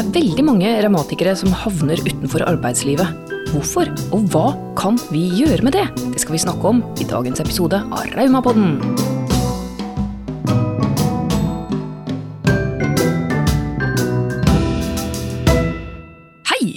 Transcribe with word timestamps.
er 0.00 0.12
veldig 0.14 0.44
mange 0.46 0.72
revmatikere 0.80 1.34
som 1.36 1.52
havner 1.52 2.00
utenfor 2.06 2.46
arbeidslivet. 2.48 3.28
Hvorfor, 3.50 3.90
og 4.14 4.26
hva 4.32 4.48
kan 4.78 4.98
vi 5.10 5.26
gjøre 5.42 5.64
med 5.66 5.76
det? 5.76 5.86
Det 6.14 6.22
skal 6.22 6.38
vi 6.38 6.44
snakke 6.46 6.74
om 6.74 6.84
i 7.02 7.08
dagens 7.08 7.42
episode 7.42 7.82
av 7.90 8.12
Raumapodden. 8.16 9.09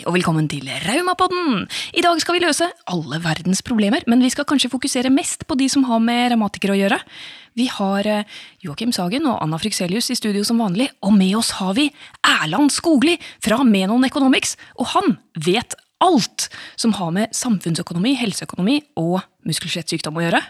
Og 0.07 0.15
velkommen 0.17 0.47
til 0.51 0.67
Raumapodden! 0.83 1.63
I 1.95 2.01
dag 2.03 2.17
skal 2.19 2.35
vi 2.35 2.41
løse 2.43 2.65
alle 2.91 3.19
verdens 3.23 3.61
problemer, 3.65 4.03
men 4.09 4.23
vi 4.23 4.31
skal 4.33 4.45
kanskje 4.47 4.71
fokusere 4.71 5.11
mest 5.13 5.45
på 5.47 5.55
de 5.59 5.69
som 5.71 5.85
har 5.87 6.01
med 6.03 6.33
revmatikere 6.33 6.73
å 6.75 6.79
gjøre. 6.79 6.97
Vi 7.59 7.67
har 7.71 8.07
eh, 8.09 8.39
Joakim 8.65 8.91
Sagen 8.95 9.27
og 9.29 9.37
Anna 9.43 9.59
Frykselius 9.61 10.09
i 10.11 10.17
studio 10.19 10.43
som 10.47 10.59
vanlig, 10.59 10.89
og 11.05 11.13
med 11.15 11.37
oss 11.39 11.53
har 11.59 11.75
vi 11.77 11.87
Erland 12.25 12.73
Skogli 12.75 13.15
fra 13.43 13.61
Menon 13.67 14.03
Economics, 14.07 14.57
og 14.75 14.91
han 14.95 15.15
vet 15.45 15.77
alt 16.03 16.49
som 16.75 16.95
har 16.97 17.13
med 17.15 17.37
samfunnsøkonomi, 17.37 18.17
helseøkonomi 18.19 18.81
og 18.99 19.21
muskel-skjelettsykdom 19.47 20.19
å 20.19 20.25
gjøre. 20.25 20.43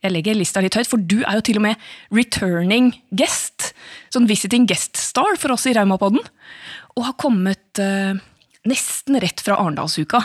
Jeg 0.00 0.14
legger 0.16 0.38
lista 0.38 0.64
litt 0.64 0.74
høyt, 0.78 0.88
for 0.88 0.98
du 0.98 1.20
er 1.20 1.38
jo 1.38 1.44
til 1.46 1.60
og 1.60 1.66
med 1.68 1.86
returning 2.16 2.94
guest. 3.12 3.74
Sånn 4.10 4.26
visiting 4.30 4.66
guest 4.66 4.98
star 4.98 5.36
for 5.38 5.54
oss 5.54 5.68
i 5.68 5.76
Raumapodden. 5.76 6.24
Og 6.96 7.04
har 7.06 7.18
kommet 7.20 7.78
eh, 7.78 8.16
nesten 8.68 9.18
rett 9.22 9.42
fra 9.44 9.58
Arendalsuka. 9.60 10.22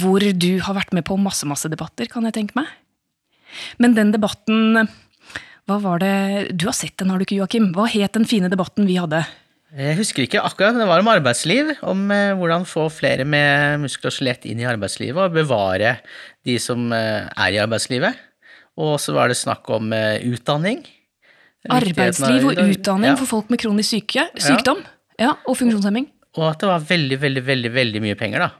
Hvor 0.00 0.22
du 0.22 0.50
har 0.62 0.76
vært 0.76 0.94
med 0.94 1.06
på 1.08 1.18
masse, 1.18 1.46
masse 1.50 1.68
debatter, 1.70 2.06
kan 2.10 2.26
jeg 2.28 2.36
tenke 2.36 2.58
meg. 2.58 2.68
Men 3.82 3.96
den 3.96 4.12
debatten 4.14 4.86
Hva 5.66 5.80
var 5.82 5.98
det 5.98 6.52
Du 6.54 6.68
har 6.68 6.76
sett 6.76 6.94
den, 7.02 7.10
har 7.10 7.18
du 7.18 7.24
ikke, 7.26 7.40
Joakim? 7.40 7.72
Hva 7.74 7.88
het 7.90 8.14
den 8.14 8.28
fine 8.28 8.50
debatten 8.52 8.86
vi 8.86 9.00
hadde? 9.00 9.24
Jeg 9.70 9.98
husker 10.00 10.24
ikke 10.24 10.42
akkurat, 10.42 10.74
men 10.74 10.82
det 10.82 10.90
var 10.90 11.02
om 11.02 11.10
arbeidsliv. 11.10 11.68
Om 11.86 12.08
eh, 12.14 12.32
hvordan 12.38 12.66
få 12.66 12.88
flere 12.90 13.26
med 13.26 13.82
muskler 13.84 14.10
og 14.10 14.16
skjelett 14.16 14.46
inn 14.50 14.62
i 14.62 14.66
arbeidslivet, 14.66 15.18
og 15.18 15.36
bevare 15.36 15.96
de 16.46 16.56
som 16.62 16.90
eh, 16.94 17.28
er 17.30 17.54
i 17.54 17.60
arbeidslivet. 17.62 18.18
Og 18.82 18.96
så 19.02 19.14
var 19.14 19.30
det 19.30 19.38
snakk 19.38 19.70
om 19.70 19.92
eh, 19.94 20.22
utdanning. 20.26 20.82
Arbeidsliv 21.70 22.48
og 22.50 22.58
utdanning 22.64 23.12
ja. 23.12 23.18
for 23.20 23.30
folk 23.30 23.50
med 23.52 23.60
kronisk 23.62 23.92
syke, 23.92 24.26
sykdom 24.40 24.80
ja, 25.20 25.34
og 25.44 25.58
funksjonshemming. 25.60 26.08
Og 26.38 26.44
at 26.46 26.60
det 26.62 26.68
var 26.70 26.82
veldig, 26.90 27.18
veldig, 27.24 27.42
veldig, 27.46 27.70
veldig 27.74 28.02
mye 28.04 28.18
penger, 28.18 28.44
da. 28.46 28.50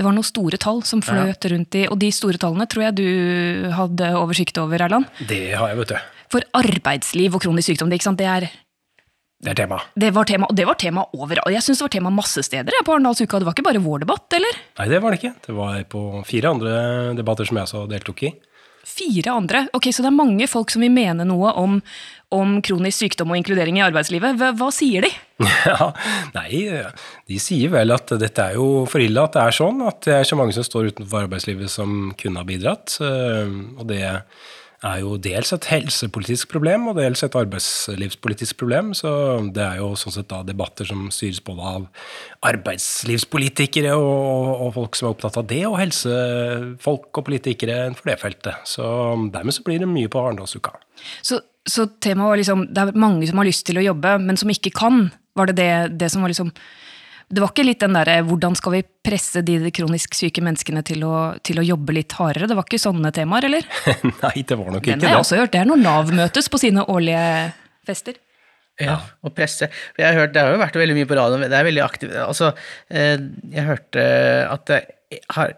Det 0.00 0.06
var 0.06 0.14
noen 0.16 0.24
store 0.24 0.56
tall 0.56 0.80
som 0.88 1.02
fløt 1.04 1.44
rundt 1.52 1.76
i, 1.76 1.84
og 1.92 1.98
de 2.00 2.08
store 2.14 2.40
tallene 2.40 2.64
tror 2.72 2.86
jeg 2.86 2.96
du 2.96 3.68
hadde 3.76 4.06
oversikt 4.16 4.56
over, 4.62 4.80
Erland. 4.80 5.04
Det 5.28 5.52
har 5.52 5.68
jeg, 5.74 5.78
vet 5.82 5.92
du. 5.92 5.98
For 6.32 6.46
arbeidsliv 6.56 7.36
og 7.36 7.42
kronisk 7.44 7.68
sykdom, 7.68 7.90
det, 7.92 7.98
ikke 8.00 8.08
sant? 8.08 8.18
det 8.22 8.28
er 8.30 8.46
Det 9.44 9.50
er 9.52 9.58
tema. 9.60 9.80
det 9.96 10.10
var 10.16 10.24
tema, 10.24 10.48
og 10.48 10.56
det 10.56 10.66
var 10.66 10.78
tema 10.80 11.04
overalt. 11.12 11.52
Jeg 11.52 11.62
syns 11.66 11.82
det 11.82 11.84
var 11.84 11.92
tema 11.98 12.10
masse 12.16 12.42
steder 12.48 12.72
jeg, 12.78 12.86
på 12.86 12.94
Arendalsuka. 12.96 13.38
Det 13.38 13.48
var 13.50 13.54
ikke 13.58 13.66
bare 13.68 13.84
vår 13.84 14.06
debatt, 14.06 14.26
eller? 14.40 14.58
Nei, 14.80 14.88
det 14.88 15.02
var 15.04 15.12
det 15.12 15.20
ikke. 15.20 15.34
Det 15.46 15.54
var 15.60 15.84
på 15.92 16.02
fire 16.28 16.54
andre 16.54 16.72
debatter 17.20 17.44
som 17.48 17.60
jeg 17.60 17.68
også 17.68 17.84
deltok 17.92 18.24
i. 18.24 18.32
Fire 18.90 19.32
andre. 19.32 19.64
Ok, 19.76 19.90
Så 19.94 20.02
det 20.04 20.10
er 20.10 20.16
mange 20.18 20.46
folk 20.50 20.70
som 20.72 20.82
vil 20.84 20.92
mene 20.92 21.24
noe 21.28 21.52
om, 21.60 21.78
om 22.34 22.56
kronisk 22.66 23.04
sykdom 23.04 23.30
og 23.32 23.38
inkludering 23.40 23.78
i 23.78 23.84
arbeidslivet. 23.86 24.36
Hva, 24.40 24.50
hva 24.58 24.70
sier 24.74 25.06
de? 25.06 25.12
Ja, 25.70 25.90
nei, 26.34 26.64
de 27.30 27.38
sier 27.40 27.70
vel 27.72 27.94
at 27.94 28.10
dette 28.20 28.44
er 28.50 28.58
jo 28.58 28.84
for 28.90 29.00
ille 29.00 29.22
at 29.24 29.36
det 29.38 29.44
er 29.46 29.56
sånn, 29.56 29.80
at 29.88 30.02
det 30.04 30.16
er 30.18 30.26
så 30.28 30.36
mange 30.36 30.52
som 30.56 30.66
står 30.66 30.90
utenfor 30.92 31.24
arbeidslivet 31.24 31.70
som 31.72 32.10
kunne 32.20 32.42
ha 32.42 32.48
bidratt. 32.48 32.98
eh, 33.00 33.54
Og 33.78 33.86
det 33.88 34.02
er 34.86 35.00
jo 35.02 35.16
dels 35.20 35.52
et 35.52 35.66
helsepolitisk 35.68 36.48
problem 36.52 36.88
og 36.90 36.96
dels 36.96 37.22
et 37.24 37.36
arbeidslivspolitisk 37.36 38.56
problem. 38.60 38.92
Så 38.96 39.10
det 39.54 39.62
er 39.64 39.80
jo 39.82 39.92
sånn 39.98 40.14
sett 40.14 40.30
da 40.30 40.40
debatter 40.46 40.88
som 40.88 41.08
styres 41.12 41.42
både 41.44 41.72
av 41.74 41.86
arbeidslivspolitikere 42.48 43.92
og, 43.98 44.50
og 44.66 44.72
folk 44.78 44.98
som 44.98 45.08
er 45.08 45.14
opptatt 45.14 45.40
av 45.42 45.48
det, 45.52 45.62
og 45.68 45.78
helsefolk 45.80 47.22
og 47.22 47.28
politikere 47.28 47.80
for 47.98 48.12
det 48.12 48.18
feltet. 48.22 48.68
Så 48.68 48.84
dermed 49.34 49.56
så 49.56 49.64
blir 49.66 49.82
det 49.82 49.90
mye 49.90 50.10
på 50.12 50.22
Arendalsuka. 50.22 50.74
Så, 51.20 51.42
så 51.68 51.86
temaet 52.00 52.32
var 52.32 52.40
liksom 52.40 52.66
Det 52.72 52.82
er 52.82 53.00
mange 53.00 53.28
som 53.28 53.40
har 53.40 53.48
lyst 53.48 53.66
til 53.68 53.80
å 53.80 53.88
jobbe, 53.90 54.16
men 54.24 54.40
som 54.40 54.52
ikke 54.52 54.72
kan. 54.76 55.10
Var 55.36 55.50
det 55.50 55.60
det, 55.60 55.72
det 56.00 56.12
som 56.12 56.24
var 56.24 56.32
liksom 56.32 56.54
Det 57.30 57.38
var 57.44 57.52
ikke 57.52 57.62
litt 57.66 57.82
den 57.84 57.94
derre 57.94 58.16
hvordan 58.26 58.56
skal 58.58 58.74
vi 58.74 58.80
presse 59.06 59.42
de 59.46 59.70
kronisk 59.74 60.16
syke 60.18 60.42
menneskene 60.42 60.82
til 60.86 61.04
å, 61.06 61.14
til 61.46 61.60
å 61.62 61.66
jobbe 61.66 61.94
litt 61.94 62.16
hardere? 62.18 62.48
Det 62.50 62.56
var 62.58 62.66
ikke 62.66 62.80
sånne 62.82 63.12
temaer, 63.14 63.46
eller? 63.46 63.68
Nei, 64.24 64.42
det 64.42 64.58
var 64.58 64.72
nok 64.74 64.82
Den 64.88 64.98
ikke 64.98 65.06
har 65.06 65.14
jeg 65.14 65.14
det. 65.14 65.20
også 65.22 65.38
hørt. 65.38 65.52
Det 65.54 65.60
er 65.62 65.70
når 65.70 65.80
Nav 65.84 66.10
møtes 66.18 66.50
på 66.50 66.58
sine 66.62 66.82
årlige 66.90 67.22
fester. 67.86 68.18
Ja, 68.80 68.96
og 69.22 69.34
presse. 69.36 69.68
Jeg 69.98 70.06
har 70.08 70.16
hørt, 70.22 70.32
Det 70.34 70.42
har 70.42 70.54
jo 70.54 70.60
vært 70.62 70.78
veldig 70.80 70.96
mye 70.96 71.08
på 71.10 71.16
radioen. 71.18 71.46
Det 71.46 71.58
er 71.58 71.66
veldig 71.68 71.82
aktivt. 71.84 72.14
Altså, 72.24 72.52
eh, 72.90 73.16
jeg 73.52 73.66
hørte 73.68 74.06
at 74.50 74.66
det 74.70 74.80
har 75.36 75.54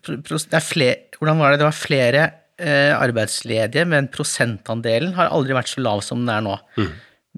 det 0.00 0.56
er 0.56 0.64
flere, 0.64 0.96
Hvordan 1.18 1.40
var 1.42 1.52
det? 1.52 1.58
Det 1.60 1.66
var 1.66 1.76
flere 1.76 2.22
eh, 2.60 2.92
arbeidsledige, 2.96 3.84
men 3.88 4.08
prosentandelen 4.12 5.12
har 5.18 5.28
aldri 5.28 5.56
vært 5.56 5.68
så 5.72 5.82
lav 5.84 6.00
som 6.04 6.22
den 6.24 6.32
er 6.32 6.44
nå. 6.46 6.54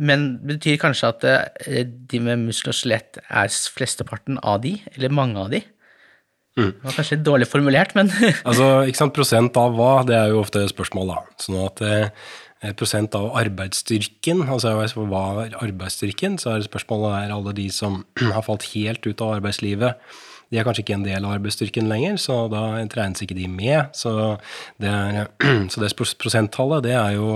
Men 0.00 0.38
betyr 0.48 0.78
kanskje 0.80 1.10
at 1.12 1.24
eh, 1.28 1.82
de 1.84 2.20
med 2.24 2.46
muskel 2.46 2.72
og 2.72 2.78
skjelett 2.78 3.20
er 3.28 3.52
flesteparten 3.52 4.38
av 4.40 4.62
de, 4.64 4.78
eller 4.94 5.12
mange 5.12 5.40
av 5.40 5.52
de. 5.52 5.60
Det 6.56 6.84
var 6.84 6.96
kanskje 6.98 7.16
litt 7.16 7.26
dårlig 7.26 7.48
formulert, 7.48 7.94
men 7.96 8.10
Altså, 8.48 8.84
ikke 8.88 9.00
sant, 9.00 9.14
Prosent 9.16 9.56
av 9.60 9.76
hva, 9.76 9.92
det 10.08 10.16
er 10.18 10.32
jo 10.32 10.42
ofte 10.42 10.64
spørsmål, 10.68 11.12
da. 11.14 11.20
Sånn 11.40 11.60
at 11.64 11.84
eh, 11.84 12.26
prosent 12.78 13.16
av 13.18 13.30
arbeidsstyrken, 13.40 14.44
altså 14.46 14.74
hva 15.00 15.22
er 15.46 15.56
arbeidsstyrken, 15.60 16.36
så 16.40 16.56
er 16.56 16.66
spørsmålet 16.66 17.16
er 17.22 17.34
alle 17.36 17.56
de 17.56 17.68
som 17.72 18.02
har 18.36 18.44
falt 18.48 18.68
helt 18.74 19.08
ut 19.08 19.24
av 19.24 19.38
arbeidslivet. 19.38 20.00
De 20.52 20.60
er 20.60 20.66
kanskje 20.68 20.84
ikke 20.84 20.98
en 20.98 21.06
del 21.06 21.24
av 21.24 21.32
arbeidsstyrken 21.38 21.88
lenger, 21.88 22.18
så 22.20 22.42
da 22.52 22.66
regnes 22.84 23.24
ikke 23.24 23.38
de 23.38 23.48
med. 23.48 23.88
Så 23.96 24.12
det, 24.82 24.92
er, 24.92 25.30
så 25.72 25.80
det 25.80 25.92
prosenttallet 25.96 26.84
det 26.84 26.92
er 26.98 27.16
jo 27.16 27.32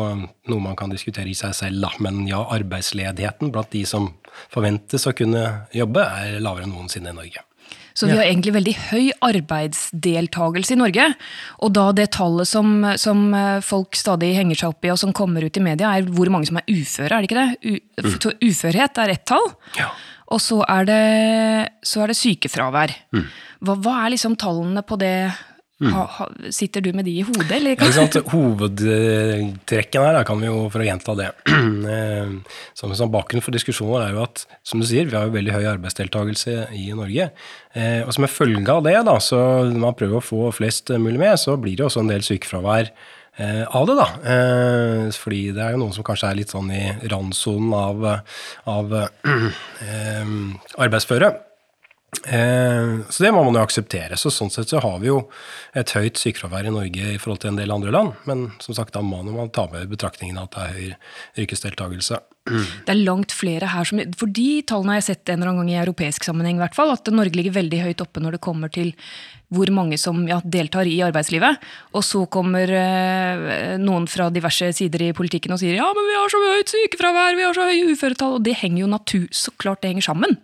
noe 0.52 0.60
man 0.62 0.76
kan 0.76 0.92
diskutere 0.92 1.32
i 1.32 1.38
seg 1.38 1.56
selv. 1.56 1.96
Men 2.04 2.26
ja, 2.28 2.42
arbeidsledigheten 2.58 3.54
blant 3.54 3.72
de 3.72 3.86
som 3.88 4.12
forventes 4.52 5.08
å 5.08 5.16
kunne 5.16 5.46
jobbe, 5.72 6.04
er 6.04 6.42
lavere 6.44 6.68
enn 6.68 6.76
noensinne 6.76 7.14
i 7.14 7.16
Norge. 7.16 7.46
Så 7.96 8.08
vi 8.10 8.16
har 8.18 8.26
egentlig 8.26 8.52
veldig 8.52 8.74
høy 8.90 9.04
arbeidsdeltakelse 9.24 10.74
i 10.74 10.80
Norge. 10.80 11.06
Og 11.64 11.72
da 11.72 11.86
det 11.96 12.10
tallet 12.16 12.48
som, 12.48 12.74
som 13.00 13.22
eh, 13.32 13.62
folk 13.64 13.96
stadig 13.96 14.34
henger 14.36 14.60
seg 14.60 14.74
opp 14.74 14.84
i, 14.84 14.92
og 14.92 15.00
som 15.00 15.14
kommer 15.16 15.46
ut 15.46 15.56
i 15.56 15.64
media, 15.64 15.94
er 15.96 16.10
hvor 16.12 16.28
mange 16.32 16.50
som 16.50 16.60
er 16.60 16.68
uføre, 16.68 17.08
er 17.08 17.24
det 17.24 17.30
ikke 17.30 17.40
det? 17.40 17.48
U 17.64 18.12
så 18.20 18.34
Uførhet 18.44 19.00
er 19.00 19.14
ett 19.14 19.24
tall. 19.28 19.48
Ja. 19.78 19.88
Og 20.34 20.42
så 20.42 20.60
er 20.68 20.86
det, 20.88 21.02
så 21.86 22.02
er 22.04 22.12
det 22.12 22.18
sykefravær. 22.18 22.92
Hva, 23.64 23.76
hva 23.80 23.98
er 24.02 24.12
liksom 24.16 24.36
tallene 24.40 24.82
på 24.84 24.98
det? 25.00 25.16
Ha, 25.76 26.02
ha, 26.08 26.26
sitter 26.56 26.80
du 26.80 26.88
med 26.96 27.04
de 27.04 27.12
i 27.20 27.22
hodet, 27.26 27.50
eller? 27.52 27.74
Ikke 27.76 27.90
sant? 27.92 28.16
Hovedtrekken 28.32 30.06
her, 30.06 30.14
da, 30.16 30.22
kan 30.24 30.40
vi 30.40 30.48
jo, 30.48 30.70
for 30.72 30.80
å 30.80 30.86
gjenta 30.86 31.12
det 31.18 31.26
eh, 31.52 32.30
som, 32.72 32.94
som 32.96 33.12
Bakgrunnen 33.12 33.44
for 33.44 33.52
diskusjonen 33.52 34.06
er 34.06 34.14
jo 34.16 34.22
at 34.24 34.46
som 34.64 34.80
du 34.80 34.86
sier, 34.88 35.04
vi 35.04 35.18
har 35.18 35.28
jo 35.28 35.34
veldig 35.36 35.52
høy 35.52 35.68
arbeidsdeltakelse 35.74 36.70
i 36.80 36.88
Norge. 36.96 37.28
Eh, 37.76 38.00
og 38.06 38.14
som 38.16 38.24
en 38.24 38.32
følge 38.32 38.72
av 38.72 38.86
det, 38.88 38.96
da, 39.04 39.18
så 39.20 39.42
når 39.68 39.82
man 39.84 39.98
prøver 40.00 40.16
å 40.16 40.24
få 40.24 40.48
flest 40.56 40.94
mulig 40.96 41.20
med, 41.20 41.36
så 41.44 41.58
blir 41.60 41.76
det 41.76 41.90
også 41.90 42.06
en 42.06 42.12
del 42.14 42.24
sykefravær 42.24 42.88
eh, 43.36 43.64
av 43.68 43.90
det. 43.90 43.98
da. 44.00 44.08
Eh, 44.32 45.02
fordi 45.12 45.42
det 45.52 45.60
er 45.60 45.76
jo 45.76 45.82
noen 45.84 45.92
som 45.92 46.06
kanskje 46.08 46.32
er 46.32 46.40
litt 46.40 46.56
sånn 46.56 46.72
i 46.72 46.86
randsonen 47.12 47.76
av, 47.76 48.08
av 48.72 48.96
eh, 49.04 50.32
arbeidsføre. 50.80 51.34
Eh, 52.26 53.00
så 53.10 53.22
det 53.22 53.32
må 53.34 53.42
man 53.44 53.56
jo 53.56 53.62
akseptere. 53.62 54.18
Så 54.18 54.32
sånn 54.34 54.52
sett 54.52 54.72
så 54.72 54.80
har 54.82 54.98
vi 55.02 55.10
jo 55.10 55.20
et 55.76 55.92
høyt 55.96 56.20
sykefravær 56.20 56.68
i 56.68 56.74
Norge 56.74 57.12
i 57.14 57.18
forhold 57.20 57.42
til 57.42 57.52
en 57.52 57.60
del 57.60 57.74
andre 57.74 57.94
land. 57.94 58.16
Men 58.30 58.48
som 58.62 58.76
sagt, 58.78 58.94
da 58.96 59.02
må 59.04 59.22
man 59.26 59.52
ta 59.54 59.66
med 59.72 59.86
i 59.86 59.92
betraktningen 59.92 60.40
at 60.42 60.54
det 60.56 60.64
er 60.64 60.76
høy 60.76 61.44
yrkesdeltakelse. 61.44 62.22
Det 62.46 62.92
er 62.92 63.00
langt 63.02 63.34
flere 63.34 63.70
her 63.72 63.86
som 63.88 64.00
For 64.18 64.30
de 64.30 64.62
tallene 64.66 64.94
har 64.94 65.00
jeg 65.00 65.08
sett 65.10 65.32
en 65.32 65.40
eller 65.40 65.52
annen 65.52 65.64
gang 65.64 65.72
i 65.74 65.80
europeisk 65.82 66.26
sammenheng, 66.26 66.60
i 66.60 66.62
hvert 66.62 66.76
fall. 66.78 66.92
At 66.94 67.10
Norge 67.12 67.34
ligger 67.34 67.56
veldig 67.56 67.82
høyt 67.82 68.04
oppe 68.04 68.22
når 68.22 68.36
det 68.36 68.44
kommer 68.46 68.72
til 68.72 68.92
hvor 69.54 69.70
mange 69.70 69.94
som 69.98 70.24
ja, 70.26 70.40
deltar 70.42 70.88
i 70.90 70.96
arbeidslivet. 71.06 71.60
Og 71.94 72.02
så 72.06 72.24
kommer 72.30 72.70
eh, 72.70 73.76
noen 73.82 74.08
fra 74.10 74.28
diverse 74.34 74.72
sider 74.74 75.06
i 75.06 75.12
politikken 75.16 75.54
og 75.54 75.60
sier 75.62 75.78
ja, 75.78 75.86
men 75.94 76.10
vi 76.10 76.18
har 76.18 76.32
så 76.32 76.42
høyt 76.42 76.74
sykefravær, 76.74 77.38
vi 77.38 77.46
har 77.46 77.54
så 77.54 77.68
høye 77.68 77.94
uføretall. 77.94 78.38
Og 78.38 78.46
det 78.46 78.56
henger 78.62 78.84
jo 78.84 78.90
natur, 78.90 79.28
så 79.34 79.54
klart 79.58 79.84
det 79.84 79.94
henger 79.94 80.08
sammen. 80.10 80.38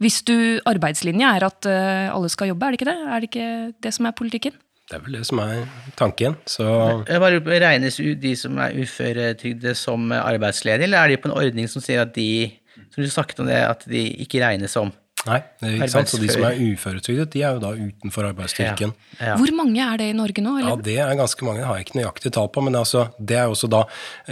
Hvis 0.00 0.22
du 0.28 0.34
arbeidslinja 0.68 1.34
er 1.36 1.48
at 1.50 1.68
eh, 1.68 2.08
alle 2.12 2.32
skal 2.32 2.52
jobbe, 2.52 2.66
er 2.66 2.76
det 2.76 2.80
ikke 2.80 2.90
det? 2.92 2.98
Er 3.00 3.20
det 3.20 3.30
ikke 3.32 3.52
det 3.84 3.96
som 3.96 4.08
er 4.08 4.16
politikken? 4.16 4.56
Det 4.90 4.98
er 4.98 5.02
vel 5.04 5.20
det 5.20 5.26
som 5.28 5.38
er 5.38 5.66
tanken. 5.98 6.34
Så 6.50 6.64
bare 7.06 7.38
Regnes 7.62 8.00
de 8.22 8.32
som 8.36 8.58
er 8.58 8.74
uføretrygde 8.74 9.74
som 9.78 10.10
arbeidsledige, 10.12 10.88
eller 10.88 10.98
er 10.98 11.12
de 11.12 11.20
på 11.22 11.30
en 11.30 11.36
ordning 11.38 11.70
som 11.70 11.84
sier 11.84 12.02
at 12.02 12.16
de 12.16 12.50
som 12.90 13.04
du 13.04 13.10
snakket 13.10 13.42
om 13.42 13.46
det, 13.46 13.60
at 13.62 13.84
de 13.86 14.02
ikke 14.24 14.42
regnes 14.42 14.74
som? 14.74 14.90
Nei, 15.28 15.40
det 15.60 15.68
er 15.68 15.74
ikke 15.76 15.92
sant? 15.92 16.08
så 16.08 16.18
de 16.20 16.28
som 16.32 16.44
er 16.48 16.56
uføretrygdet, 16.56 17.28
de 17.34 17.42
er 17.44 17.56
jo 17.56 17.60
da 17.60 17.70
utenfor 17.76 18.28
arbeidsstyrken. 18.30 18.94
Ja. 19.18 19.34
Hvor 19.36 19.52
mange 19.58 19.84
er 19.84 20.00
det 20.00 20.06
i 20.08 20.14
Norge 20.16 20.44
nå? 20.44 20.54
Ja, 20.62 20.72
det 20.80 20.96
er 21.04 21.12
ganske 21.18 21.44
mange. 21.44 21.60
Det 21.60 21.68
har 21.68 21.76
jeg 21.76 21.88
ikke 21.88 21.98
nøyaktig 21.98 22.32
tall 22.36 22.48
på. 22.54 22.64
Men 22.64 22.78
altså, 22.80 23.04
det 23.18 23.36
er 23.36 23.52
også 23.52 23.68
da 23.70 23.82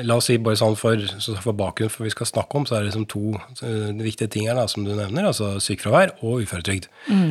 La 0.09 0.17
oss 0.17 0.31
si 0.31 0.39
bare 0.41 0.57
sånn 0.61 0.79
for, 0.81 1.05
så 1.21 1.37
for 1.45 1.57
bakgrunnen 1.59 1.93
for 1.93 2.09
vi 2.09 2.15
skal 2.15 2.31
snakke 2.31 2.57
om, 2.57 2.65
så 2.69 2.79
er 2.79 2.87
det 2.87 2.93
liksom 2.93 3.09
to 3.13 3.35
uh, 3.37 3.91
viktige 4.01 4.33
ting 4.33 4.49
her 4.49 4.57
da, 4.57 4.65
som 4.71 4.87
du 4.87 4.95
nevner. 4.95 5.29
Altså 5.29 5.57
sykefravær 5.63 6.17
og 6.23 6.45
uføretrygd. 6.47 6.89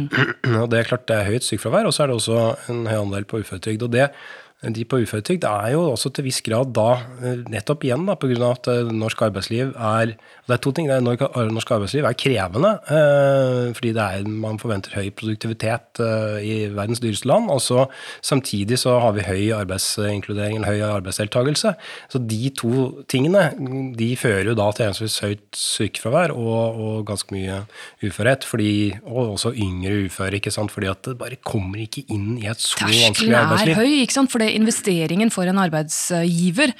og 0.61 0.67
det 0.73 0.83
er 0.83 0.91
klart 0.91 1.07
det 1.09 1.17
er 1.17 1.31
høyt 1.31 1.47
sykefravær, 1.47 1.89
og 1.89 1.97
så 1.97 2.05
er 2.05 2.11
det 2.11 2.19
også 2.19 2.43
en 2.73 2.85
høy 2.85 2.99
andel 2.99 3.25
på 3.29 3.41
uføretrygd. 3.41 3.89
og 3.89 3.95
det 3.97 4.11
de 4.57 4.83
på 4.89 4.97
uføretrygd 5.03 5.43
er 5.45 5.73
jo 5.75 5.83
også 5.91 6.09
til 6.17 6.25
viss 6.25 6.39
grad 6.41 6.71
da, 6.73 6.87
eh, 7.21 7.43
nettopp 7.45 7.83
igjen 7.85 8.07
da, 8.07 8.15
pga. 8.17 8.49
at 8.49 8.67
eh, 8.71 8.89
norsk 8.89 9.21
arbeidsliv 9.29 9.75
er 9.77 10.15
Det 10.47 10.53
er 10.55 10.61
to 10.63 10.71
ting. 10.71 10.87
Det 10.87 10.95
er 10.95 11.03
norsk, 11.03 11.71
arbeidsliv 11.75 12.05
er 12.07 12.15
krevende 12.15 12.69
eh, 12.87 13.73
fordi 13.75 13.91
det 13.91 14.01
er, 14.01 14.23
man 14.23 14.57
forventer 14.57 14.95
høy 14.95 15.09
produktivitet 15.11 15.99
eh, 15.99 16.37
i 16.39 16.53
verdens 16.71 17.01
dyreste 17.03 17.27
land. 17.27 17.51
Og 17.51 17.59
så 17.61 17.85
samtidig 18.23 18.79
så 18.79 18.97
har 19.03 19.11
vi 19.11 19.27
høy 19.27 19.51
arbeidsinkludering 19.53 20.57
eller 20.57 20.71
høy 20.71 20.81
arbeidsdeltakelse. 20.87 21.73
Så 22.09 22.21
de 22.23 22.49
to 22.55 23.03
tingene 23.11 23.51
de 23.99 24.09
fører 24.15 24.53
jo 24.53 24.55
da 24.55 24.69
til 24.71 24.87
henholdsvis 24.87 25.19
høyt 25.25 25.59
sykefravær 25.59 26.31
og, 26.31 26.79
og 26.79 27.05
ganske 27.11 27.35
mye 27.35 27.59
uførhet. 28.01 28.47
Fordi, 28.47 28.95
og 29.03 29.35
også 29.35 29.51
yngre 29.51 30.07
uføre, 30.07 30.39
ikke 30.39 30.55
sant? 30.55 30.71
fordi 30.71 30.87
at 30.87 31.03
det 31.11 31.17
bare 31.19 31.41
kommer 31.43 31.83
ikke 31.83 32.07
inn 32.07 32.39
i 32.39 32.47
et 32.47 32.63
så 32.63 32.79
vanskelig 32.79 33.03
Terskelen 33.03 33.35
er 33.35 33.43
arbeidsliv. 33.43 33.75
høy, 33.75 34.01
ikke 34.07 34.15
sant? 34.15 34.31
for 34.31 34.39
det 34.39 34.46
investeringen 34.55 35.31
for 35.33 35.49
en 35.49 35.61
arbeidsgiver 35.61 36.73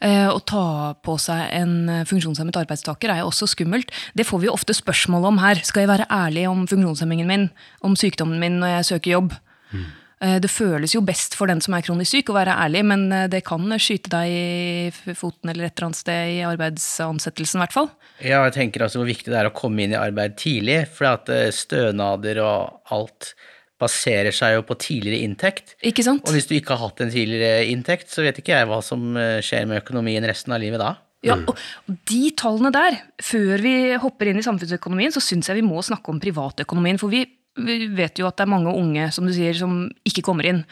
eh, 0.00 0.28
å 0.30 0.38
ta 0.44 0.94
på 1.04 1.16
seg 1.22 1.44
en 1.56 1.76
funksjonshemmet 2.08 2.58
arbeidstaker 2.62 3.12
er 3.12 3.22
jo 3.22 3.30
også 3.30 3.50
skummelt. 3.54 3.92
Det 4.16 4.26
får 4.28 4.42
vi 4.42 4.50
jo 4.50 4.56
ofte 4.56 4.76
spørsmål 4.76 5.30
om 5.32 5.42
her. 5.42 5.62
Skal 5.66 5.84
jeg 5.84 5.92
være 5.92 6.08
ærlig 6.12 6.48
om 6.50 6.66
funksjonshemmingen 6.70 7.30
min, 7.30 7.46
om 7.86 7.96
sykdommen 7.98 8.42
min 8.42 8.60
når 8.62 8.78
jeg 8.78 8.90
søker 8.92 9.16
jobb? 9.16 9.38
Mm. 9.72 9.86
Det 10.16 10.48
føles 10.48 10.94
jo 10.94 11.02
best 11.04 11.34
for 11.36 11.50
den 11.50 11.58
som 11.60 11.74
er 11.76 11.82
kronisk 11.84 12.14
syk 12.14 12.30
å 12.32 12.36
være 12.38 12.54
ærlig, 12.64 12.80
men 12.88 13.02
eh, 13.12 13.26
det 13.28 13.42
kan 13.44 13.68
skyte 13.76 14.08
deg 14.14 14.32
i 14.32 15.12
foten 15.12 15.52
eller 15.52 15.68
et 15.68 15.74
eller 15.76 15.90
annet 15.90 16.00
sted 16.00 16.30
i 16.38 16.38
arbeidsansettelsen, 16.48 17.60
i 17.60 17.64
hvert 17.66 17.76
fall. 17.76 17.90
Ja, 18.22 18.40
jeg 18.46 18.56
tenker 18.56 18.86
altså 18.86 19.02
hvor 19.02 19.10
viktig 19.10 19.28
det 19.28 19.42
er 19.42 19.50
å 19.50 19.56
komme 19.56 19.84
inn 19.84 19.92
i 19.92 20.00
arbeid 20.00 20.38
tidlig, 20.40 20.86
for 20.96 21.10
at 21.10 21.28
stønader 21.52 22.40
og 22.40 22.96
alt 22.96 23.34
baserer 23.80 24.32
seg 24.34 24.54
jo 24.56 24.62
på 24.66 24.76
tidligere 24.80 25.24
inntekt. 25.26 25.74
Ikke 25.84 26.04
sant? 26.06 26.24
Og 26.24 26.32
hvis 26.36 26.48
du 26.48 26.54
ikke 26.56 26.76
har 26.76 26.88
hatt 26.88 27.02
en 27.04 27.12
tidligere 27.12 27.66
inntekt, 27.72 28.08
så 28.12 28.24
vet 28.24 28.38
ikke 28.40 28.54
jeg 28.54 28.68
hva 28.70 28.78
som 28.84 29.16
eh, 29.20 29.38
skjer 29.44 29.66
med 29.68 29.82
økonomien 29.82 30.24
resten 30.28 30.54
av 30.56 30.62
livet 30.62 30.80
da. 30.82 30.94
Ja, 31.26 31.34
og 31.42 31.56
de 32.06 32.20
tallene 32.38 32.70
der, 32.70 33.00
før 33.24 33.62
vi 33.64 33.72
hopper 33.98 34.28
inn 34.30 34.38
i 34.38 34.44
samfunnsøkonomien, 34.46 35.10
så 35.14 35.22
syns 35.24 35.48
jeg 35.50 35.58
vi 35.58 35.66
må 35.66 35.80
snakke 35.82 36.12
om 36.12 36.20
privatøkonomien. 36.22 37.00
For 37.02 37.10
vi, 37.10 37.24
vi 37.58 37.78
vet 37.96 38.20
jo 38.20 38.28
at 38.28 38.36
det 38.38 38.44
er 38.46 38.52
mange 38.52 38.74
unge, 38.76 39.08
som 39.16 39.26
du 39.26 39.32
sier, 39.34 39.56
som 39.58 39.86
ikke 40.06 40.22
kommer 40.26 40.46
inn. 40.52 40.62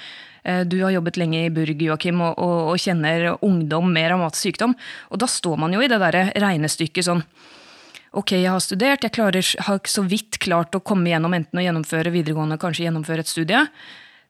Eh, 0.45 0.63
Du 0.69 0.79
har 0.85 0.95
jobbet 0.95 1.19
lenge 1.21 1.47
i 1.47 1.51
Burg, 1.53 1.81
Joakim, 1.83 2.21
og, 2.23 2.39
og, 2.39 2.71
og 2.75 2.79
kjenner 2.81 3.33
ungdom 3.43 3.91
med 3.93 4.13
revmatisk 4.13 4.51
sykdom. 4.51 4.77
Og 5.11 5.21
da 5.25 5.29
står 5.29 5.59
man 5.65 5.75
jo 5.75 5.83
i 5.83 5.91
det 5.91 5.99
derre 6.01 6.29
regnestykket 6.37 7.09
sånn 7.09 7.25
Ok, 8.15 8.31
jeg 8.37 8.47
har 8.47 8.63
studert, 8.63 9.03
jeg 9.03 9.11
klarer, 9.15 9.47
har 9.67 9.81
så 9.91 10.05
vidt 10.07 10.39
klart 10.43 10.77
å 10.77 10.83
komme 10.87 11.11
gjennom 11.11 11.33
enten 11.35 11.59
å 11.59 11.65
gjennomføre 11.65 12.13
videregående, 12.15 12.61
kanskje 12.63 12.87
gjennomføre 12.87 13.25
et 13.25 13.31
studie, 13.31 13.63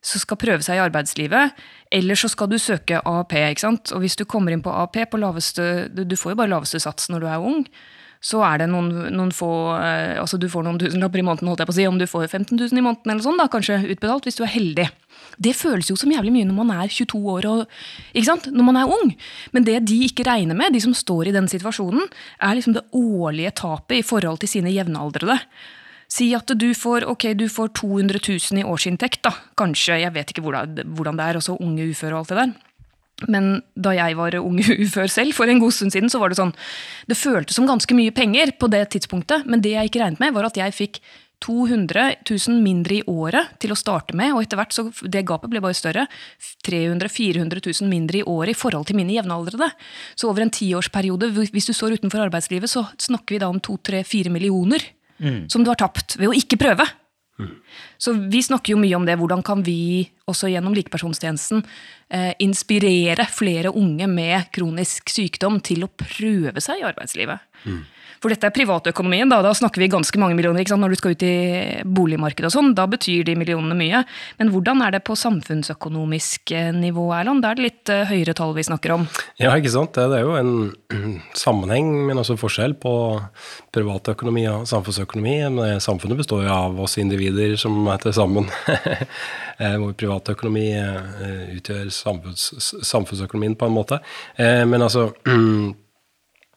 så 0.05 0.21
skal 0.21 0.39
prøve 0.41 0.65
seg 0.65 0.79
i 0.79 0.85
arbeidslivet, 0.85 1.61
eller 1.93 2.17
så 2.17 2.31
skal 2.33 2.49
du 2.49 2.57
søke 2.61 3.03
AAP. 3.05 3.35
ikke 3.51 3.65
sant? 3.65 3.93
Og 3.93 4.01
hvis 4.05 4.17
du 4.17 4.25
kommer 4.25 4.53
inn 4.57 4.65
på 4.65 4.73
AAP 4.73 5.03
på 5.13 5.21
laveste 5.21 5.89
Du, 5.93 6.17
får 6.17 6.33
jo 6.33 6.41
bare 6.41 6.53
laveste 6.53 6.81
sats 6.81 7.11
når 7.13 7.25
du 7.25 7.29
er 7.29 7.45
ung. 7.45 7.63
Så 8.25 8.41
er 8.45 8.63
det 8.63 8.71
noen, 8.73 8.89
noen 9.13 9.33
få 9.37 9.51
eh, 9.77 10.17
Altså 10.21 10.39
du 10.41 10.47
får 10.49 10.65
noen 10.65 10.81
tusenlapper 10.81 11.21
i 11.21 11.25
måneden, 11.25 11.49
holdt 11.49 11.61
jeg 11.61 11.69
på 11.69 11.75
å 11.75 11.79
si. 11.79 11.89
Om 11.89 12.01
du 12.01 12.07
får 12.09 12.29
15 12.29 12.57
000 12.57 12.81
i 12.81 12.85
måneden 12.85 13.13
eller 13.13 13.25
sånn, 13.25 13.41
da, 13.41 13.49
kanskje 13.53 13.83
utbetalt, 13.85 14.29
hvis 14.29 14.41
du 14.41 14.45
er 14.45 14.53
heldig. 14.53 14.89
Det 15.39 15.55
føles 15.57 15.91
jo 15.91 15.97
som 15.99 16.13
jævlig 16.13 16.33
mye 16.35 16.49
når 16.49 16.59
man 16.61 16.73
er 16.77 16.91
22 16.93 17.21
år 17.35 17.49
og 17.51 17.63
ikke 18.13 18.29
sant? 18.29 18.51
Når 18.53 18.69
man 18.69 18.81
er 18.81 18.91
ung. 18.91 19.15
Men 19.57 19.67
det 19.67 19.81
de 19.89 20.01
ikke 20.07 20.27
regner 20.29 20.59
med, 20.59 20.75
de 20.75 20.83
som 20.85 20.95
står 20.97 21.31
i 21.31 21.37
den 21.37 21.49
situasjonen, 21.51 22.07
er 22.41 22.59
liksom 22.59 22.77
det 22.77 22.85
årlige 22.95 23.55
tapet 23.65 24.01
i 24.01 24.07
forhold 24.07 24.43
til 24.43 24.55
sine 24.57 24.75
jevnaldrende. 24.75 25.41
Si 26.15 26.29
at 26.37 26.53
du 26.55 26.69
får, 26.77 27.09
okay, 27.11 27.35
du 27.35 27.49
får 27.51 27.73
200 27.81 28.21
000 28.23 28.61
i 28.61 28.69
årsinntekt, 28.69 29.25
da. 29.27 29.33
Kanskje. 29.59 30.03
Jeg 30.05 30.15
vet 30.15 30.31
ikke 30.31 30.45
hvordan, 30.45 30.77
det 30.77 31.27
er, 31.27 31.41
også 31.41 31.59
unge 31.59 31.89
uføre 31.91 32.15
og 32.15 32.23
alt 32.23 32.33
det 32.35 32.41
der. 32.43 32.55
Men 33.31 33.51
da 33.79 33.93
jeg 33.95 34.17
var 34.19 34.35
ung 34.41 34.59
ufør 34.85 35.11
selv, 35.11 35.35
for 35.35 35.51
en 35.51 35.63
god 35.63 35.75
stund 35.75 35.95
siden, 35.95 36.11
så 36.11 36.19
var 36.19 36.33
det 36.33 36.39
sånn 36.41 36.55
Det 37.09 37.19
føltes 37.19 37.57
som 37.57 37.69
ganske 37.69 37.95
mye 37.97 38.15
penger 38.15 38.55
på 38.59 38.69
det 38.73 38.89
tidspunktet, 38.95 39.47
men 39.47 39.63
det 39.63 39.75
jeg 39.77 39.91
ikke 39.91 40.03
regnet 40.03 40.23
med, 40.23 40.35
var 40.35 40.51
at 40.51 40.59
jeg 40.59 40.75
fikk 40.75 41.01
200 41.43 42.05
000 42.31 42.63
mindre 42.63 42.99
i 43.01 43.05
året 43.11 43.57
til 43.61 43.75
å 43.75 43.79
starte 43.79 44.17
med, 44.17 44.33
og 44.33 44.43
etter 44.45 44.61
hvert 44.61 44.75
så 44.77 44.87
det 45.03 45.25
gapet 45.29 45.53
ble 45.53 45.63
bare 45.65 45.77
større. 45.77 46.07
300 46.65 47.11
000-400 47.11 47.61
000 47.67 47.91
mindre 47.91 48.21
i 48.23 48.27
året 48.27 48.55
i 48.55 48.59
forhold 48.59 48.89
til 48.89 48.99
mine 48.99 49.17
jevnaldrende. 49.17 49.71
Så 50.17 50.31
over 50.31 50.45
en 50.45 50.53
tiårsperiode, 50.55 51.31
hvis 51.53 51.69
du 51.69 51.75
står 51.77 51.99
utenfor 51.99 52.25
arbeidslivet, 52.27 52.71
så 52.71 52.87
snakker 52.97 53.37
vi 53.37 53.43
da 53.43 53.51
om 53.53 53.61
2-3-4 53.61 54.33
millioner 54.33 54.85
som 55.49 55.63
du 55.65 55.71
har 55.71 55.79
tapt 55.79 56.17
ved 56.19 56.31
å 56.31 56.37
ikke 56.37 56.59
prøve. 56.61 56.87
Så 57.99 58.13
vi 58.31 58.43
snakker 58.43 58.75
jo 58.75 58.81
mye 58.81 58.95
om 58.95 59.07
det. 59.07 59.17
Hvordan 59.19 59.43
kan 59.47 59.63
vi 59.67 60.05
også 60.31 60.51
gjennom 60.53 60.75
likepersonstjenesten 60.77 61.65
eh, 62.15 62.31
inspirere 62.45 63.27
flere 63.27 63.73
unge 63.75 64.07
med 64.11 64.51
kronisk 64.55 65.11
sykdom 65.11 65.59
til 65.65 65.87
å 65.87 65.91
prøve 65.91 66.63
seg 66.63 66.83
i 66.83 66.87
arbeidslivet? 66.87 67.43
For 68.25 68.33
dette 68.33 68.49
er 68.49 68.55
privatøkonomien, 68.57 69.29
da, 69.29 69.43
da 69.45 69.51
snakker 69.53 69.83
vi 69.83 69.91
ganske 69.93 70.17
mange 70.17 70.33
millioner. 70.39 70.65
Når 70.65 70.95
du 70.95 70.97
skal 70.97 71.13
ut 71.13 71.23
i 71.29 71.35
boligmarkedet 71.85 72.49
og 72.49 72.55
sånn, 72.55 72.71
da 72.73 72.87
betyr 72.89 73.27
de 73.29 73.35
millionene 73.37 73.77
mye. 73.77 74.01
Men 74.39 74.49
hvordan 74.55 74.81
er 74.81 74.95
det 74.95 75.03
på 75.05 75.13
samfunnsøkonomisk 75.21 76.55
eh, 76.57 76.71
nivå, 76.73 77.05
Erland? 77.13 77.45
Da 77.45 77.51
er 77.53 77.61
det 77.61 77.67
litt 77.67 77.93
eh, 77.93 78.07
høyere 78.09 78.33
tall 78.39 78.55
vi 78.57 78.65
snakker 78.65 78.95
om. 78.97 79.05
Ja, 79.37 79.53
ikke 79.53 79.75
sant. 79.75 79.93
Det 79.93 80.17
er 80.17 80.25
jo 80.25 80.39
en 80.41 81.21
sammenheng, 81.45 81.93
men 82.09 82.23
også 82.25 82.39
forskjell 82.41 82.79
på 82.81 82.95
privatøkonomi 83.77 84.47
og 84.55 84.65
samfunnsøkonomi. 84.73 85.37
Samfunnet 85.85 86.25
består 86.25 86.49
jo 86.49 86.57
av 86.57 86.81
oss 86.81 86.97
individer 87.05 87.59
som 87.61 87.77
er 87.93 88.01
til 88.09 88.17
sammen. 88.17 88.49
Hvor 89.85 89.93
privatøkonomi 90.01 90.67
eh, 90.81 91.47
utgjør 91.61 91.93
samfunns, 91.93 92.49
samfunnsøkonomien 92.89 93.61
på 93.61 93.69
en 93.69 93.81
måte. 93.83 94.01
Men 94.41 94.81
altså 94.81 95.11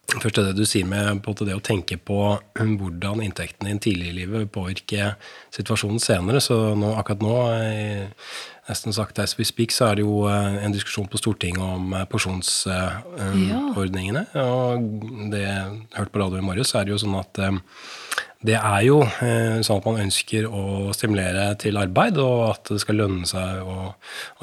Først 0.07 0.38
det 0.39 0.56
du 0.56 0.63
sier 0.63 0.88
med 0.88 1.19
på 1.25 1.33
det 1.44 1.51
å 1.51 1.59
tenke 1.63 1.98
på 2.00 2.39
hvordan 2.56 3.19
inntektene 3.25 3.74
din 3.74 3.81
tidlig 3.83 4.07
i 4.07 4.13
livet 4.21 4.39
vil 4.39 4.56
påvirke 4.56 5.01
situasjonen 5.51 6.00
senere. 6.00 6.39
Så 6.44 6.75
nå, 6.80 6.94
akkurat 6.95 7.21
nå, 7.25 7.36
eh, 7.57 8.07
nesten 8.69 8.94
sagt 8.95 9.19
as 9.19 9.36
we 9.36 9.44
speak, 9.45 9.71
så 9.75 9.86
er 9.89 9.95
det 10.00 10.06
jo 10.07 10.24
eh, 10.31 10.63
en 10.63 10.71
diskusjon 10.71 11.12
på 11.12 11.19
Stortinget 11.19 11.59
om 11.59 11.92
pensjonsordningene. 12.07 14.24
Ja. 14.31 14.48
Og 14.48 14.80
det 15.33 15.44
jeg 15.44 15.76
hørte 15.99 16.14
på 16.16 16.23
radio 16.23 16.40
i 16.40 16.47
morges, 16.54 16.71
er 16.71 16.87
det 16.87 16.95
jo 16.95 17.04
sånn 17.04 17.19
at 17.19 17.35
eh, 17.44 17.59
det 18.46 18.54
er 18.54 18.82
jo 18.86 19.00
eh, 19.02 19.60
sånn 19.66 19.80
at 19.80 19.86
man 19.88 20.02
ønsker 20.04 20.46
å 20.46 20.94
stimulere 20.94 21.48
til 21.62 21.80
arbeid, 21.82 22.20
og 22.22 22.44
at 22.52 22.70
det 22.70 22.80
skal 22.84 23.00
lønne 23.02 23.26
seg 23.30 23.64
å, 23.66 23.92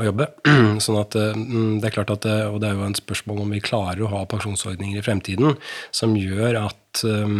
å 0.00 0.06
jobbe. 0.06 0.26
Sånn 0.84 0.98
at 0.98 1.14
eh, 1.18 1.36
mm, 1.38 1.78
det 1.78 1.88
er 1.88 1.94
klart 1.94 2.10
at 2.16 2.26
det, 2.26 2.36
Og 2.50 2.58
det 2.62 2.70
er 2.70 2.78
jo 2.78 2.88
en 2.88 2.98
spørsmål 2.98 3.44
om 3.44 3.54
vi 3.54 3.62
klarer 3.62 4.02
å 4.02 4.10
ha 4.10 4.24
pensjonsordninger 4.30 4.98
i 4.98 5.04
fremtiden 5.04 5.54
som 5.94 6.16
gjør 6.18 6.58
at 6.64 7.04
eh, 7.06 7.36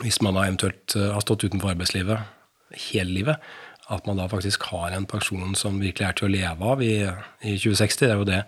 hvis 0.00 0.20
man 0.24 0.38
da 0.38 0.46
eventuelt 0.48 0.96
eh, 0.96 1.10
har 1.12 1.24
stått 1.24 1.44
utenfor 1.44 1.74
arbeidslivet 1.74 2.80
hele 2.90 3.10
livet, 3.10 3.50
at 3.90 4.06
man 4.06 4.20
da 4.20 4.28
faktisk 4.30 4.68
har 4.70 4.94
en 4.94 5.06
pensjon 5.08 5.56
som 5.58 5.80
virkelig 5.82 6.06
er 6.06 6.16
til 6.18 6.28
å 6.28 6.32
leve 6.32 6.70
av 6.72 6.82
i, 6.84 6.94
i 7.42 7.56
2060. 7.58 8.04
Det 8.04 8.10
er 8.10 8.20
jo 8.20 8.28
det 8.28 8.40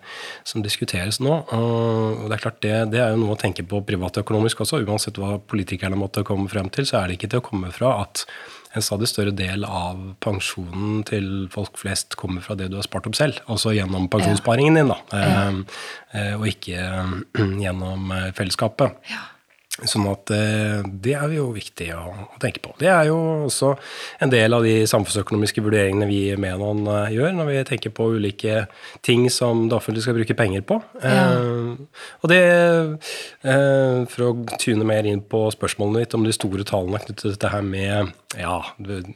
som 0.47 0.63
diskuteres 0.63 1.19
nå. 1.23 1.35
Og 1.57 2.25
det 2.29 2.37
er 2.37 2.43
klart 2.45 2.61
det, 2.63 2.73
det 2.93 3.03
er 3.03 3.13
jo 3.13 3.21
noe 3.25 3.35
å 3.35 3.39
tenke 3.39 3.65
på 3.67 3.83
privatøkonomisk 3.87 4.63
også. 4.63 4.81
Uansett 4.87 5.19
hva 5.19 5.35
politikerne 5.39 5.99
måtte 5.99 6.25
komme 6.27 6.47
frem 6.51 6.71
til, 6.73 6.87
så 6.87 7.01
er 7.01 7.11
det 7.11 7.19
ikke 7.19 7.33
til 7.33 7.43
å 7.43 7.47
komme 7.51 7.73
fra 7.75 7.97
at 8.05 8.25
en 8.73 8.81
stadig 8.81 9.05
større 9.11 9.33
del 9.37 9.67
av 9.67 9.99
pensjonen 10.23 11.03
til 11.05 11.27
folk 11.53 11.77
flest 11.77 12.15
kommer 12.17 12.41
fra 12.41 12.55
det 12.57 12.71
du 12.71 12.79
har 12.79 12.87
spart 12.87 13.05
opp 13.09 13.19
selv. 13.19 13.43
Altså 13.45 13.75
gjennom 13.75 14.07
pensjonssparingen 14.13 14.79
din, 14.79 14.89
da. 14.89 14.97
ja. 15.13 15.43
eh, 16.15 16.33
og 16.39 16.47
ikke 16.49 16.79
eh, 16.79 17.53
gjennom 17.67 18.09
fellesskapet. 18.33 18.97
fellesskapet. 19.03 19.29
Sånn 19.73 20.03
at 20.05 20.29
eh, 20.29 20.83
det 20.85 21.15
er 21.17 21.31
jo 21.33 21.47
viktig 21.55 21.87
å, 21.97 22.11
tenke 22.37 22.61
på. 22.61 22.75
Det 22.77 22.91
er 22.93 23.07
jo 23.07 23.15
også 23.47 23.71
en 24.21 24.29
del 24.29 24.53
av 24.53 24.61
de 24.67 24.83
samfunnsøkonomiske 24.85 25.63
vurderingene 25.65 26.05
vi 26.05 26.19
i 26.29 26.35
Menon 26.37 26.85
eh, 26.85 27.15
gjør, 27.15 27.33
når 27.39 27.49
vi 27.49 27.63
tenker 27.71 27.95
på 27.97 28.11
ulike 28.13 28.67
ting 29.01 29.25
som 29.33 29.65
det 29.65 29.79
offentlige 29.79 30.05
skal 30.05 30.19
bruke 30.19 30.37
penger 30.37 30.61
på. 30.69 30.77
Eh, 31.01 31.73
og 32.21 32.29
det, 32.29 32.39
eh, 33.49 34.05
for 34.13 34.27
å 34.27 34.31
tune 34.61 34.85
mer 34.85 35.09
inn 35.09 35.25
på 35.25 35.47
spørsmålene 35.57 36.05
ditt 36.05 36.13
om 36.19 36.29
de 36.29 36.37
store 36.37 36.69
tallene 36.69 37.01
knyttet 37.01 37.25
til 37.25 37.33
dette 37.33 37.53
her 37.55 37.65
med 37.65 38.13
ja, 38.37 38.61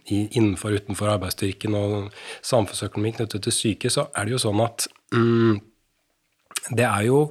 innenfor 0.10 0.74
og 0.74 0.82
utenfor 0.82 1.14
arbeidsstyrken 1.20 1.78
og 1.78 2.14
samfunnsøkonomi 2.42 3.14
knyttet 3.22 3.46
til 3.46 3.54
syke, 3.54 3.94
så 3.94 4.10
er 4.18 4.26
det 4.26 4.40
jo 4.40 4.46
sånn 4.50 4.66
at 4.66 4.90
mm, 5.14 5.60
det 6.74 6.90
er 6.90 7.12
jo 7.14 7.28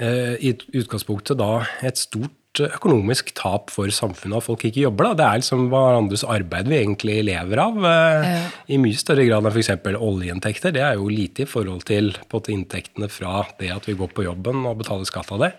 eh, 0.00 0.38
i 0.40 0.56
utgangspunktet 0.56 1.36
da 1.36 1.66
et 1.84 2.00
stort 2.00 2.38
økonomisk 2.60 3.30
tap 3.34 3.70
for 3.72 3.88
samfunnet 3.88 4.36
at 4.36 4.44
folk 4.44 4.64
ikke 4.68 4.82
jobber. 4.84 5.08
Da. 5.08 5.14
Det 5.14 5.24
er 5.26 5.38
liksom 5.40 5.62
hverandres 5.72 6.24
arbeid 6.28 6.68
vi 6.68 6.76
egentlig 6.82 7.24
lever 7.24 7.58
av, 7.62 7.78
eh, 7.84 8.26
Ja. 8.28 8.48
i 8.68 8.76
mye 8.76 8.92
større 8.98 9.24
grad 9.26 9.42
enn 9.44 9.52
f.eks. 9.52 9.70
oljeinntekter. 9.96 10.72
Det 10.72 10.82
er 10.82 10.94
jo 11.00 11.08
lite 11.08 11.42
i 11.42 11.48
forhold 11.48 11.84
til 11.84 12.12
inntektene 12.52 13.08
fra 13.08 13.46
det 13.58 13.70
at 13.72 13.86
vi 13.86 13.94
går 13.94 14.12
på 14.12 14.24
jobben 14.24 14.66
og 14.66 14.78
betaler 14.78 15.04
skatt 15.08 15.32
av 15.32 15.38
det. 15.40 15.52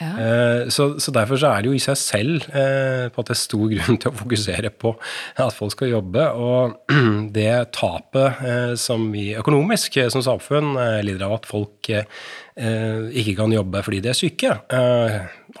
Ja. 0.00 0.10
Eh, 0.18 0.66
Så, 0.70 0.98
så 0.98 1.12
derfor 1.12 1.36
så 1.38 1.56
er 1.56 1.62
det 1.62 1.70
jo 1.70 1.74
i 1.74 1.78
seg 1.78 1.96
selv 1.96 2.42
eh, 2.54 3.08
på 3.10 3.18
at 3.20 3.26
det 3.26 3.36
er 3.36 3.40
stor 3.46 3.68
grunn 3.74 3.98
til 3.98 4.10
å 4.10 4.16
fokusere 4.18 4.70
på 4.70 4.96
at 5.38 5.52
folk 5.54 5.72
skal 5.72 5.88
jobbe. 5.90 6.26
Og 6.34 6.76
det 7.32 7.72
tapet 7.72 8.78
som 8.78 9.10
vi 9.12 9.34
økonomisk 9.36 9.98
som 10.10 10.22
samfunn 10.22 10.74
lider 11.04 11.26
av 11.26 11.38
at 11.38 11.46
folk 11.46 11.90
ikke 11.90 13.36
kan 13.38 13.52
jobbe 13.54 13.80
fordi 13.82 14.00
de 14.04 14.10
er 14.10 14.18
syke, 14.18 14.50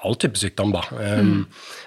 all 0.04 0.16
type 0.20 0.38
sykdom 0.38 0.72
da, 0.74 0.82
Mm. 0.90 1.46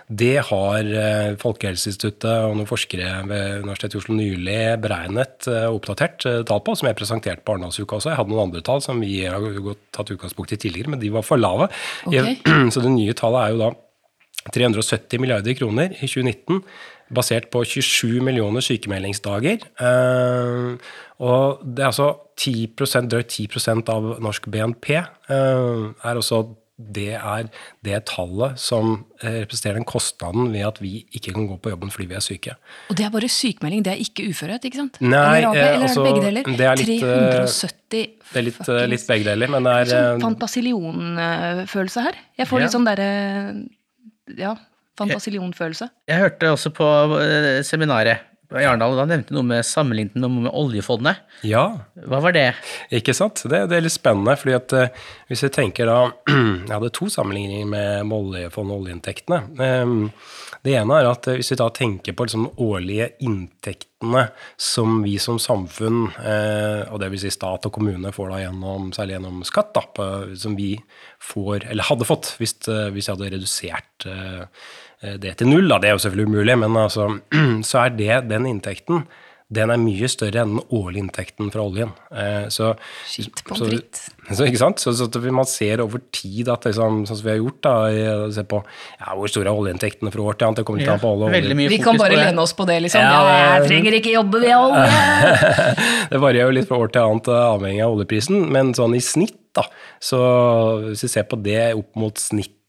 det 0.09 0.37
har 0.49 0.79
eh, 0.83 1.35
Folkehelseinstituttet 1.39 2.25
og 2.49 2.55
noen 2.57 2.67
forskere 2.69 3.27
ved 3.29 3.63
Universitetet 3.63 3.95
i 3.95 4.01
Oslo 4.01 4.15
nylig 4.17 4.57
beregnet 4.83 5.47
eh, 5.47 5.67
og 5.69 5.79
oppdatert 5.81 6.25
eh, 6.29 6.41
tall 6.47 6.61
på, 6.65 6.75
som 6.75 6.89
jeg 6.89 6.97
presenterte 6.99 7.43
på 7.45 7.55
Arendalsuka 7.55 7.97
også. 7.97 8.11
Jeg 8.11 8.19
hadde 8.19 8.33
noen 8.33 8.47
andre 8.49 8.61
tall 8.65 8.81
som 8.83 8.99
vi 9.01 9.23
har 9.25 9.39
tatt 9.95 10.11
utgangspunkt 10.13 10.53
i 10.53 10.59
tidligere, 10.59 10.93
men 10.93 10.99
de 11.01 11.11
var 11.13 11.25
for 11.25 11.37
lave. 11.41 11.69
Okay. 12.05 12.37
Så 12.73 12.83
det 12.83 12.91
nye 12.93 13.13
tallet 13.17 13.45
er 13.47 13.55
jo 13.55 13.63
da 13.63 13.71
370 14.53 15.21
milliarder 15.23 15.55
kroner 15.55 15.93
i 15.95 16.07
2019, 16.09 16.59
basert 17.13 17.49
på 17.53 17.61
27 17.63 18.19
millioner 18.25 18.63
sykemeldingsdager. 18.65 19.63
Eh, 19.79 20.73
og 21.23 21.63
det 21.63 21.83
er 21.83 21.91
altså 21.91 22.09
10 22.41 23.07
drøyt 23.07 23.31
10% 23.31 23.89
av 23.93 24.09
norsk 24.23 24.49
BNP. 24.51 24.89
eh, 24.97 25.93
er 26.03 26.19
også 26.19 26.43
det 26.91 27.13
er 27.15 27.47
det 27.85 27.99
tallet 28.09 28.59
som 28.59 29.05
eh, 29.21 29.39
representerer 29.43 29.79
den 29.79 29.85
kostnaden 29.87 30.51
ved 30.53 30.65
at 30.67 30.81
vi 30.83 31.05
ikke 31.15 31.33
kan 31.33 31.47
gå 31.47 31.57
på 31.63 31.71
jobben 31.73 31.91
fordi 31.93 32.07
vi 32.11 32.15
er 32.19 32.23
syke. 32.25 32.55
Og 32.89 32.97
det 32.99 33.05
er 33.05 33.13
bare 33.13 33.29
sykemelding, 33.31 33.83
det 33.85 33.93
er 33.93 34.01
ikke 34.03 34.25
uførhet, 34.29 34.65
ikke 34.67 34.81
sant? 34.81 34.99
Nei, 35.01 35.37
eller, 35.41 35.55
eh, 35.55 35.69
eller 35.75 35.87
altså, 35.87 36.01
er 36.01 36.05
det 36.05 36.13
begge 36.13 36.25
deler? 36.27 36.57
det 36.57 36.67
er 36.67 36.75
litt, 36.81 37.03
eh, 37.03 37.31
370 37.37 38.03
Det 38.33 38.41
er 38.41 38.41
litt, 38.49 38.59
eh, 38.59 38.65
fuckings- 38.65 38.89
litt 38.95 39.07
begge 39.07 39.29
deler, 39.31 39.47
men 39.55 39.63
det 39.69 39.73
er 39.77 39.85
Sånn 39.93 40.11
eh, 40.17 40.25
fantasilionfølelse 40.27 42.01
her. 42.09 42.15
Jeg 42.37 42.47
får 42.47 42.59
Ja. 42.59 42.65
litt 42.65 42.75
sånn 42.75 42.85
derre 42.89 43.09
Ja, 44.37 44.55
fantasilionfølelse. 44.97 45.89
Jeg 46.07 46.19
hørte 46.21 46.51
også 46.53 46.69
på 46.73 46.85
eh, 47.21 47.61
seminaret 47.63 48.19
i 48.61 48.65
da 48.77 49.05
nevnte 49.09 49.33
noe 49.33 49.45
med 49.47 49.65
sammenlignet 49.65 50.17
med, 50.19 50.43
med 50.45 50.53
oljefondet. 50.53 51.23
Ja. 51.47 51.63
Hva 52.05 52.19
var 52.23 52.35
det? 52.35 52.49
Ikke 52.93 53.15
sant? 53.17 53.41
Det, 53.49 53.63
det 53.71 53.77
er 53.77 53.85
litt 53.85 53.95
spennende, 53.95 54.35
fordi 54.39 54.55
at 54.57 54.75
eh, 54.77 55.01
hvis 55.31 55.45
jeg 55.47 55.55
tenker 55.55 55.89
da 55.89 55.97
Jeg 56.33 56.71
hadde 56.71 56.91
to 56.93 57.09
sammenligninger 57.11 57.67
med, 57.69 58.05
med 58.09 58.27
oljefondet 58.29 58.75
og 58.75 58.83
oljeinntektene. 58.83 59.39
Ehm, 59.63 60.05
det 60.63 60.77
ene 60.79 60.99
er 60.99 61.09
at 61.09 61.27
eh, 61.31 61.39
hvis 61.39 61.53
vi 61.53 61.59
da 61.59 61.69
tenker 61.73 62.15
på 62.15 62.27
liksom 62.27 62.45
årlige 62.61 63.09
inntektene 63.25 64.27
som 64.59 65.01
vi 65.03 65.17
som 65.21 65.41
samfunn, 65.41 66.05
eh, 66.21 66.83
og 66.93 67.01
det 67.01 67.09
vil 67.13 67.23
si 67.23 67.33
stat 67.33 67.67
og 67.69 67.73
kommune, 67.73 68.13
får 68.15 68.33
da 68.35 68.41
gjennom, 68.45 68.91
særlig 68.95 69.17
gjennom 69.17 69.43
skatt, 69.47 69.73
da, 69.75 69.85
på, 69.97 70.09
som 70.39 70.57
vi 70.59 70.75
får, 71.23 71.69
eller 71.73 71.89
hadde 71.89 72.07
fått 72.07 72.35
hvis, 72.39 72.59
hvis 72.67 73.09
jeg 73.09 73.15
hadde 73.15 73.33
redusert 73.33 74.09
det 75.21 75.35
til 75.41 75.51
null, 75.51 75.67
da. 75.71 75.81
Det 75.83 75.91
er 75.91 75.97
jo 75.97 76.03
selvfølgelig 76.05 76.31
umulig, 76.31 76.57
men 76.63 76.79
altså, 76.85 77.09
så 77.69 77.85
er 77.85 77.95
det 77.99 78.23
den 78.31 78.49
inntekten 78.49 79.05
den 79.53 79.69
er 79.69 79.77
mye 79.77 80.07
større 80.09 80.41
enn 80.41 80.55
den 80.55 80.61
årlige 80.73 81.03
inntekten 81.03 81.49
fra 81.53 81.61
oljen. 81.67 81.91
Eh, 82.09 82.45
så, 82.53 82.71
Shit, 83.09 83.43
så-. 83.45 83.67
Så, 84.33 84.45
ikke 84.47 84.59
sant? 84.61 84.79
Så, 84.79 84.93
så 84.95 85.09
man 85.35 85.43
ser 85.45 85.81
over 85.83 85.99
tid 86.15 86.47
at 86.47 86.63
liksom, 86.63 87.01
sånn 87.03 87.17
som 87.19 87.25
vi 87.25 87.33
har 87.33 87.41
gjort, 87.41 87.57
da, 87.65 87.73
se 88.31 88.45
på 88.47 88.61
ja, 88.63 89.09
hvor 89.19 89.27
store 89.27 89.51
er 89.51 89.59
oljeinntektene 89.59 90.13
fra 90.13 90.23
år 90.23 90.37
til 90.39 90.47
annet, 90.47 90.61
det 90.61 90.65
kommer 90.69 90.79
Ja, 90.85 90.93
an 90.95 91.01
på 91.03 91.09
alle 91.11 91.27
olje- 91.27 91.57
mye 91.59 91.67
Vi 91.73 91.75
fokus 91.81 91.89
kan 91.89 91.99
bare 91.99 92.21
lene 92.21 92.45
oss 92.45 92.55
på 92.55 92.65
det, 92.69 92.77
liksom. 92.85 93.03
Ja, 93.03 93.19
Ja, 93.27 93.41
jeg 93.59 93.67
trenger 93.67 93.97
ikke 93.99 94.13
jobbe, 94.15 94.39
vi 94.45 94.53
har 94.53 94.63
olje! 94.69 96.07
det 96.13 96.21
varierer 96.23 96.47
jo 96.53 96.55
litt 96.55 96.69
fra 96.71 96.79
år 96.85 96.93
til 96.95 97.03
annet, 97.03 97.27
eh, 97.35 97.43
avhengig 97.51 97.83
av 97.83 97.97
oljeprisen, 97.97 98.45
men 98.55 98.71
sånn 98.79 98.95
i 98.95 99.03
snitt, 99.03 99.35
da, 99.53 99.67
så 100.01 100.21
hvis 100.87 101.03
vi 101.03 101.11
ser 101.17 101.27
på 101.29 101.37
det 101.43 101.59
opp 101.75 101.91
mot 101.99 102.17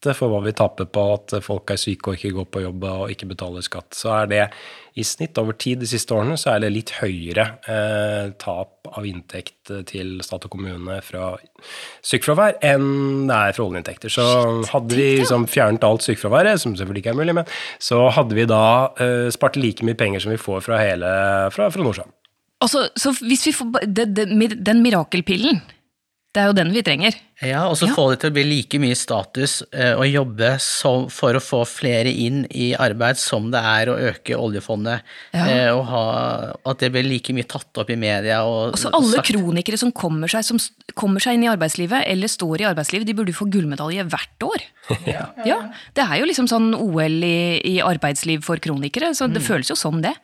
snittet 0.05 0.19
for 0.19 0.33
hva 0.33 0.43
vi 0.45 0.53
taper 0.53 0.87
på 0.93 1.03
at 1.15 1.35
folk 1.45 1.71
er 1.73 1.81
syke 1.81 2.11
og 2.11 2.19
ikke 2.19 2.35
går 2.37 2.49
på 2.53 2.63
jobb 2.65 2.85
og 2.85 3.13
ikke 3.13 3.29
betaler 3.31 3.65
skatt, 3.65 3.95
så 3.97 4.13
er 4.21 4.27
det 4.31 4.43
i 4.95 5.03
snitt 5.03 5.39
over 5.41 5.57
tid 5.59 5.81
de 5.81 5.89
siste 5.91 6.15
årene 6.15 6.37
så 6.39 6.53
er 6.53 6.63
det 6.63 6.73
litt 6.75 6.93
høyere 7.01 7.47
eh, 7.67 8.31
tap 8.39 8.87
av 8.95 9.07
inntekt 9.09 9.73
til 9.89 10.21
stat 10.23 10.45
og 10.47 10.53
kommune 10.53 11.01
fra 11.03 11.33
sykefravær 12.05 12.61
enn 12.63 13.27
det 13.27 13.39
er 13.39 13.57
fra 13.57 13.67
oljeinntekter. 13.67 14.13
Så 14.13 14.27
hadde 14.71 14.95
vi 14.95 15.09
liksom 15.23 15.49
fjernet 15.51 15.87
alt 15.87 16.05
sykefraværet, 16.07 16.61
som 16.63 16.77
selvfølgelig 16.77 17.03
ikke 17.03 17.15
er 17.15 17.23
mulig, 17.23 17.39
men 17.41 17.49
så 17.83 18.05
hadde 18.15 18.39
vi 18.39 18.47
da 18.47 18.65
eh, 19.01 19.31
spart 19.35 19.59
like 19.59 19.87
mye 19.87 19.99
penger 19.99 20.23
som 20.23 20.35
vi 20.35 20.39
får 20.41 20.63
fra 20.69 20.83
hele 20.83 21.15
fra, 21.55 21.73
fra 21.75 21.87
Nordsjøen. 21.87 22.13
Altså, 22.63 22.87
så, 22.97 23.11
hvis 23.27 23.43
vi 23.49 23.53
får 23.53 23.83
det, 23.93 24.07
Den 24.65 24.79
mirakelpillen, 24.81 25.59
det 26.35 26.43
er 26.43 26.49
jo 26.51 26.55
den 26.59 26.73
vi 26.75 26.83
trenger. 26.83 27.15
Ja, 27.45 27.61
og 27.69 27.77
så 27.79 27.87
Ja. 27.87 27.95
få 27.95 28.11
det 28.11 28.21
til 28.23 28.31
å 28.31 28.35
bli 28.35 28.43
like 28.45 28.79
mye 28.83 28.97
status 28.99 29.63
eh, 29.73 29.95
å 29.95 30.03
jobbe 30.07 30.59
som, 30.63 31.09
for 31.11 31.35
å 31.35 31.43
få 31.43 31.61
flere 31.67 32.11
inn 32.11 32.45
i 32.51 32.73
arbeid 32.75 33.17
som 33.21 33.51
det 33.53 33.61
er 33.63 33.91
å 33.93 33.97
øke 34.11 34.35
oljefondet, 34.39 35.03
Ja. 35.35 35.45
eh, 35.47 35.71
og 35.75 35.85
ha, 35.87 36.53
at 36.67 36.79
det 36.83 36.91
blir 36.95 37.07
like 37.07 37.31
mye 37.35 37.47
tatt 37.47 37.71
opp 37.79 37.91
i 37.91 37.97
media. 37.97 38.41
Og, 38.45 38.75
så 38.79 38.91
alle 38.93 39.15
sagt- 39.19 39.31
kronikere 39.31 39.79
som 39.79 39.93
kommer, 39.93 40.27
seg, 40.29 40.43
som 40.45 40.59
kommer 40.95 41.21
seg 41.23 41.35
inn 41.39 41.45
i 41.45 41.53
arbeidslivet, 41.55 42.03
eller 42.07 42.27
står 42.29 42.61
i 42.63 42.69
arbeidslivet, 42.75 43.07
de 43.07 43.15
burde 43.15 43.35
få 43.35 43.47
gullmedalje 43.51 44.03
hvert 44.11 44.49
år. 44.51 44.63
Ja, 45.47 45.71
Det 45.95 46.03
er 46.05 46.19
jo 46.19 46.27
liksom 46.27 46.49
sånn 46.51 46.75
OL 46.75 47.23
i, 47.23 47.61
i 47.65 47.81
arbeidsliv 47.81 48.43
for 48.43 48.57
kronikere, 48.59 49.15
så 49.15 49.31
det 49.33 49.43
Mm. 49.43 49.47
føles 49.49 49.69
jo 49.71 49.77
som 49.77 50.01
det. 50.03 50.15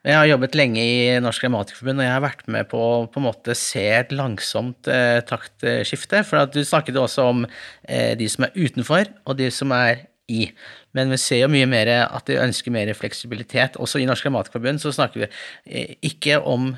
Jeg 0.00 0.16
har 0.16 0.30
jobbet 0.30 0.54
lenge 0.56 0.80
i 0.80 1.00
Norsk 1.20 1.42
Grammatikerforbund, 1.44 2.00
og 2.00 2.06
jeg 2.06 2.14
har 2.14 2.22
vært 2.24 2.46
med 2.48 2.68
på 2.70 2.80
å 3.04 3.56
se 3.58 3.82
et 3.98 4.14
langsomt 4.16 4.88
eh, 4.88 5.18
taktskifte. 5.28 6.22
For 6.24 6.40
at 6.40 6.54
du 6.54 6.62
snakket 6.64 6.96
også 6.96 7.26
om 7.34 7.42
eh, 7.44 8.14
de 8.16 8.28
som 8.32 8.46
er 8.46 8.56
utenfor, 8.56 9.10
og 9.28 9.36
de 9.36 9.50
som 9.52 9.74
er 9.76 10.06
i. 10.30 10.46
Men 10.96 11.12
vi 11.12 11.18
ser 11.20 11.42
jo 11.42 11.50
mye 11.52 11.68
mer 11.68 11.90
at 12.06 12.30
de 12.30 12.38
ønsker 12.40 12.72
mer 12.72 12.92
fleksibilitet. 12.96 13.76
Også 13.76 14.00
i 14.00 14.06
Norsk 14.08 14.24
Grammatikerforbund 14.24 14.80
så 14.80 14.94
snakker 14.96 15.26
vi 15.26 15.28
eh, 15.28 15.92
ikke 16.08 16.40
om 16.48 16.72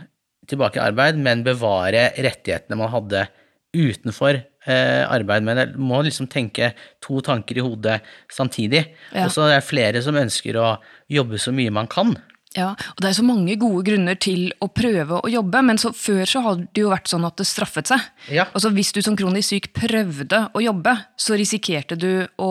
tilbake 0.50 0.80
i 0.80 0.82
arbeid, 0.82 1.20
men 1.22 1.44
bevare 1.46 2.08
rettighetene 2.18 2.80
man 2.80 2.90
hadde 2.90 3.28
utenfor 3.72 4.34
eh, 4.34 5.04
arbeid. 5.06 5.46
Men 5.46 5.62
jeg 5.62 5.78
må 5.78 6.02
liksom 6.02 6.26
tenke 6.32 6.72
to 7.04 7.22
tanker 7.24 7.60
i 7.60 7.64
hodet 7.64 8.00
samtidig. 8.32 8.88
Ja. 9.12 9.28
Og 9.28 9.36
så 9.36 9.46
er 9.46 9.60
det 9.60 9.70
flere 9.70 10.02
som 10.02 10.18
ønsker 10.18 10.58
å 10.58 10.74
jobbe 11.12 11.38
så 11.38 11.54
mye 11.54 11.70
man 11.70 11.90
kan. 11.92 12.16
Ja, 12.56 12.70
og 12.74 13.00
Det 13.00 13.08
er 13.10 13.16
så 13.16 13.24
mange 13.24 13.54
gode 13.60 13.82
grunner 13.86 14.18
til 14.20 14.52
å 14.60 14.68
prøve 14.68 15.20
å 15.24 15.30
jobbe, 15.32 15.62
men 15.64 15.78
så, 15.80 15.92
før 15.96 16.24
så 16.28 16.42
hadde 16.44 16.66
det 16.74 16.82
jo 16.84 16.90
vært 16.92 17.08
sånn 17.08 17.24
at 17.24 17.36
det 17.40 17.46
straffet 17.48 17.88
seg. 17.88 18.00
Ja. 18.30 18.44
Altså 18.52 18.70
Hvis 18.74 18.92
du 18.92 19.00
som 19.02 19.16
kronisk 19.16 19.48
syk 19.54 19.70
prøvde 19.76 20.42
å 20.52 20.60
jobbe, 20.62 20.92
så 21.16 21.36
risikerte 21.38 21.96
du 21.98 22.26
å 22.42 22.50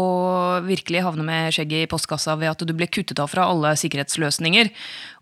virkelig 0.65 1.03
havne 1.05 1.23
med 1.27 1.53
skjegget 1.53 1.85
i 1.85 1.89
postkassa 1.91 2.35
ved 2.39 2.49
at 2.53 2.65
du 2.65 2.73
ble 2.73 2.87
kuttet 2.91 3.19
av 3.21 3.29
fra 3.31 3.45
alle 3.51 3.75
sikkerhetsløsninger, 3.79 4.71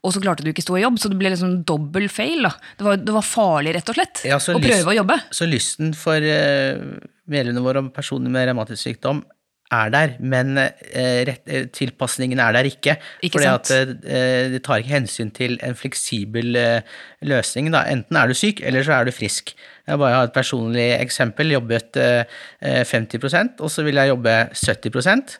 og 0.04 0.14
så 0.16 0.22
klarte 0.24 0.46
du 0.46 0.52
ikke 0.54 0.64
stå 0.64 0.78
i 0.80 0.84
jobb, 0.86 1.00
så 1.02 1.10
det 1.12 1.18
ble 1.20 1.34
liksom 1.34 1.58
dobbel 1.68 2.08
fail. 2.12 2.46
da. 2.48 2.54
Det 2.80 2.86
var, 2.88 3.02
det 3.04 3.16
var 3.18 3.26
farlig, 3.28 3.74
rett 3.76 3.90
og 3.92 3.98
slett, 4.00 4.22
Ja, 4.30 4.38
å 4.40 4.56
lyst- 4.56 4.64
prøve 4.70 4.94
å 4.94 4.96
jobbe. 5.02 5.20
Så 5.36 5.48
lysten 5.50 5.92
for 5.98 6.16
eh, 6.24 6.80
medlemmene 7.28 7.66
våre 7.66 7.84
og 7.84 7.92
personer 7.94 8.32
med 8.32 8.48
revmatisk 8.48 8.80
sykdom 8.88 9.24
er 9.72 9.90
der, 9.94 10.14
men 10.20 10.58
eh, 10.58 11.30
eh, 11.30 11.66
tilpasningen 11.74 12.40
er 12.42 12.56
der 12.58 12.68
ikke. 12.70 12.96
Ikke 13.22 13.38
fordi 13.38 13.46
sant? 13.46 13.72
at 13.72 14.08
eh, 14.10 14.52
det 14.56 14.62
tar 14.66 14.82
ikke 14.82 14.96
hensyn 14.96 15.30
til 15.36 15.60
en 15.66 15.78
fleksibel 15.78 16.58
eh, 16.58 16.96
løsning. 17.22 17.70
Da. 17.74 17.84
Enten 17.92 18.18
er 18.18 18.32
du 18.32 18.38
syk, 18.38 18.64
eller 18.66 18.86
så 18.86 18.98
er 18.98 19.10
du 19.10 19.14
frisk. 19.16 19.54
Jeg 19.88 20.02
bare 20.02 20.16
har 20.16 20.30
et 20.30 20.34
personlig 20.34 20.88
eksempel. 20.98 21.54
Jobbet 21.54 22.00
eh, 22.02 22.40
eh, 22.62 22.82
50% 22.86 23.62
og 23.62 23.72
så 23.74 23.86
ville 23.86 24.02
jeg 24.06 24.14
jobbe 24.14 24.36
70 24.54 25.38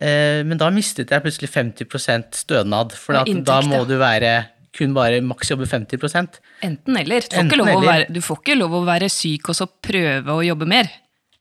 eh, 0.00 0.42
Men 0.46 0.58
da 0.58 0.70
mistet 0.74 1.14
jeg 1.14 1.24
plutselig 1.24 1.52
50 1.54 2.34
stønad, 2.42 2.96
for 2.98 3.22
at 3.22 3.30
da 3.46 3.60
må 3.66 3.84
du 3.86 3.96
være 4.02 4.40
kun 4.72 4.94
bare 4.96 5.20
maks 5.20 5.50
jobbe 5.52 5.66
50% 5.68 6.38
Enten 6.64 6.96
eller. 6.96 7.20
Du 7.20 7.36
får, 7.36 7.42
Enten 7.42 7.60
eller. 7.60 7.86
være, 7.86 8.06
du 8.08 8.20
får 8.24 8.38
ikke 8.40 8.56
lov 8.56 8.78
å 8.78 8.84
være 8.88 9.10
syk 9.12 9.50
og 9.52 9.58
så 9.58 9.68
prøve 9.68 10.32
å 10.32 10.44
jobbe 10.46 10.68
mer. 10.70 10.88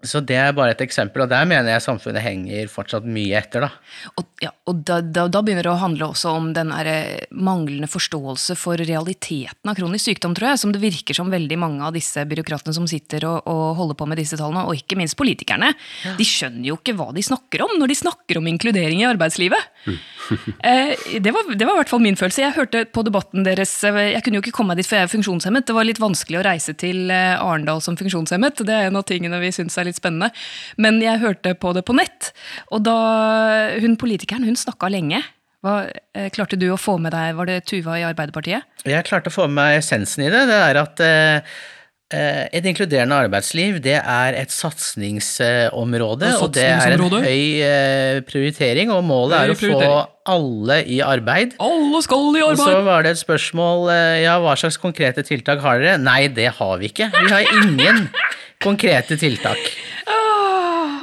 Så 0.01 0.21
det 0.25 0.37
er 0.39 0.53
bare 0.57 0.73
et 0.73 0.81
eksempel, 0.81 1.23
og 1.23 1.29
der 1.29 1.45
mener 1.49 1.69
jeg 1.75 1.83
samfunnet 1.85 2.23
henger 2.25 2.69
fortsatt 2.71 3.05
mye 3.05 3.37
etter, 3.37 3.65
da. 3.67 3.69
Og, 4.17 4.25
ja, 4.41 4.49
og 4.69 4.81
da, 4.87 4.97
da, 5.01 5.27
da 5.29 5.41
begynner 5.45 5.67
det 5.67 5.73
å 5.73 5.81
handle 5.81 6.09
også 6.09 6.33
om 6.39 6.49
den 6.55 6.73
eh, 6.73 7.21
manglende 7.37 7.89
forståelse 7.91 8.57
for 8.59 8.81
realiteten 8.81 9.69
av 9.69 9.77
kronisk 9.77 10.09
sykdom, 10.09 10.33
tror 10.37 10.51
jeg, 10.51 10.61
som 10.63 10.73
det 10.73 10.81
virker 10.81 11.17
som 11.17 11.29
veldig 11.33 11.59
mange 11.61 11.85
av 11.85 11.93
disse 11.95 12.25
byråkratene 12.27 12.75
som 12.77 12.89
sitter 12.89 13.27
og, 13.29 13.45
og 13.51 13.63
holder 13.79 13.99
på 13.99 14.09
med 14.09 14.21
disse 14.21 14.39
tallene, 14.39 14.65
og 14.65 14.81
ikke 14.81 14.97
minst 14.99 15.17
politikerne, 15.19 15.73
de 16.17 16.27
skjønner 16.27 16.71
jo 16.71 16.79
ikke 16.79 16.97
hva 16.97 17.11
de 17.15 17.25
snakker 17.25 17.65
om 17.67 17.77
når 17.77 17.93
de 17.93 17.99
snakker 18.01 18.41
om 18.41 18.49
inkludering 18.49 19.03
i 19.03 19.09
arbeidslivet. 19.09 19.70
Eh, 20.63 20.93
det, 21.19 21.31
var, 21.33 21.47
det 21.55 21.65
var 21.65 21.75
i 21.75 21.79
hvert 21.81 21.89
fall 21.91 21.99
min 22.03 22.15
følelse. 22.15 22.39
Jeg 22.43 22.55
hørte 22.55 22.83
på 22.93 23.01
debatten 23.03 23.43
deres 23.43 23.73
eh, 23.87 24.13
Jeg 24.13 24.21
kunne 24.23 24.37
jo 24.37 24.43
ikke 24.45 24.53
komme 24.55 24.71
meg 24.71 24.79
dit, 24.79 24.87
for 24.87 24.95
jeg 24.95 25.07
er 25.07 25.11
funksjonshemmet. 25.11 25.65
Det 25.67 25.75
var 25.75 25.87
litt 25.87 25.99
vanskelig 25.99 26.39
å 26.39 26.43
reise 26.45 26.75
til 26.77 27.11
eh, 27.11 27.33
Arendal 27.35 27.81
som 27.83 27.97
funksjonshemmet. 27.99 28.61
Det 28.63 28.75
er 28.77 28.87
en 28.87 28.99
av 28.99 29.03
tingene 29.09 29.41
vi 29.41 29.51
syns 29.51 29.75
er 29.81 29.89
litt 29.89 29.99
spennende. 29.99 30.31
Men 30.79 31.01
jeg 31.03 31.19
hørte 31.23 31.51
på 31.59 31.73
det 31.75 31.83
på 31.87 31.97
nett, 31.97 32.31
og 32.71 32.85
da 32.87 32.95
hun 33.83 33.97
politikeren 33.99 34.47
hun 34.47 34.59
snakka 34.59 34.91
lenge. 34.93 35.19
Hva, 35.65 35.75
klarte 36.33 36.57
du 36.57 36.69
å 36.73 36.79
få 36.79 36.95
med 36.97 37.13
deg 37.13 37.35
Var 37.37 37.45
det 37.45 37.59
Tuva 37.69 37.99
i 37.99 38.05
Arbeiderpartiet? 38.07 38.65
Jeg 38.87 39.05
klarte 39.05 39.29
å 39.29 39.35
få 39.35 39.45
med 39.45 39.59
meg 39.59 39.81
essensen 39.81 40.23
i 40.25 40.31
det. 40.33 40.47
Det 40.49 40.57
er 40.57 40.79
at 40.81 41.03
eh 41.05 41.59
et 42.11 42.65
inkluderende 42.67 43.15
arbeidsliv 43.25 43.77
det 43.83 43.95
er 43.99 44.35
et 44.35 44.51
satsingsområde, 44.51 46.31
og 46.43 46.51
det 46.55 46.65
er 46.67 46.95
en 46.97 47.05
høy 47.13 47.43
eh, 47.63 48.17
prioritering. 48.27 48.91
Og 48.91 49.05
målet 49.07 49.37
er 49.37 49.53
å 49.53 49.57
få 49.59 49.93
alle 50.31 50.81
i 50.91 50.99
arbeid. 51.05 51.55
Alle 51.63 52.01
skal 52.03 52.35
i 52.35 52.43
arbeid! 52.43 52.59
Og 52.59 52.67
så 52.67 52.83
var 52.85 53.07
det 53.07 53.15
et 53.15 53.21
spørsmål 53.21 53.87
eh, 53.95 54.17
ja, 54.25 54.35
hva 54.43 54.57
slags 54.59 54.79
konkrete 54.81 55.23
tiltak 55.27 55.63
har 55.63 55.79
dere? 55.79 56.01
Nei, 56.01 56.25
det 56.35 56.51
har 56.59 56.77
vi 56.81 56.91
ikke. 56.91 57.11
Vi 57.15 57.31
har 57.31 57.47
ingen 57.63 58.05
konkrete 58.61 59.17
tiltak. 59.21 59.71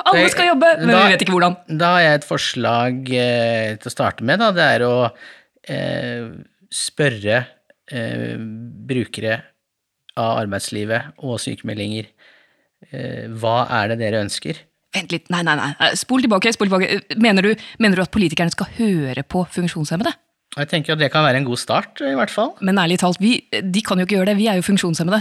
Alle 0.09 0.29
skal 0.33 0.53
jobbe, 0.53 0.71
men 0.81 0.93
da, 0.93 1.03
vi 1.05 1.15
vet 1.15 1.25
ikke 1.25 1.35
hvordan. 1.35 1.59
Da 1.81 1.93
har 1.97 2.05
jeg 2.05 2.21
et 2.21 2.27
forslag 2.29 3.13
eh, 3.13 3.77
til 3.81 3.91
å 3.91 3.93
starte 3.93 4.27
med. 4.27 4.41
Da. 4.41 4.51
Det 4.57 4.67
er 4.77 4.85
å 4.87 4.95
eh, 5.69 6.29
spørre 6.73 7.43
eh, 7.93 8.35
brukere 8.89 9.39
av 10.19 10.43
arbeidslivet 10.43 11.23
og 11.25 11.39
sykemeldinger 11.43 12.09
eh, 12.91 13.29
hva 13.41 13.63
er 13.81 13.93
det 13.93 14.01
dere 14.03 14.25
ønsker? 14.27 14.65
Vent 14.97 15.13
litt, 15.13 15.27
nei, 15.33 15.43
nei, 15.45 15.57
nei. 15.59 15.73
Eh, 15.85 15.95
spol 16.01 16.25
tilbake. 16.25 16.53
spol 16.57 16.71
tilbake. 16.71 17.19
Mener 17.21 17.45
du, 17.51 17.67
mener 17.79 18.01
du 18.01 18.05
at 18.05 18.15
politikerne 18.15 18.55
skal 18.55 18.71
høre 18.79 19.25
på 19.25 19.45
funksjonshemmede? 19.57 20.15
Jeg 20.57 20.71
tenker 20.71 20.95
at 20.95 21.03
Det 21.03 21.11
kan 21.13 21.27
være 21.27 21.43
en 21.43 21.49
god 21.49 21.61
start, 21.61 22.01
i 22.01 22.17
hvert 22.17 22.33
fall. 22.33 22.55
Men 22.65 22.81
ærlig 22.81 22.99
talt, 23.03 23.21
vi, 23.21 23.37
de 23.53 23.83
kan 23.85 24.01
jo 24.01 24.09
ikke 24.09 24.17
gjøre 24.17 24.33
det. 24.33 24.39
Vi 24.41 24.49
er 24.49 24.57
jo 24.59 24.65
funksjonshemmede. 24.67 25.21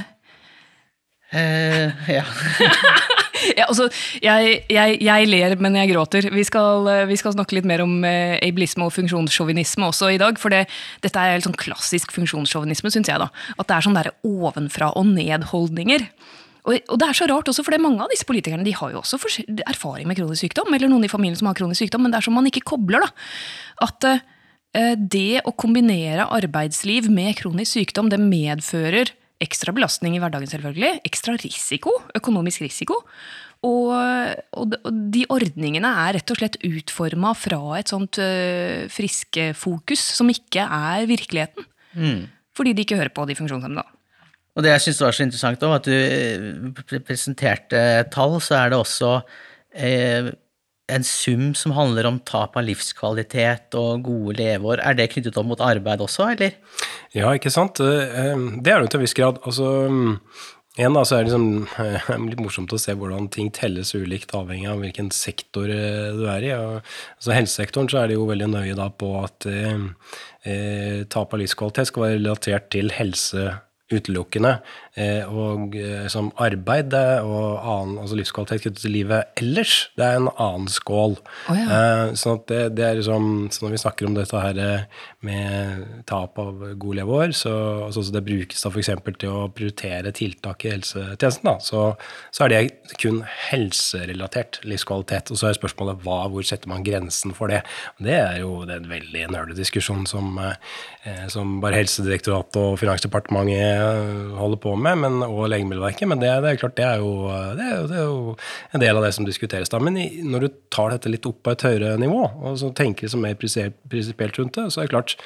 Eh, 1.35 1.91
ja. 2.07 2.23
ja, 3.55 3.67
altså, 3.67 3.87
jeg, 4.23 4.61
jeg, 4.71 4.97
jeg, 5.03 5.29
ler, 5.29 5.55
men 5.63 5.77
jeg 5.79 5.91
gråter. 5.93 6.29
Vi 6.33 6.45
skal, 6.47 6.87
eh, 6.91 7.05
vi 7.09 7.17
skal 7.19 7.35
snakke 7.35 7.57
litt 7.57 7.67
mer 7.69 7.83
om 7.85 7.99
eh, 8.07 8.37
ableisme 8.45 8.87
og 8.87 8.95
funksjonssjåvinisme 8.95 9.87
også 9.87 10.11
i 10.15 10.19
dag. 10.21 10.39
For 10.41 10.53
det, 10.53 10.65
dette 11.05 11.21
er 11.21 11.37
helt 11.37 11.47
sånn 11.47 11.59
klassisk 11.59 12.15
funksjonssjåvinisme, 12.15 12.91
syns 12.93 13.11
jeg. 13.11 13.21
da. 13.21 13.29
At 13.57 13.69
det 13.69 13.77
er 13.77 13.87
sånn 13.87 14.01
ovenfra 14.27 14.91
og 14.99 15.07
ned-holdninger. 15.13 16.07
Og, 16.67 16.75
og, 16.75 16.95
det 16.99 17.07
er 17.07 17.15
så 17.15 17.27
rart 17.31 17.47
også, 17.47 17.63
for 17.63 17.79
mange 17.79 18.03
av 18.03 18.11
disse 18.11 18.27
politikerne 18.27 18.65
de 18.67 18.75
har 18.75 18.91
jo 18.91 18.99
også 18.99 19.19
erfaring 19.63 20.09
med 20.09 20.19
kronisk 20.19 20.43
sykdom, 20.43 20.73
eller 20.75 20.91
noen 20.91 21.07
i 21.07 21.11
familien 21.11 21.37
som 21.39 21.47
har 21.47 21.55
kronisk 21.57 21.85
sykdom, 21.85 22.03
men 22.03 22.11
det 22.11 22.19
er 22.19 22.27
som 22.27 22.35
man 22.35 22.49
ikke 22.49 22.65
kobler. 22.67 23.05
da. 23.05 23.29
At 23.87 24.09
eh, 24.11 24.97
det 24.97 25.45
å 25.47 25.55
kombinere 25.55 26.27
arbeidsliv 26.35 27.07
med 27.13 27.37
kronisk 27.39 27.77
sykdom, 27.77 28.11
det 28.11 28.19
medfører 28.19 29.15
ekstra 29.44 29.74
belastning 29.75 30.15
i 30.17 30.22
hverdagen, 30.22 30.50
selvfølgelig. 30.50 31.01
Ekstra 31.08 31.36
risiko, 31.41 31.94
økonomisk 32.17 32.63
risiko. 32.65 33.01
Og, 33.65 33.91
og, 34.53 34.74
de 35.13 35.24
ordningene 35.34 35.89
er 36.06 36.17
rett 36.20 36.34
og 36.34 36.39
slett 36.39 36.60
utforma 36.67 37.34
fra 37.38 37.60
et 37.79 37.89
sånt 37.89 38.20
uh, 38.22 38.86
friskefokus 38.94 40.03
som 40.20 40.29
ikke 40.29 40.62
er 40.62 41.08
virkeligheten. 41.10 41.65
Mm. 41.98 42.25
Fordi 42.58 42.74
de 42.74 42.86
ikke 42.86 43.00
hører 43.00 43.13
på 43.13 43.25
de 43.29 43.38
funksjonshemmede. 43.38 43.86
Og 44.58 44.65
det 44.65 44.74
jeg 44.74 44.88
syns 44.88 45.03
var 45.03 45.13
så 45.13 45.25
interessant, 45.25 45.63
òg, 45.67 45.75
at 45.77 45.86
du 45.86 45.94
eh, 45.94 47.00
presenterte 47.06 47.82
tall, 48.13 48.39
så 48.41 48.56
er 48.58 48.72
det 48.74 48.79
også 48.82 49.12
eh, 49.77 50.32
en 50.88 51.03
sum 51.03 51.56
som 51.56 51.74
handler 51.75 52.08
om 52.08 52.20
tap 52.27 52.56
av 52.58 52.63
livskvalitet 52.67 53.75
og 53.79 54.06
gode 54.08 54.38
leveår. 54.39 54.82
Er 54.84 54.96
det 54.98 55.10
knyttet 55.12 55.39
opp 55.39 55.50
mot 55.50 55.63
arbeid 55.63 56.03
også, 56.03 56.29
eller? 56.36 56.56
Ja, 57.15 57.34
ikke 57.36 57.51
sant. 57.53 57.82
Eh, 57.84 58.38
det 58.63 58.72
er 58.72 58.84
det 58.84 58.94
til 58.94 59.01
en 59.01 59.03
viss 59.03 59.17
grad. 59.17 59.41
Altså, 59.44 59.67
igjen 60.79 60.96
da, 60.96 61.03
så 61.03 61.17
er 61.17 61.27
det 61.27 61.34
liksom, 61.34 62.24
litt 62.32 62.44
morsomt 62.44 62.74
å 62.75 62.79
se 62.82 62.96
hvordan 62.96 63.27
ting 63.34 63.51
telles 63.56 63.91
ulikt 63.98 64.32
avhengig 64.38 64.72
av 64.72 64.82
hvilken 64.86 65.12
sektor 65.15 65.67
eh, 65.74 66.10
du 66.15 66.24
er 66.32 66.48
i. 66.48 66.56
Altså, 66.56 67.36
helsesektoren 67.36 67.91
så 67.91 68.01
er 68.01 68.12
det 68.12 68.20
jo 68.20 68.29
veldig 68.32 68.51
nøye 68.56 68.79
da 68.79 68.88
på 68.89 69.13
at 69.25 69.50
eh, 69.51 69.88
eh 70.48 71.06
tap 71.12 71.36
av 71.36 71.44
livskvalitet 71.44 71.91
skal 71.91 72.08
være 72.08 72.20
relatert 72.22 72.72
til 72.72 72.96
helse 72.96 73.58
utelukkende. 73.91 74.58
Eh, 74.97 75.29
og 75.29 75.75
eh, 75.77 76.07
som 76.09 76.31
arbeid 76.41 76.95
og 76.97 77.59
annen, 77.61 77.99
altså 78.01 78.17
livskvalitet 78.17 78.63
knyttet 78.63 78.81
til 78.81 78.95
livet 78.95 79.37
ellers, 79.37 79.73
det 79.93 80.05
er 80.07 80.17
en 80.17 80.29
annen 80.33 80.71
skål. 80.73 81.13
Oh, 81.51 81.57
ja. 81.59 81.81
sånn 82.17 82.39
at 82.39 82.47
det, 82.49 82.61
det, 82.79 82.85
er 82.87 82.97
liksom, 82.97 83.27
så 83.53 83.65
Når 83.65 83.75
vi 83.75 83.81
snakker 83.83 84.07
om 84.07 84.15
dette 84.17 84.41
her 84.41 84.62
med 85.27 85.83
tap 86.10 86.39
av 86.41 86.63
gode 86.79 86.97
leveår, 87.01 87.36
så 87.38 87.53
altså, 87.86 88.07
det 88.15 88.23
brukes 88.25 88.63
da 88.63 88.71
f.eks. 88.71 88.89
til 89.21 89.36
å 89.36 89.43
prioritere 89.53 90.13
tiltak 90.17 90.65
i 90.65 90.73
helsetjenesten, 90.73 91.45
da, 91.45 91.55
så, 91.62 91.83
så, 92.31 92.47
er 92.47 92.53
det 92.55 92.97
kun 92.97 93.21
helserelatert 93.51 94.63
livskvalitet. 94.65 95.29
Og 95.29 95.38
så 95.38 95.51
er 95.51 95.60
spørsmålet 95.60 96.01
hva, 96.07 96.23
hvor 96.33 96.47
setter 96.47 96.71
man 96.73 96.86
grensen 96.86 97.36
for 97.38 97.53
det? 97.53 97.62
Det 98.01 98.17
er 98.17 98.41
jo 98.41 98.63
det 98.65 98.79
er 98.79 98.81
en 98.81 98.91
veldig 98.95 99.27
nerdete 99.36 99.62
diskusjon 99.62 100.07
som, 100.10 100.41
som 101.29 101.57
bare 101.62 101.83
Helsedirektoratet 101.83 102.62
og 102.63 102.79
Finansdepartementet 102.81 104.38
holder 104.38 104.62
på 104.63 104.73
med 104.73 104.87
med, 104.88 105.04
men, 105.04 105.19
og 105.28 105.50
Legemiddelverket. 105.52 106.08
Men 106.10 106.21
det, 106.23 106.32
det, 106.43 106.54
er 106.54 106.62
klart, 106.62 106.78
det 106.80 106.88
er, 106.88 107.04
jo, 107.04 107.30
det, 107.58 107.67
er 107.67 107.76
jo, 107.76 107.88
det 107.91 108.00
er, 108.00 108.08
jo, 108.08 108.36
en 108.73 108.84
del 108.84 109.00
av 109.00 109.08
det 109.08 109.13
som 109.17 109.28
diskuteres 109.28 109.73
da. 109.73 109.82
Men 109.84 110.00
når 110.32 110.47
du 110.47 110.50
tar 110.73 110.93
dette 110.95 111.12
litt 111.12 111.28
opp 111.30 111.43
på 111.45 111.54
et 111.54 111.67
høyere 111.67 111.97
nivå, 112.02 112.23
og 112.23 112.58
så 112.62 112.71
tenker 112.78 113.12
som 113.12 113.23
mer 113.26 113.38
prinsipielt 113.39 114.41
rundt 114.41 114.58
det, 114.60 114.69
så 114.73 114.82
er 114.82 114.88
det 114.88 114.95
klart 114.95 115.17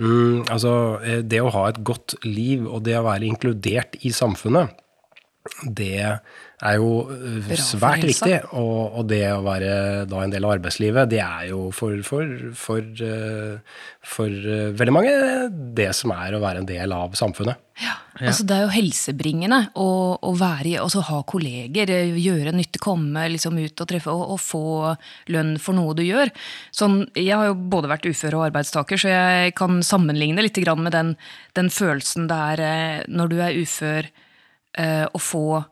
mm, 0.00 0.46
altså, 0.52 0.72
eh, 1.04 1.22
Det 1.26 1.42
å 1.42 1.52
ha 1.54 1.68
et 1.70 1.84
godt 1.86 2.18
liv 2.26 2.66
og 2.66 2.82
det 2.88 2.98
å 2.98 3.06
være 3.06 3.28
inkludert 3.28 3.98
i 4.06 4.12
samfunnet, 4.14 4.82
det 5.62 6.00
er 6.06 6.78
jo 6.80 7.06
eh, 7.12 7.52
svært 7.60 8.04
viktig. 8.06 8.38
Og, 8.56 8.96
og, 8.98 9.04
det 9.10 9.22
å 9.32 9.42
være 9.46 9.74
da 10.10 10.22
en 10.24 10.32
del 10.32 10.46
av 10.46 10.56
arbeidslivet, 10.56 11.10
det 11.12 11.20
er 11.22 11.50
jo 11.52 11.68
for, 11.74 12.00
for, 12.06 12.32
for, 12.58 12.82
eh, 12.82 13.78
for, 14.14 14.50
veldig 14.80 14.94
mange 14.94 15.14
det 15.76 15.92
som 15.96 16.14
er 16.16 16.36
å 16.36 16.42
være 16.42 16.64
en 16.64 16.70
del 16.70 16.96
av 16.96 17.16
samfunnet. 17.18 17.62
Ja, 17.82 17.98
altså 18.20 18.46
Det 18.48 18.56
er 18.56 18.64
jo 18.64 18.72
helsebringende 18.74 19.60
å, 19.78 19.88
å 20.16 20.32
være 20.38 20.70
i, 20.72 20.74
altså 20.80 21.02
ha 21.08 21.20
kolleger, 21.28 21.92
gjøre 22.16 22.54
nytte, 22.56 22.80
komme 22.82 23.26
liksom 23.32 23.58
ut 23.60 23.84
og 23.84 23.90
treffe 23.90 24.12
og, 24.12 24.24
og, 24.36 24.40
få 24.40 24.64
lønn 25.32 25.56
for 25.62 25.76
noe 25.76 25.94
du 25.98 26.04
gjør. 26.06 26.32
Sånn, 26.74 27.02
jeg 27.14 27.34
har 27.34 27.50
jo 27.50 27.56
både 27.76 27.90
vært 27.92 28.08
ufør 28.08 28.38
og 28.38 28.48
arbeidstaker, 28.48 29.00
så 29.00 29.12
jeg 29.12 29.56
kan 29.58 29.80
sammenligne 29.84 30.44
litt 30.44 30.60
med 30.76 30.94
den, 30.94 31.14
den 31.54 31.68
følelsen 31.70 32.30
det 32.30 32.36
er 32.52 32.62
eh, 32.64 33.00
når 33.08 33.32
du 33.32 33.40
er 33.40 33.58
ufør, 33.62 34.12
å 34.76 35.18
få 35.22 35.62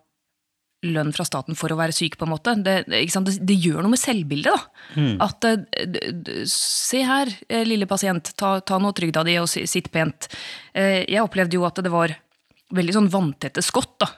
lønn 0.85 1.13
fra 1.13 1.27
staten 1.29 1.57
for 1.59 1.73
å 1.73 1.77
være 1.77 1.93
syk, 1.93 2.17
på 2.17 2.25
en 2.25 2.33
måte. 2.33 2.55
Det, 2.65 2.77
det, 2.89 3.35
det 3.45 3.57
gjør 3.61 3.83
noe 3.85 3.93
med 3.93 4.01
selvbildet. 4.01 4.67
Mm. 4.97 5.15
At 5.25 5.45
uh, 5.45 6.41
Se 6.49 7.03
her, 7.05 7.29
eh, 7.49 7.67
lille 7.69 7.89
pasient, 7.91 8.33
ta, 8.41 8.57
ta 8.65 8.81
nå 8.81 8.95
trygda 8.97 9.25
di 9.27 9.37
og 9.43 9.49
sitt 9.51 9.91
pent. 9.93 10.29
Jeg 10.75 11.23
opplevde 11.23 11.59
jo 11.59 11.67
at 11.69 11.79
det 11.85 11.93
var 11.93 12.17
veldig 12.75 12.97
sånn 12.97 13.13
vanntette 13.13 13.63
skott 13.65 13.97
da. 14.03 14.11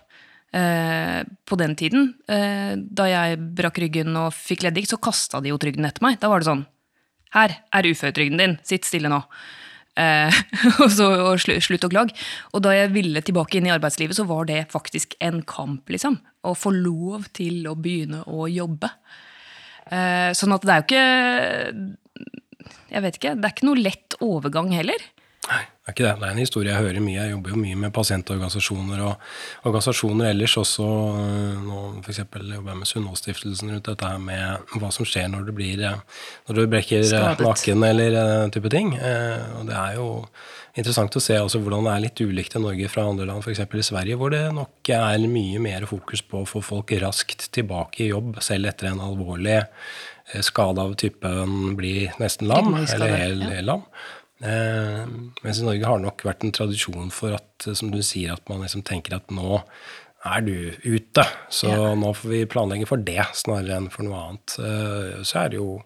eh, 0.57 1.21
på 1.45 1.59
den 1.61 1.77
tiden. 1.77 2.15
da 2.27 3.07
jeg 3.11 3.39
brakk 3.59 3.79
ryggen 3.83 4.17
og 4.17 4.33
fikk 4.35 4.67
leddgikt, 4.67 4.95
så 4.95 5.03
kasta 5.03 5.41
de 5.41 5.53
jo 5.53 5.61
trygden 5.61 5.87
etter 5.89 6.03
meg. 6.03 6.19
Da 6.21 6.33
var 6.33 6.41
det 6.41 6.51
sånn 6.51 6.67
Her 7.35 7.59
er 7.75 7.89
uføretrygden 7.91 8.39
din, 8.41 8.59
sitt 8.65 8.87
stille 8.89 9.11
nå. 9.13 9.21
Eh, 9.97 10.33
og, 10.83 10.91
så, 10.93 11.09
og 11.31 11.41
slutt 11.41 11.87
å 11.87 11.91
klage. 11.93 12.17
Og 12.53 12.63
da 12.65 12.75
jeg 12.77 12.93
ville 12.95 13.23
tilbake 13.25 13.59
inn 13.59 13.69
i 13.69 13.75
arbeidslivet, 13.75 14.17
så 14.19 14.27
var 14.29 14.49
det 14.51 14.67
faktisk 14.73 15.17
en 15.25 15.43
kamp, 15.49 15.89
liksom. 15.93 16.19
Å 16.47 16.53
få 16.57 16.73
lov 16.77 17.31
til 17.37 17.65
å 17.69 17.77
begynne 17.81 18.23
å 18.29 18.47
jobbe. 18.51 18.91
Eh, 19.87 20.31
sånn 20.37 20.55
at 20.57 20.67
det 20.67 20.73
er 20.75 20.81
jo 20.81 20.87
ikke 20.89 21.05
Jeg 22.91 23.03
vet 23.05 23.19
ikke. 23.19 23.35
Det 23.39 23.47
er 23.47 23.55
ikke 23.55 23.69
noe 23.69 23.83
lett 23.83 24.17
overgang 24.25 24.73
heller. 24.75 25.03
Nei, 25.47 25.63
det 25.63 25.87
er 25.87 25.95
ikke 25.95 26.05
det. 26.05 26.13
Det 26.19 26.27
er 26.27 26.33
en 26.35 26.41
historie 26.43 26.73
jeg 26.73 26.83
hører 26.83 27.05
mye. 27.05 27.17
Jeg 27.21 27.31
jobber 27.31 27.53
jo 27.53 27.59
mye 27.61 27.77
med 27.79 27.93
pasientorganisasjoner 27.95 29.03
og 29.07 29.69
organisasjoner 29.69 30.33
ellers 30.33 30.57
også. 30.59 30.87
Eh, 31.21 31.61
nå 31.63 31.83
f.eks. 32.01 32.19
jobber 32.25 32.73
jeg 32.73 32.81
med 32.81 32.91
Sunnaas-stiftelsen 32.91 33.71
rundt 33.71 33.87
dette 33.87 34.11
her 34.11 34.19
med 34.23 34.75
hva 34.81 34.91
som 34.95 35.07
skjer 35.07 35.31
når 35.31 35.47
du 35.47 35.53
blir 35.55 35.85
eh, 35.87 36.03
når 36.49 36.59
du 36.59 36.65
brekker 36.75 37.07
eh, 37.07 37.45
nakken 37.47 37.87
eller 37.87 38.19
den 38.19 38.57
type 38.59 38.75
ting. 38.75 38.97
Og 38.97 39.71
det 39.71 39.79
er 39.79 40.01
jo 40.01 40.09
interessant 40.75 41.21
å 41.21 41.25
se 41.29 41.39
også 41.39 41.63
hvordan 41.63 41.87
det 41.87 41.95
er 41.95 42.05
litt 42.09 42.25
ulikt 42.27 42.59
i 42.59 42.65
Norge 42.67 42.91
fra 42.91 43.07
andre 43.07 43.31
land, 43.31 43.47
f.eks. 43.47 43.63
i 43.63 43.87
Sverige, 43.93 44.19
hvor 44.19 44.35
det 44.35 44.43
nok 44.59 44.95
er 44.99 45.31
mye 45.31 45.63
mer 45.63 45.87
fokus 45.87 46.27
på 46.27 46.43
å 46.43 46.51
få 46.51 46.67
folk 46.67 46.99
raskt 47.07 47.53
tilbake 47.55 48.09
i 48.09 48.11
jobb, 48.11 48.43
selv 48.43 48.75
etter 48.75 48.91
en 48.91 49.07
alvorlig 49.07 49.63
skade 50.43 50.83
av 50.83 50.99
typen 50.99 51.77
blir 51.79 52.11
nesten 52.19 52.51
lam, 52.51 52.75
eller 52.83 53.13
hel, 53.15 53.45
hel 53.47 53.69
lam. 53.71 53.85
Eh, 54.45 55.05
mens 55.43 55.61
i 55.61 55.65
Norge 55.65 55.87
har 55.89 56.01
det 56.01 56.09
nok 56.09 56.27
vært 56.27 56.45
en 56.45 56.53
tradisjon 56.53 57.13
for 57.15 57.39
at, 57.39 57.69
som 57.79 57.93
du 57.93 58.03
sier, 58.05 58.35
at 58.37 58.51
man 58.53 58.65
liksom 58.65 58.85
tenker 58.87 59.17
at 59.17 59.33
nå 59.33 59.63
er 60.27 60.43
du 60.43 60.57
ute. 60.83 61.23
Så 61.55 61.71
nå 61.71 62.11
får 62.17 62.33
vi 62.33 62.41
planlegge 62.51 62.89
for 62.89 62.99
det 62.99 63.23
snarere 63.39 63.77
enn 63.79 63.89
for 63.93 64.07
noe 64.07 64.19
annet. 64.25 64.57
Eh, 64.59 65.23
Så 65.23 65.39
er 65.45 65.53
det 65.53 65.61
jo 65.61 65.81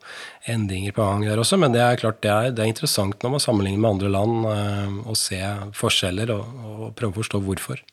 endringer 0.49 0.97
på 0.97 1.05
gang 1.05 1.27
der 1.29 1.43
også, 1.43 1.59
men 1.61 1.75
det 1.77 1.83
er 1.85 2.01
klart 2.01 2.23
det 2.25 2.33
er, 2.33 2.51
det 2.51 2.65
er 2.65 2.73
interessant 2.73 3.21
når 3.23 3.37
man 3.37 3.45
sammenligner 3.45 3.85
med 3.85 3.91
andre 3.95 4.13
land 4.17 4.51
eh, 4.55 4.99
å 5.13 5.17
se 5.19 5.41
forskjeller 5.77 6.33
og, 6.35 6.61
og 6.65 6.85
prøve 6.99 7.13
å 7.13 7.21
forstå 7.21 7.43
hvorfor. 7.45 7.85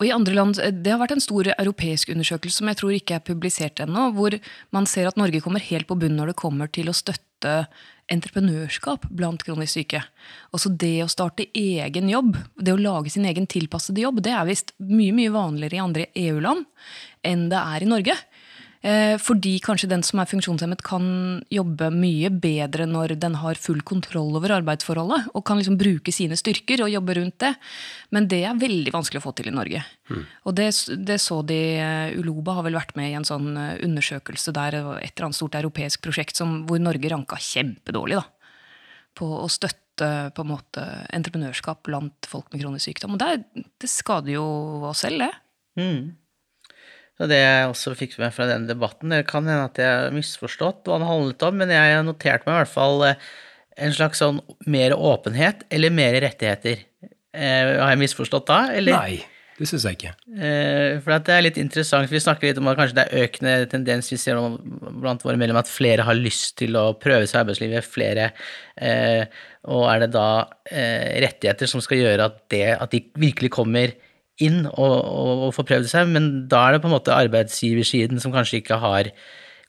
Og 0.00 0.08
i 0.08 0.12
andre 0.12 0.34
land, 0.34 0.58
Det 0.58 0.90
har 0.92 0.98
vært 1.00 1.14
en 1.14 1.22
stor 1.24 1.48
europeisk 1.54 2.10
undersøkelse 2.12 2.60
som 2.60 2.68
jeg 2.68 2.80
tror 2.80 2.96
ikke 2.96 3.16
er 3.16 3.24
publisert 3.24 3.80
ennå, 3.80 4.10
hvor 4.16 4.36
man 4.74 4.86
ser 4.90 5.08
at 5.08 5.16
Norge 5.20 5.40
kommer 5.40 5.62
helt 5.62 5.88
på 5.88 5.96
bunnen 5.96 6.18
når 6.20 6.32
det 6.32 6.40
kommer 6.40 6.68
til 6.68 6.90
å 6.90 6.96
støtte 6.96 7.66
entreprenørskap 8.12 9.06
blant 9.08 9.42
kronisk 9.46 9.78
syke. 9.78 10.02
Også 10.54 10.70
det 10.70 10.98
å 11.04 11.10
starte 11.10 11.46
egen 11.56 12.10
jobb, 12.12 12.36
det 12.60 12.74
å 12.74 12.80
lage 12.80 13.12
sin 13.12 13.26
egen 13.28 13.48
tilpassede 13.50 14.04
jobb, 14.04 14.20
det 14.24 14.34
er 14.34 14.48
visst 14.48 14.74
mye 14.78 15.14
mye 15.16 15.32
vanligere 15.34 15.78
i 15.78 15.84
andre 15.84 16.06
EU-land 16.26 16.66
enn 17.24 17.48
det 17.52 17.60
er 17.60 17.84
i 17.84 17.88
Norge. 17.88 18.16
Eh, 18.84 19.16
Fordi 19.16 19.54
kanskje 19.64 19.88
den 19.88 20.02
som 20.04 20.20
er 20.20 20.28
funksjonshemmet 20.28 20.82
kan 20.84 21.04
jobbe 21.52 21.88
mye 21.94 22.28
bedre 22.28 22.84
når 22.84 23.14
den 23.16 23.38
har 23.40 23.56
full 23.56 23.80
kontroll 23.80 24.34
over 24.36 24.52
arbeidsforholdet, 24.58 25.30
og 25.32 25.44
kan 25.48 25.56
liksom 25.56 25.78
bruke 25.80 26.12
sine 26.12 26.36
styrker 26.36 26.82
og 26.84 26.92
jobbe 26.92 27.14
rundt 27.16 27.38
det. 27.40 27.54
Men 28.12 28.28
det 28.28 28.42
er 28.44 28.58
veldig 28.60 28.92
vanskelig 28.92 29.22
å 29.22 29.24
få 29.24 29.32
til 29.38 29.48
i 29.48 29.54
Norge. 29.54 29.80
Og 30.44 30.56
det, 30.58 30.66
det 31.00 31.16
så 31.24 31.40
de 31.48 31.60
eh, 31.80 32.18
Uloba 32.20 32.58
har 32.58 32.66
vel 32.66 32.76
vært 32.76 32.92
med 33.00 33.08
i 33.08 33.16
en 33.16 33.24
sånn 33.24 33.54
eh, 33.56 33.78
undersøkelse 33.86 34.52
der, 34.52 34.76
et 34.98 35.14
eller 35.14 35.30
annet 35.30 35.38
stort 35.38 35.56
europeisk 35.56 36.02
prosjekt 36.04 36.36
som, 36.36 36.66
hvor 36.68 36.82
Norge 36.82 37.08
ranka 37.08 37.38
kjempedårlig 37.40 38.20
da, 38.20 38.26
på 39.16 39.30
å 39.38 39.48
støtte 39.48 39.80
på 40.34 40.42
en 40.42 40.50
måte 40.50 40.84
entreprenørskap 41.14 41.84
blant 41.86 42.28
folk 42.28 42.52
med 42.52 42.60
kronisk 42.60 42.90
sykdom. 42.90 43.16
Og 43.16 43.22
det, 43.22 43.64
det 43.80 43.88
skader 43.88 44.34
jo 44.34 44.44
oss 44.90 45.06
selv, 45.06 45.24
det. 45.24 45.32
Og 47.22 47.30
det 47.30 47.38
jeg 47.38 47.66
også 47.70 47.94
fikk 47.94 48.16
med 48.18 48.34
fra 48.34 48.48
den 48.50 48.64
debatten, 48.66 49.12
det 49.14 49.26
kan 49.30 49.46
hende 49.46 49.68
at 49.68 49.78
jeg 49.78 49.90
har 49.90 50.14
misforstått 50.14 50.88
hva 50.88 50.98
den 50.98 51.06
handlet 51.06 51.44
om, 51.46 51.60
men 51.60 51.70
jeg 51.70 51.92
har 51.94 52.06
notert 52.06 52.46
meg 52.46 52.56
i 52.56 52.62
hvert 52.64 52.72
fall 52.72 53.04
eh, 53.06 53.28
en 53.84 53.94
slags 53.94 54.22
sånn 54.22 54.40
mer 54.70 54.96
åpenhet 54.96 55.62
eller 55.74 55.94
mer 55.94 56.18
rettigheter. 56.24 56.82
Eh, 57.34 57.70
har 57.78 57.94
jeg 57.94 58.02
misforstått 58.02 58.50
da, 58.50 58.58
eller? 58.74 58.98
Nei, 58.98 59.20
det 59.54 59.68
syns 59.70 59.86
jeg 59.86 59.98
ikke. 59.98 60.12
Eh, 60.34 60.96
For 61.04 61.14
at 61.14 61.26
det 61.28 61.36
er 61.36 61.44
litt 61.46 61.60
interessant, 61.62 62.10
vi 62.10 62.22
snakker 62.22 62.50
litt 62.50 62.58
om 62.58 62.70
at 62.72 62.78
kanskje 62.80 62.98
det 62.98 63.04
er 63.06 63.28
økende 63.28 63.54
tendens 63.70 64.10
vi 64.10 64.18
ser 64.18 64.40
blant 64.98 65.22
våre 65.22 65.38
medlemmer 65.38 65.62
at 65.62 65.70
flere 65.70 66.06
har 66.06 66.18
lyst 66.18 66.56
til 66.58 66.74
å 66.78 66.88
prøve 66.98 67.28
seg 67.30 67.38
i 67.38 67.42
arbeidslivet, 67.44 67.86
flere, 67.86 68.32
eh, 68.74 69.22
og 69.70 69.86
er 69.92 70.02
det 70.02 70.10
da 70.16 70.26
eh, 70.66 71.22
rettigheter 71.22 71.70
som 71.70 71.82
skal 71.84 72.02
gjøre 72.02 72.26
at, 72.26 72.42
det, 72.50 72.66
at 72.74 72.90
de 72.90 73.04
virkelig 73.22 73.54
kommer 73.54 73.94
inn 74.42 74.64
og, 74.66 74.94
og, 74.98 75.42
og 75.48 75.54
få 75.54 75.64
prøvd 75.68 75.88
seg, 75.90 76.10
men 76.10 76.30
da 76.50 76.66
er 76.66 76.76
det 76.76 76.84
på 76.84 76.90
en 76.90 76.96
måte 76.96 77.14
arbeidsgiversiden 77.14 78.22
som 78.22 78.34
kanskje 78.34 78.62
ikke 78.62 78.80
har 78.82 79.10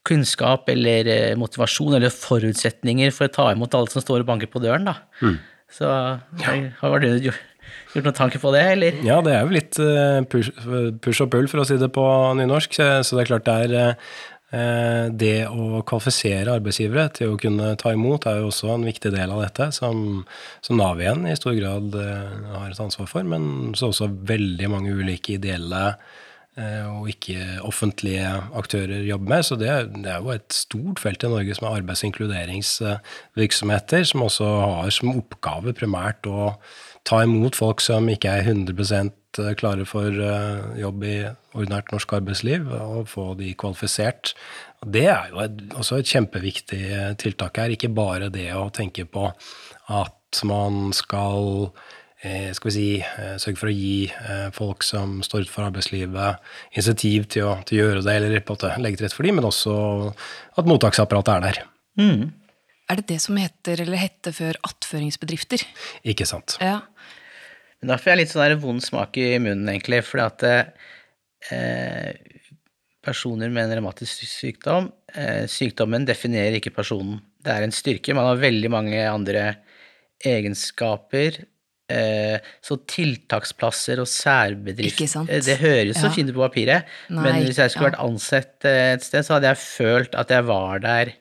kunnskap 0.05 0.69
eller 0.69 1.09
eh, 1.09 1.33
motivasjon 1.39 1.97
eller 1.97 2.13
forutsetninger 2.13 3.13
for 3.13 3.27
å 3.27 3.33
ta 3.33 3.49
imot 3.53 3.73
alle 3.77 3.91
som 3.93 4.03
står 4.03 4.23
og 4.23 4.29
banker 4.29 4.49
på 4.51 4.61
døren, 4.63 4.87
da. 4.89 4.99
Så 5.75 5.89
har 5.89 6.59
har 6.79 7.01
du 7.01 7.07
gjort, 7.25 7.41
gjort 7.95 8.05
noen 8.05 8.17
tanker 8.17 8.41
på 8.41 8.53
det, 8.53 8.61
eller? 8.75 8.99
Ja, 9.05 9.17
det 9.25 9.33
er 9.33 9.41
jo 9.47 9.55
litt 9.55 9.79
eh, 9.81 10.21
push, 10.29 10.51
push 11.01 11.25
og 11.25 11.31
pull, 11.33 11.49
for 11.51 11.63
å 11.63 11.67
si 11.67 11.77
det 11.81 11.89
på 11.93 12.05
nynorsk. 12.37 12.77
Så 12.77 13.17
det 13.17 13.25
er 13.25 13.31
klart 13.33 13.49
det 13.49 13.57
er 13.65 13.75
eh, 13.81 14.13
Det 14.55 15.47
å 15.51 15.81
kvalifisere 15.83 16.53
arbeidsgivere 16.55 17.09
til 17.17 17.33
å 17.33 17.39
kunne 17.39 17.73
ta 17.81 17.91
imot 17.95 18.27
er 18.29 18.39
jo 18.39 18.51
også 18.51 18.69
en 18.71 18.85
viktig 18.87 19.11
del 19.11 19.33
av 19.33 19.41
dette, 19.43 19.67
som, 19.75 20.21
som 20.63 20.77
Nav 20.79 21.01
igjen 21.01 21.25
i 21.27 21.35
stor 21.35 21.57
grad 21.57 21.97
eh, 21.99 22.37
har 22.53 22.69
et 22.69 22.79
ansvar 22.79 23.09
for, 23.11 23.27
men 23.27 23.73
så 23.75 23.89
også 23.91 24.07
veldig 24.29 24.69
mange 24.71 24.93
ulike 24.95 25.35
ideelle 25.35 25.81
eh, 26.55 26.87
og 26.87 27.09
ikke-offentlige 27.11 28.31
aktører 28.61 29.03
jobber 29.09 29.33
med. 29.33 29.47
Så 29.49 29.59
det, 29.59 29.73
det 29.97 30.13
er 30.13 30.23
jo 30.23 30.33
et 30.37 30.55
stort 30.55 31.03
felt 31.03 31.25
i 31.25 31.33
Norge 31.35 31.57
som 31.57 31.67
er 31.67 31.81
arbeids- 31.81 32.05
og 32.05 32.11
inkluderingsvirksomheter, 32.13 34.07
som 34.07 34.23
også 34.29 34.49
har 34.63 34.95
som 34.95 35.15
oppgave 35.17 35.75
primært 35.75 36.31
å 36.31 36.53
ta 37.05 37.25
imot 37.25 37.59
folk 37.59 37.83
som 37.83 38.07
ikke 38.13 38.39
er 38.39 38.47
100 38.47 39.11
klare 39.59 39.85
for 39.87 40.09
eh, 40.09 40.79
jobb 40.81 41.03
i 41.07 41.15
ordinært 41.55 41.91
norsk 41.93 42.15
arbeidsliv, 42.17 42.69
og 42.71 43.09
få 43.11 43.33
de 43.39 43.53
kvalifisert. 43.57 44.33
Det 44.85 45.07
er 45.11 45.33
jo 45.33 45.41
et, 45.43 45.59
også 45.75 45.99
et 45.99 46.11
kjempeviktig 46.11 46.81
eh, 46.91 47.11
tiltak 47.21 47.61
her, 47.61 47.73
ikke 47.73 47.93
bare 47.95 48.31
det 48.33 48.51
å 48.55 48.69
tenke 48.73 49.07
på 49.09 49.27
at 49.95 50.41
man 50.47 50.89
skal 50.95 51.69
eh, 52.23 52.51
skal 52.55 52.69
vi 52.69 52.75
si, 52.75 52.87
eh, 53.01 53.35
sørge 53.41 53.61
for 53.61 53.71
å 53.71 53.75
gi 53.75 54.07
eh, 54.09 54.47
folk 54.55 54.85
som 54.85 55.19
står 55.25 55.45
utenfor 55.45 55.69
arbeidslivet, 55.69 56.47
insentiv 56.75 57.29
til 57.31 57.49
å, 57.49 57.59
til 57.67 57.79
å 57.79 57.83
gjøre 57.83 58.07
det, 58.07 58.17
eller 58.19 58.45
på 58.45 58.57
en 58.57 58.83
legge 58.83 58.99
til 58.99 59.07
rette 59.07 59.17
for 59.17 59.27
dem, 59.27 59.39
men 59.39 59.47
også 59.51 59.75
at 60.59 60.69
mottaksapparatet 60.69 61.35
er 61.37 61.45
der. 61.49 61.63
Er 62.85 62.99
det 62.99 63.07
det 63.09 63.21
som 63.23 63.37
heter, 63.39 63.81
eller 63.81 63.97
hette 63.97 64.33
før, 64.35 64.59
attføringsbedrifter? 64.67 65.63
Ikke 66.05 66.27
sant? 66.29 66.59
Ja. 66.61 66.83
Men 67.81 67.91
da 67.91 67.97
får 68.01 68.11
jeg 68.13 68.21
litt 68.23 68.31
sånn 68.33 68.59
vond 68.63 68.83
smak 68.83 69.17
i 69.21 69.35
munnen, 69.41 69.67
egentlig, 69.73 70.01
fordi 70.07 70.23
at 70.25 70.45
eh, 71.51 72.13
personer 73.05 73.51
med 73.53 73.67
en 73.67 73.75
revmatisk 73.77 74.23
sykdom 74.25 74.87
eh, 75.13 75.43
Sykdommen 75.51 76.07
definerer 76.07 76.57
ikke 76.57 76.73
personen. 76.73 77.19
Det 77.45 77.53
er 77.53 77.65
en 77.67 77.75
styrke. 77.75 78.15
Man 78.17 78.25
har 78.31 78.39
veldig 78.41 78.71
mange 78.73 79.03
andre 79.05 79.43
egenskaper. 80.25 81.43
Eh, 81.93 82.39
så 82.65 82.79
tiltaksplasser 82.89 83.99
og 84.01 84.07
særbedrifter 84.09 85.03
Ikke 85.05 85.11
sant? 85.11 85.29
eh, 85.29 85.43
Det 85.45 85.59
høres 85.61 85.99
så 86.01 86.07
Ja. 86.07 86.13
fint 86.15 86.31
ut 86.31 86.35
på 86.39 86.41
papiret, 86.47 86.87
Nei, 87.13 87.21
men 87.27 87.43
hvis 87.45 87.59
jeg 87.61 87.69
skulle 87.75 87.91
ja. 87.91 87.91
vært 87.91 88.01
ansett 88.07 88.65
eh, 88.65 88.93
et 88.95 89.03
sted, 89.05 89.21
så 89.27 89.35
hadde 89.37 89.51
jeg 89.51 89.61
følt 89.61 90.15
at 90.17 90.33
jeg 90.33 90.47
var 90.49 90.79
der 90.81 91.13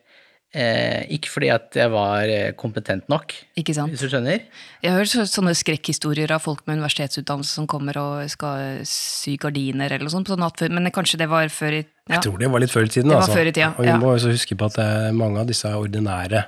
eh, 0.55 1.03
ikke 1.15 1.29
fordi 1.33 1.49
at 1.53 1.75
jeg 1.77 1.91
var 1.91 2.31
eh, 2.31 2.53
kompetent 2.57 3.09
nok, 3.11 3.33
Ikke 3.59 3.75
sant? 3.75 3.91
hvis 3.93 4.05
du 4.05 4.09
skjønner? 4.11 4.45
Jeg 4.81 4.91
har 4.91 5.01
hørt 5.01 5.11
så- 5.11 5.27
sånne 5.27 5.53
skrekkhistorier 5.57 6.31
av 6.31 6.41
folk 6.45 6.63
med 6.65 6.79
universitetsutdannelse 6.79 7.59
som 7.59 7.67
kommer 7.67 7.97
og 7.99 8.29
skal 8.31 8.79
sy 8.87 9.35
gardiner 9.37 9.91
eller 9.91 10.07
noe 10.07 10.15
sånt, 10.15 10.27
på 10.27 10.35
sånn 10.35 10.45
natt 10.45 10.63
men 10.71 10.91
kanskje 10.91 11.19
det 11.19 11.29
var 11.29 11.51
før 11.53 11.81
i 11.81 11.83
ja. 12.05 12.15
Jeg 12.19 12.21
tror 12.27 12.37
det 12.39 12.51
var 12.51 12.59
litt 12.61 12.71
før 12.71 12.85
i 12.85 12.93
tiden. 12.93 13.09
Det 13.09 13.15
var 13.17 13.23
altså. 13.23 13.33
før 13.33 13.47
i 13.47 13.51
tida, 13.51 13.73
Og 13.77 13.85
vi 13.85 13.93
må 13.97 14.09
også 14.13 14.29
huske 14.31 14.55
på 14.55 14.65
at 14.69 14.75
det 14.77 14.85
er 14.85 15.11
mange 15.17 15.39
av 15.41 15.47
disse 15.49 15.65
ordinære 15.65 16.43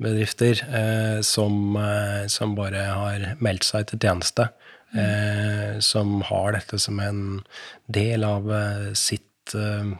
bedrifter 0.00 0.60
eh, 0.68 1.20
som, 1.22 1.76
eh, 1.76 2.26
som 2.28 2.54
bare 2.56 2.84
har 2.84 3.24
meldt 3.40 3.64
seg 3.64 3.86
til 3.88 3.98
tjeneste. 3.98 4.50
Eh, 4.90 5.78
som 5.78 6.20
har 6.26 6.52
dette 6.56 6.78
som 6.82 6.98
en 7.00 7.40
del 7.88 8.24
av 8.26 8.48
eh, 8.50 8.88
sitt 8.98 9.54
eh, 9.54 9.92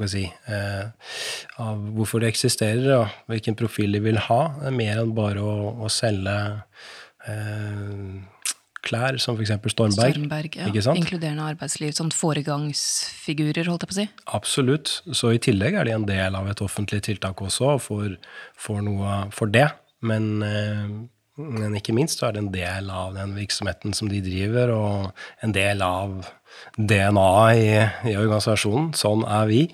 hva 0.00 0.08
si, 0.10 0.24
eh, 0.48 1.14
av 1.62 1.80
hvorfor 1.96 2.22
det 2.22 2.32
eksisterer, 2.32 2.90
og 2.98 3.32
hvilken 3.32 3.58
profil 3.58 3.96
de 3.96 4.02
vil 4.04 4.20
ha. 4.28 4.42
Det 4.60 4.70
er 4.70 4.76
mer 4.76 5.02
enn 5.02 5.14
bare 5.16 5.42
å, 5.42 5.72
å 5.84 5.90
selge 5.92 6.36
eh, 7.28 8.22
klær, 8.82 9.18
som 9.22 9.38
f.eks. 9.38 9.54
Stormberg. 9.72 10.16
Stormberg, 10.16 10.58
ja. 10.58 10.94
Inkluderende 10.94 11.46
arbeidsliv. 11.52 11.94
Sånn 11.96 12.12
foregangsfigurer, 12.14 13.68
holdt 13.70 13.86
jeg 13.86 13.92
på 13.92 13.96
å 13.96 14.00
si. 14.00 14.08
Absolutt. 14.38 14.94
Så 15.14 15.32
i 15.36 15.40
tillegg 15.42 15.78
er 15.78 15.88
de 15.88 15.96
en 15.96 16.08
del 16.08 16.36
av 16.38 16.50
et 16.50 16.62
offentlig 16.64 17.02
tiltak 17.06 17.42
også, 17.44 17.76
og 17.76 17.82
får, 17.86 18.18
får 18.60 18.84
noe 18.88 19.16
for 19.34 19.52
det. 19.52 19.68
Men, 20.02 20.28
eh, 20.42 20.92
men 21.42 21.78
ikke 21.78 21.94
minst 21.96 22.20
så 22.20 22.28
er 22.28 22.36
det 22.36 22.44
en 22.44 22.54
del 22.54 22.90
av 22.92 23.14
den 23.16 23.36
virksomheten 23.38 23.94
som 23.96 24.10
de 24.10 24.22
driver, 24.24 24.74
og 24.74 25.46
en 25.46 25.54
del 25.54 25.84
av 25.86 26.18
DNA-et 26.76 28.06
i, 28.06 28.12
i 28.12 28.16
organisasjonen. 28.18 28.92
Sånn 28.98 29.26
er 29.28 29.50
vi. 29.50 29.64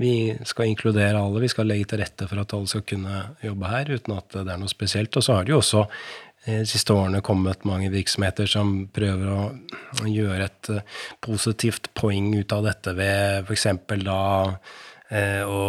Vi 0.00 0.32
skal 0.48 0.70
inkludere 0.70 1.20
alle, 1.20 1.42
vi 1.42 1.50
skal 1.52 1.68
legge 1.68 1.90
til 1.90 2.00
rette 2.00 2.26
for 2.28 2.40
at 2.40 2.52
alle 2.56 2.70
skal 2.70 2.84
kunne 2.88 3.22
jobbe 3.44 3.72
her 3.72 3.90
uten 3.92 4.16
at 4.16 4.38
det 4.38 4.46
er 4.48 4.60
noe 4.60 4.72
spesielt. 4.72 5.16
Og 5.18 5.24
så 5.24 5.36
har 5.36 5.46
det 5.46 5.52
jo 5.52 5.60
også 5.60 5.82
eh, 5.84 6.62
de 6.62 6.68
siste 6.68 6.96
årene 6.96 7.20
kommet 7.24 7.66
mange 7.68 7.90
virksomheter 7.92 8.48
som 8.50 8.86
prøver 8.94 9.34
å 9.34 9.42
gjøre 10.08 10.48
et 10.48 10.72
eh, 10.72 11.02
positivt 11.24 11.92
poeng 11.98 12.32
ut 12.38 12.56
av 12.56 12.64
dette 12.70 12.96
ved 12.96 13.44
f.eks. 13.44 13.68
da 14.06 14.22
eh, 15.12 15.42
å, 15.44 15.62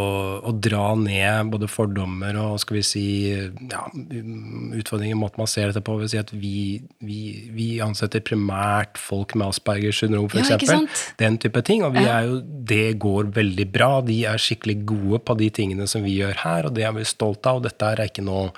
å 0.47 0.53
dra 0.56 0.93
ned 0.99 1.51
både 1.53 1.69
fordommer 1.71 2.38
og 2.41 2.60
skal 2.63 2.77
vi 2.79 2.84
si 2.88 3.06
ja, 3.29 3.84
utfordringer 3.91 5.15
i 5.15 5.19
måten 5.19 5.43
man 5.43 5.49
ser 5.51 5.69
dette 5.69 5.84
på. 5.86 5.97
Vil 5.99 6.12
si 6.12 6.19
at 6.21 6.34
vi, 6.34 6.82
vi, 7.03 7.19
vi 7.53 7.67
ansetter 7.84 8.23
primært 8.25 8.99
folk 9.01 9.36
med 9.38 9.51
Aspergers 9.51 10.01
syndrom, 10.03 10.29
f.eks. 10.32 10.53
Ja. 10.69 10.79
Den 11.21 11.39
type 11.43 11.63
ting. 11.67 11.86
Og 11.88 11.95
vi 11.97 12.06
er 12.08 12.29
jo, 12.29 12.39
det 12.43 12.99
går 13.03 13.34
veldig 13.36 13.67
bra. 13.73 13.91
De 14.06 14.21
er 14.29 14.41
skikkelig 14.41 14.79
gode 14.93 15.23
på 15.27 15.38
de 15.39 15.49
tingene 15.53 15.89
som 15.89 16.06
vi 16.06 16.17
gjør 16.21 16.39
her, 16.45 16.69
og 16.69 16.77
det 16.77 16.88
er 16.88 16.95
vi 16.95 17.08
stolt 17.08 17.45
av. 17.49 17.62
Og 17.62 17.67
dette 17.67 17.91
er 17.91 18.06
ikke 18.08 18.25
noe, 18.25 18.51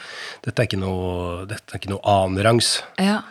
dette 0.45 0.61
er 0.61 0.69
ikke 0.69 0.83
noe, 0.83 1.41
dette 1.49 1.73
er 1.73 1.81
ikke 1.81 1.95
noe 1.95 2.05
annenrangs. 2.19 2.77
Ja. 3.01 3.23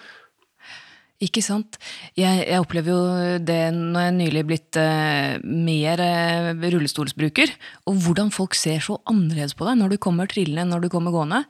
Ikke 1.25 1.43
sant. 1.45 1.79
Jeg, 2.19 2.43
jeg 2.45 2.61
opplever 2.61 2.93
jo 2.93 3.39
det 3.41 3.61
når 3.75 4.07
jeg 4.07 4.17
nylig 4.19 4.43
er 4.43 4.49
blitt 4.49 4.79
eh, 4.81 5.37
mer 5.43 6.03
eh, 6.05 6.51
rullestolsbruker, 6.75 7.53
og 7.89 8.01
hvordan 8.05 8.33
folk 8.35 8.57
ser 8.59 8.83
så 8.85 8.99
annerledes 9.11 9.57
på 9.57 9.69
deg 9.69 9.79
når 9.81 9.95
du 9.95 10.01
kommer 10.03 10.31
trillende, 10.31 10.69
når 10.71 10.85
du 10.85 10.91
kommer 10.93 11.15
gående. 11.15 11.45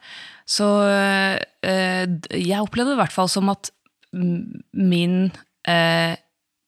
Så 0.46 0.68
eh, 0.92 1.40
jeg 2.38 2.60
opplevde 2.60 2.92
det 2.92 2.98
i 2.98 3.02
hvert 3.02 3.16
fall 3.16 3.32
som 3.32 3.50
at 3.52 3.72
min 4.14 5.32
eh, 5.66 6.14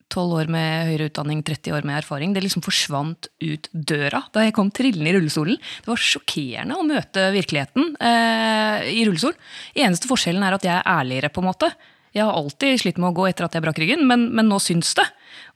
12 0.07 0.35
år 0.39 0.51
med 0.51 0.87
høyere 0.87 1.09
utdanning, 1.09 1.41
30 1.45 1.75
år 1.75 1.87
med 1.87 1.99
erfaring. 1.99 2.33
Det 2.33 2.43
liksom 2.43 2.63
forsvant 2.65 3.29
ut 3.43 3.67
døra 3.71 4.23
da 4.33 4.45
jeg 4.45 4.55
kom 4.55 4.71
trillende 4.71 5.11
i 5.11 5.15
rullestolen. 5.17 5.59
Det 5.59 5.91
var 5.91 6.01
sjokkerende 6.01 6.79
å 6.79 6.87
møte 6.87 7.27
virkeligheten 7.35 7.93
eh, 7.99 8.87
i 8.95 9.03
rullestol. 9.07 9.35
Eneste 9.75 10.09
forskjellen 10.09 10.45
er 10.47 10.57
at 10.57 10.67
jeg 10.67 10.75
er 10.77 10.89
ærligere, 10.97 11.31
på 11.33 11.43
en 11.43 11.49
måte. 11.49 11.71
Jeg 12.17 12.25
har 12.25 12.33
alltid 12.33 12.81
slitt 12.81 12.99
med 13.01 13.11
å 13.11 13.15
gå 13.15 13.27
etter 13.29 13.45
at 13.45 13.53
jeg 13.53 13.63
brakk 13.63 13.79
ryggen, 13.81 14.07
men, 14.09 14.27
men 14.33 14.49
nå 14.49 14.57
syns 14.63 14.95
det. 14.97 15.05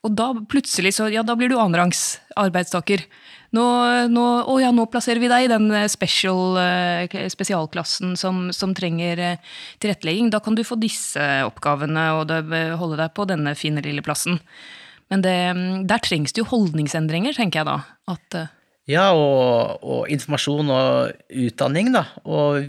Og 0.06 0.14
da 0.18 0.32
plutselig 0.50 0.96
så, 0.98 1.08
ja, 1.10 1.24
da 1.26 1.34
blir 1.38 1.50
du 1.50 1.58
annenrangs 1.58 2.20
arbeidstaker. 2.38 3.04
Nå, 3.56 3.64
nå, 4.14 4.26
å 4.48 4.54
ja, 4.62 4.70
nå 4.72 4.86
plasserer 4.94 5.20
vi 5.20 5.30
deg 5.32 5.46
i 5.46 5.50
den 5.52 5.68
special, 5.92 6.56
eh, 6.62 7.18
spesialklassen 7.34 8.14
som, 8.20 8.46
som 8.56 8.76
trenger 8.78 9.20
eh, 9.20 9.58
tilrettelegging. 9.84 10.30
Da 10.32 10.40
kan 10.44 10.56
du 10.56 10.64
få 10.68 10.78
disse 10.80 11.26
oppgavene 11.48 12.06
og 12.20 12.32
holde 12.80 13.02
deg 13.02 13.12
på 13.18 13.28
denne 13.28 13.58
fine 13.60 13.84
lille 13.84 14.06
plassen. 14.06 14.40
Men 15.12 15.26
det, 15.26 15.36
der 15.90 16.06
trengs 16.06 16.32
det 16.32 16.46
jo 16.46 16.50
holdningsendringer, 16.54 17.36
tenker 17.36 17.62
jeg 17.62 17.68
da. 17.68 17.78
At, 18.14 18.38
eh, 18.40 18.54
ja, 18.90 19.12
og, 19.14 19.84
og, 19.86 20.06
informasjon 20.12 20.72
og 20.74 21.36
utdanning, 21.44 21.92
da. 21.94 22.06
Og 22.26 22.66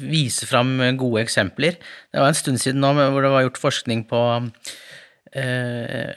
vise 0.00 0.48
fram 0.48 0.78
gode 0.98 1.24
eksempler. 1.26 1.76
Det 2.10 2.22
var 2.22 2.32
en 2.32 2.38
stund 2.38 2.62
siden 2.62 2.80
nå 2.82 2.94
hvor 2.96 3.20
det 3.24 3.32
var 3.34 3.44
gjort 3.44 3.60
forskning 3.60 4.06
på 4.08 4.22
eh, 5.36 6.14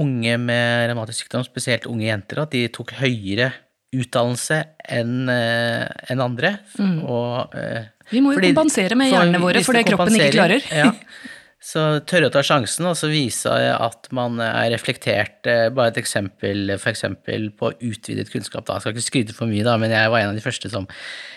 unge 0.00 0.38
med 0.40 0.88
revmatisk 0.90 1.24
sykdom, 1.26 1.44
spesielt 1.46 1.86
unge 1.90 2.08
jenter, 2.08 2.42
at 2.42 2.54
de 2.54 2.66
tok 2.72 2.96
høyere 2.98 3.52
utdannelse 3.94 4.60
enn 4.90 5.28
eh, 5.30 5.84
en 6.10 6.24
andre. 6.24 6.56
Mm. 6.80 6.96
Og, 7.04 7.54
eh, 7.58 7.92
vi 8.10 8.24
må 8.24 8.34
jo 8.34 8.40
fordi, 8.40 8.52
kompensere 8.56 8.98
med 8.98 9.12
hjernene 9.12 9.40
våre 9.42 9.62
for 9.66 9.76
det 9.76 9.86
kroppen 9.88 10.18
ikke 10.18 10.34
klarer. 10.38 10.66
ja. 10.72 10.90
Så 11.64 11.82
tørre 12.04 12.28
å 12.28 12.32
ta 12.34 12.42
sjansen, 12.44 12.84
og 12.90 12.96
så 12.98 13.08
vise 13.08 13.48
at 13.48 14.10
man 14.12 14.36
er 14.44 14.68
reflektert. 14.74 15.38
Eh, 15.48 15.70
bare 15.72 15.94
et 15.94 16.00
eksempel 16.02 16.74
for 16.76 16.92
eksempel 16.92 17.48
på 17.56 17.70
utvidet 17.78 18.28
kunnskap. 18.32 18.66
Da. 18.68 18.76
Jeg 18.76 18.84
skal 18.84 18.94
ikke 18.94 19.06
skryte 19.06 19.36
for 19.38 19.48
mye, 19.48 19.64
da, 19.64 19.78
men 19.80 19.94
jeg 19.94 20.12
var 20.12 20.20
en 20.20 20.34
av 20.34 20.36
de 20.36 20.44
første 20.44 20.68
som 20.72 20.84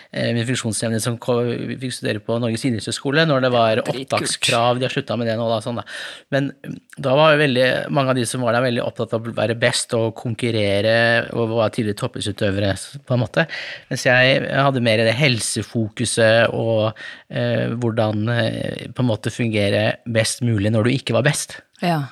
min 0.08 0.46
funksjonshemmede 0.48 1.02
som 1.04 1.18
fikk 1.20 1.92
studere 1.92 2.22
på 2.24 2.38
Norges 2.40 2.64
idrettshøgskole 2.64 3.26
når 3.28 3.44
det 3.44 3.50
var 3.52 3.80
opptakskrav. 3.82 4.78
De 4.80 4.86
har 4.86 4.94
slutta 4.94 5.18
med 5.20 5.28
det 5.28 5.36
nå, 5.36 5.48
da. 5.50 5.58
Sånn, 5.64 5.80
da. 5.80 5.84
Men 6.32 6.50
mm, 6.64 6.78
da 7.04 7.16
var 7.18 7.36
veldig, 7.40 7.66
mange 7.92 8.14
av 8.14 8.18
de 8.18 8.24
som 8.28 8.44
var 8.46 8.56
der, 8.56 8.64
veldig 8.64 8.84
opptatt 8.86 9.14
av 9.18 9.28
å 9.28 9.34
være 9.36 9.58
best 9.60 9.92
og 9.98 10.14
konkurrere 10.18 10.96
og 11.36 11.54
var 11.58 11.74
tidligere 11.74 12.00
toppidrettsutøvere, 12.00 12.72
på 13.04 13.16
en 13.16 13.22
måte. 13.22 13.44
Mens 13.92 14.06
jeg 14.08 14.42
hadde 14.48 14.84
mer 14.84 15.04
det 15.04 15.16
helsefokuset 15.18 16.54
og 16.56 16.88
eh, 17.28 17.68
hvordan 17.76 18.28
eh, 18.32 18.86
på 18.94 19.04
en 19.04 19.10
måte 19.12 19.34
fungere 19.34 19.98
best 20.08 20.40
mulig 20.46 20.72
når 20.72 20.88
du 20.88 20.96
ikke 20.96 21.18
var 21.18 21.28
best. 21.28 21.60
Ja. 21.84 22.06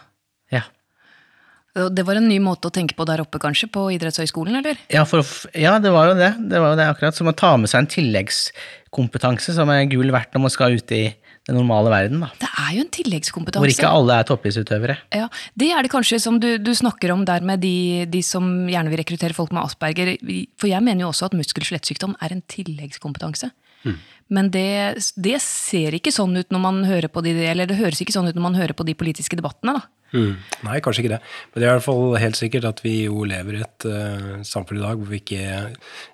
Det 1.77 2.07
var 2.09 2.17
en 2.17 2.29
ny 2.31 2.39
måte 2.41 2.71
å 2.71 2.73
tenke 2.73 2.97
på 2.97 3.05
der 3.09 3.21
oppe, 3.21 3.41
kanskje, 3.43 3.69
på 3.73 3.87
idrettshøyskolen, 3.97 4.63
eller? 4.63 4.81
Ja, 4.93 5.05
for, 5.09 5.27
ja, 5.53 5.77
det 5.83 5.93
var 5.93 6.11
jo 6.13 6.17
det. 6.17 6.33
Det 6.49 6.63
var 6.63 6.73
jo 6.73 6.81
det 6.81 6.89
akkurat. 6.89 7.19
Som 7.19 7.29
å 7.29 7.37
ta 7.37 7.53
med 7.61 7.69
seg 7.73 7.85
en 7.85 7.93
tilleggskompetanse 7.93 9.57
som 9.57 9.71
er 9.75 9.85
gull 9.93 10.13
verdt 10.15 10.33
når 10.37 10.47
man 10.47 10.55
skal 10.55 10.79
ut 10.79 10.95
i 10.97 11.05
den 11.47 11.59
normale 11.61 11.93
verden. 11.93 12.25
Da. 12.25 12.31
Det 12.41 12.49
er 12.49 12.71
jo 12.75 12.85
en 12.87 12.93
tilleggskompetanse. 12.97 13.63
Hvor 13.63 13.75
ikke 13.75 13.93
alle 13.93 14.17
er 14.19 14.27
toppidrettsutøvere. 14.27 14.97
Ja, 15.15 15.29
Det 15.55 15.69
er 15.71 15.87
det 15.87 15.93
kanskje 15.93 16.19
som 16.23 16.41
du, 16.43 16.49
du 16.59 16.73
snakker 16.75 17.13
om 17.15 17.23
der 17.29 17.45
med 17.47 17.63
de, 17.63 18.07
de, 18.11 18.23
som 18.27 18.67
gjerne 18.71 18.91
vil 18.91 19.03
rekruttere 19.03 19.37
folk 19.37 19.53
med 19.55 19.63
asperger. 19.63 20.17
For 20.59 20.71
jeg 20.73 20.83
mener 20.83 21.07
jo 21.07 21.13
også 21.13 21.31
at 21.31 21.39
muskel- 21.39 21.63
og 21.63 21.71
skjelettsykdom 21.71 22.17
er 22.25 22.35
en 22.35 22.43
tilleggskompetanse. 22.51 23.53
Mm. 23.87 23.99
Men 24.35 24.51
det, 24.51 24.69
det, 25.15 25.37
ser 25.45 25.95
ikke 25.95 26.11
sånn 26.15 26.35
ut 26.35 26.51
når 26.51 26.63
man 26.63 26.81
hører 26.89 27.13
på 27.13 27.23
de, 27.23 27.37
eller 27.47 27.69
det 27.71 27.79
høres 27.79 28.01
ikke 28.03 28.15
sånn 28.17 28.27
ut 28.27 28.35
når 28.35 28.47
man 28.49 28.59
hører 28.59 28.75
på 28.75 28.87
de 28.89 28.97
politiske 28.99 29.39
debattene. 29.39 29.79
da. 29.79 29.87
Mm. 30.13 30.37
Nei, 30.67 30.77
kanskje 30.85 31.05
ikke 31.05 31.15
det. 31.17 31.21
Men 31.53 31.61
det 31.61 31.67
er 31.67 31.71
i 31.71 31.75
hvert 31.75 31.87
fall 31.87 32.17
helt 32.23 32.39
sikkert 32.39 32.69
at 32.69 32.83
vi 32.85 32.95
jo 33.07 33.25
lever 33.29 33.59
i 33.59 33.63
et 33.65 33.87
uh, 33.91 34.37
samfunn 34.47 34.79
i 34.79 34.85
dag 34.85 35.01
hvor 35.01 35.11
vi 35.11 35.21
ikke 35.23 35.57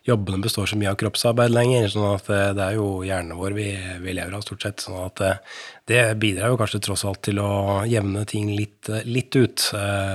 jobbene 0.09 0.43
består 0.45 0.71
så 0.71 0.79
mye 0.81 0.93
av 0.93 0.99
kroppsarbeid 1.03 1.53
lenger. 1.53 1.91
sånn 1.93 2.09
at 2.15 2.31
uh, 2.33 2.49
det 2.57 2.65
er 2.69 2.79
jo 2.79 2.89
hjernen 3.07 3.39
vår 3.41 3.57
vi, 3.59 3.69
vi, 4.05 4.17
lever 4.17 4.39
av, 4.39 4.47
stort 4.47 4.65
sett. 4.65 4.87
sånn 4.87 4.99
at 5.05 5.23
uh, 5.25 5.61
det 5.91 6.01
bidrar 6.23 6.53
jo 6.55 6.59
kanskje 6.61 6.83
tross 6.87 7.05
alt 7.09 7.23
til 7.27 7.43
å 7.43 7.83
jevne 7.91 8.25
ting 8.29 8.55
litt, 8.57 8.89
litt 9.05 9.35
ut. 9.37 9.69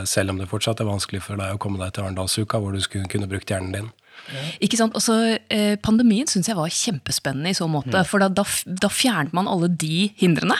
selv 0.08 0.32
om 0.32 0.38
det 0.40 0.48
fortsatt 0.48 0.80
er 0.80 0.88
vanskelig 0.88 1.20
for 1.26 1.40
deg 1.40 1.58
å 1.58 1.60
komme 1.62 1.82
deg 1.82 1.92
til 1.94 2.06
Arendalsuka, 2.06 2.62
hvor 2.64 2.72
du 2.72 2.80
skulle 2.82 3.10
kunne 3.12 3.28
brukt 3.30 3.52
hjernen 3.52 3.76
din. 3.76 3.90
Ja. 4.28 4.44
Ikke 4.64 4.80
sant? 4.80 4.96
Også, 4.98 5.38
eh, 5.54 5.76
pandemien 5.84 6.28
syns 6.28 6.50
jeg 6.50 6.58
var 6.58 6.72
kjempespennende 6.74 7.52
i 7.52 7.58
så 7.58 7.68
måte. 7.72 7.96
Mm. 7.96 8.08
For 8.08 8.24
da, 8.24 8.30
da, 8.30 8.44
da 8.66 8.90
fjernet 8.92 9.36
man 9.36 9.48
alle 9.52 9.70
de 9.70 10.10
hindrene. 10.20 10.58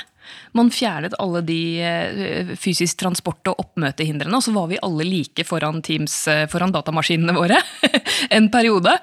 Man 0.58 0.72
fjernet 0.74 1.16
alle 1.22 1.42
de 1.46 1.60
eh, 1.84 2.54
fysisk 2.60 3.00
transport- 3.02 3.52
og 3.52 3.62
oppmøtehindrene, 3.64 4.34
og 4.34 4.46
så 4.46 4.54
var 4.56 4.70
vi 4.72 4.82
alle 4.84 5.06
like 5.08 5.46
foran 5.48 5.84
Teams, 5.86 6.16
eh, 6.32 6.46
foran 6.52 6.74
datamaskinene 6.76 7.36
våre 7.38 7.60
en 8.38 8.50
periode. 8.54 8.96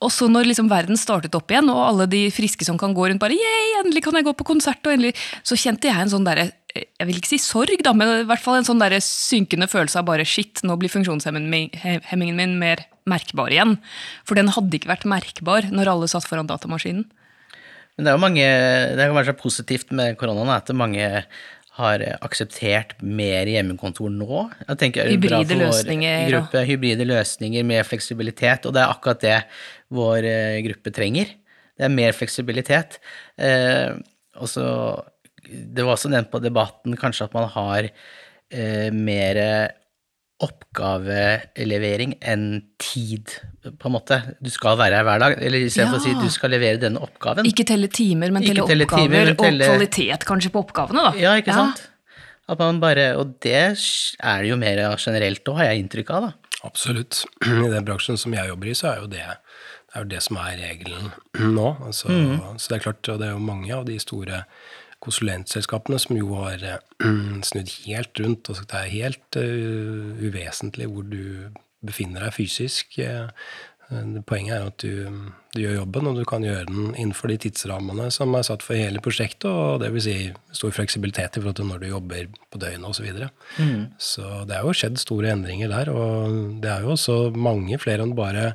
Og 0.00 0.12
så 0.14 0.30
når 0.30 0.50
liksom 0.50 0.70
verden 0.70 1.00
startet 1.00 1.36
opp 1.38 1.50
igjen, 1.50 1.70
og 1.72 1.82
alle 1.86 2.08
de 2.10 2.26
friske 2.34 2.66
som 2.66 2.78
kan 2.80 2.94
gå 2.96 3.08
rundt 3.10 3.22
bare 3.22 3.36
yeah, 3.36 3.80
endelig 3.82 4.04
kan 4.06 4.16
jeg 4.18 4.28
gå 4.28 4.36
på 4.38 4.48
konsert, 4.52 4.82
og 4.86 4.96
endelig, 4.96 5.16
så 5.42 5.58
kjente 5.58 5.90
jeg 5.90 6.06
en 6.06 6.12
sånn 6.12 6.26
derre 6.26 6.50
jeg 6.70 7.06
vil 7.08 7.16
ikke 7.18 7.32
si 7.32 7.40
sorg, 7.42 7.80
da, 7.82 7.90
men 7.96 8.20
i 8.20 8.26
hvert 8.28 8.42
fall 8.44 8.60
en 8.60 8.66
sånn 8.66 8.78
der 8.78 8.94
synkende 9.02 9.66
følelse 9.66 9.98
av 9.98 10.06
bare 10.06 10.26
shit, 10.28 10.62
nå 10.62 10.76
blir 10.78 10.92
funksjonshemmingen 10.92 12.36
min 12.38 12.58
mer 12.60 12.84
merkbar 13.10 13.50
igjen. 13.50 13.78
For 14.28 14.38
den 14.38 14.52
hadde 14.54 14.78
ikke 14.78 14.92
vært 14.92 15.08
merkbar 15.08 15.66
når 15.74 15.90
alle 15.94 16.10
satt 16.10 16.28
foran 16.28 16.50
datamaskinen. 16.50 17.08
Men 17.96 18.06
det 18.06 18.10
er 18.10 18.16
jo 18.16 18.22
mange, 18.22 18.50
det 18.96 19.06
kan 19.06 19.16
være 19.18 19.32
så 19.32 19.38
positivt 19.38 19.90
med 19.96 20.18
koronaen 20.20 20.52
at 20.54 20.70
mange 20.76 21.08
har 21.80 22.02
akseptert 22.20 22.96
mer 23.00 23.48
hjemmekontor 23.48 24.10
nå. 24.12 24.44
Jeg 24.66 24.80
tenker 24.80 25.08
Hybride 25.08 25.56
løsninger. 25.58 26.26
Gruppe, 26.32 26.64
hybride 26.68 27.06
løsninger 27.08 27.66
med 27.66 27.86
fleksibilitet, 27.88 28.66
og 28.66 28.74
det 28.76 28.82
er 28.82 28.92
akkurat 28.92 29.22
det 29.24 29.36
vår 29.94 30.26
eh, 30.28 30.60
gruppe 30.66 30.92
trenger. 30.94 31.30
Det 31.78 31.86
er 31.86 31.94
mer 31.94 32.16
fleksibilitet. 32.16 32.98
Eh, 33.40 33.94
også, 34.40 34.64
det 35.46 35.84
var 35.86 35.94
også 35.94 36.10
nevnt 36.12 36.32
på 36.32 36.42
debatten 36.42 36.98
kanskje 37.00 37.28
at 37.28 37.36
man 37.36 37.48
har 37.54 37.88
eh, 37.88 38.90
mer 38.92 39.40
oppgavelevering 40.40 42.14
enn 42.24 42.44
tid, 42.80 43.34
på 43.64 43.90
en 43.90 43.94
måte. 43.94 44.18
Du 44.40 44.48
skal 44.52 44.78
være 44.80 45.00
her 45.00 45.06
hver 45.06 45.20
dag. 45.22 45.36
Eller 45.44 45.66
istedenfor 45.66 46.00
ja. 46.00 46.00
å 46.00 46.06
si 46.06 46.14
du 46.16 46.32
skal 46.32 46.54
levere 46.54 46.80
denne 46.80 47.02
oppgaven. 47.04 47.48
Ikke 47.48 47.66
telle 47.68 47.90
timer, 47.92 48.32
men 48.32 48.46
telle 48.46 48.64
oppgaver, 48.64 48.94
timer, 48.94 49.32
men 49.32 49.40
telle... 49.40 49.68
og 49.68 49.76
kvalitet 49.76 50.26
kanskje 50.28 50.52
på 50.54 50.62
oppgavene, 50.64 51.06
da. 51.10 51.12
Ja, 51.20 51.34
ikke 51.40 51.52
ja. 51.52 51.66
sant. 51.66 51.86
At 52.50 52.58
man 52.58 52.80
bare, 52.82 53.12
Og 53.20 53.36
det 53.44 53.56
er 53.60 54.42
det 54.42 54.48
jo 54.48 54.56
mer 54.58 54.80
generelt 54.96 55.52
òg, 55.52 55.60
har 55.60 55.70
jeg 55.70 55.84
inntrykk 55.84 56.14
av, 56.16 56.30
da. 56.30 56.56
Absolutt. 56.66 57.22
I 57.46 57.70
den 57.72 57.86
bransjen 57.86 58.20
som 58.20 58.34
jeg 58.36 58.50
jobber 58.50 58.72
i, 58.72 58.76
så 58.76 58.90
er 58.94 59.04
jo 59.04 59.10
det, 59.12 59.26
det, 59.28 59.94
er 59.94 60.04
jo 60.04 60.10
det 60.14 60.22
som 60.24 60.40
er 60.40 60.56
regelen 60.60 61.12
nå. 61.36 61.68
Altså, 61.86 62.08
mm. 62.08 62.56
Så 62.56 62.72
det 62.72 62.80
er 62.80 62.86
klart, 62.88 63.12
og 63.12 63.20
det 63.20 63.28
er 63.28 63.36
jo 63.36 63.44
mange 63.44 63.72
av 63.76 63.86
de 63.88 64.00
store 64.02 64.44
konsulentselskapene 65.04 65.98
som 66.00 66.18
jo 66.18 66.36
har 66.42 66.62
uh, 66.66 66.78
snudd 67.48 67.72
helt 67.86 68.22
rundt. 68.22 68.52
Altså 68.52 68.68
det 68.68 68.78
er 68.78 68.94
helt 68.98 69.40
uh, 69.40 70.20
uvesentlig 70.20 70.90
hvor 70.90 71.08
du 71.08 71.50
befinner 71.86 72.26
deg 72.26 72.36
fysisk. 72.36 72.98
Uh, 73.00 73.30
poenget 74.28 74.54
er 74.54 74.66
at 74.68 74.82
du, 74.84 75.06
du, 75.50 75.62
gjør 75.64 75.80
jobben, 75.80 76.06
og 76.06 76.18
du 76.20 76.22
kan 76.28 76.44
gjøre 76.46 76.68
den 76.68 76.92
innenfor 76.92 77.32
de 77.32 77.40
tidsrammene 77.42 78.06
som 78.14 78.36
er 78.38 78.44
satt 78.46 78.62
for 78.62 78.78
hele 78.78 79.02
prosjektet, 79.02 79.48
og 79.50 79.80
det 79.82 79.88
vil 79.96 80.04
si 80.04 80.14
stor 80.54 80.76
fleksibilitet 80.76 81.34
i 81.34 81.42
forhold 81.42 81.56
til 81.58 81.66
når 81.72 81.80
du 81.82 81.88
jobber 81.88 82.28
på 82.52 82.60
døgnet 82.62 82.86
osv. 82.86 83.00
Så, 83.00 83.06
videre. 83.08 83.30
mm. 83.56 83.82
så 83.98 84.28
det 84.46 84.58
er 84.58 84.68
jo 84.68 84.76
skjedd 84.76 85.00
store 85.02 85.32
endringer 85.34 85.72
der, 85.72 85.90
og 85.90 86.60
det 86.62 86.70
er 86.70 86.84
jo 86.84 86.92
også 86.94 87.16
mange 87.34 87.80
flere 87.82 88.06
enn 88.06 88.14
bare 88.18 88.52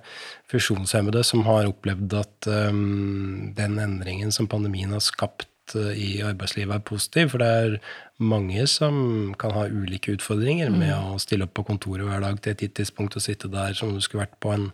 funksjonshemmede 0.53 1.25
som 1.27 1.43
har 1.49 1.67
opplevd 1.67 2.15
at 2.21 2.49
um, 2.69 3.51
den 3.58 3.75
endringen 3.81 4.31
som 4.31 4.47
pandemien 4.47 4.95
har 4.95 5.03
skapt, 5.03 5.49
Eh, 5.49 5.54
i 5.73 6.21
arbeidslivet 6.21 6.75
er 6.75 6.84
positiv. 6.86 7.32
For 7.34 7.41
det 7.41 7.47
er 7.47 7.78
mange 8.21 8.67
som 8.69 9.34
kan 9.39 9.56
ha 9.56 9.65
ulike 9.71 10.13
utfordringer 10.15 10.69
med 10.69 10.91
mm. 10.91 11.15
å 11.15 11.17
stille 11.21 11.47
opp 11.47 11.56
på 11.58 11.65
kontoret 11.71 12.06
hver 12.08 12.21
dag 12.23 12.38
til 12.39 12.54
et 12.54 12.63
gitt 12.65 12.78
tidspunkt 12.80 13.17
og 13.17 13.25
sitte 13.25 13.51
der 13.51 13.73
som 13.78 13.95
du 13.95 14.04
skulle 14.04 14.25
vært 14.28 14.38
på 14.43 14.54
en, 14.56 14.69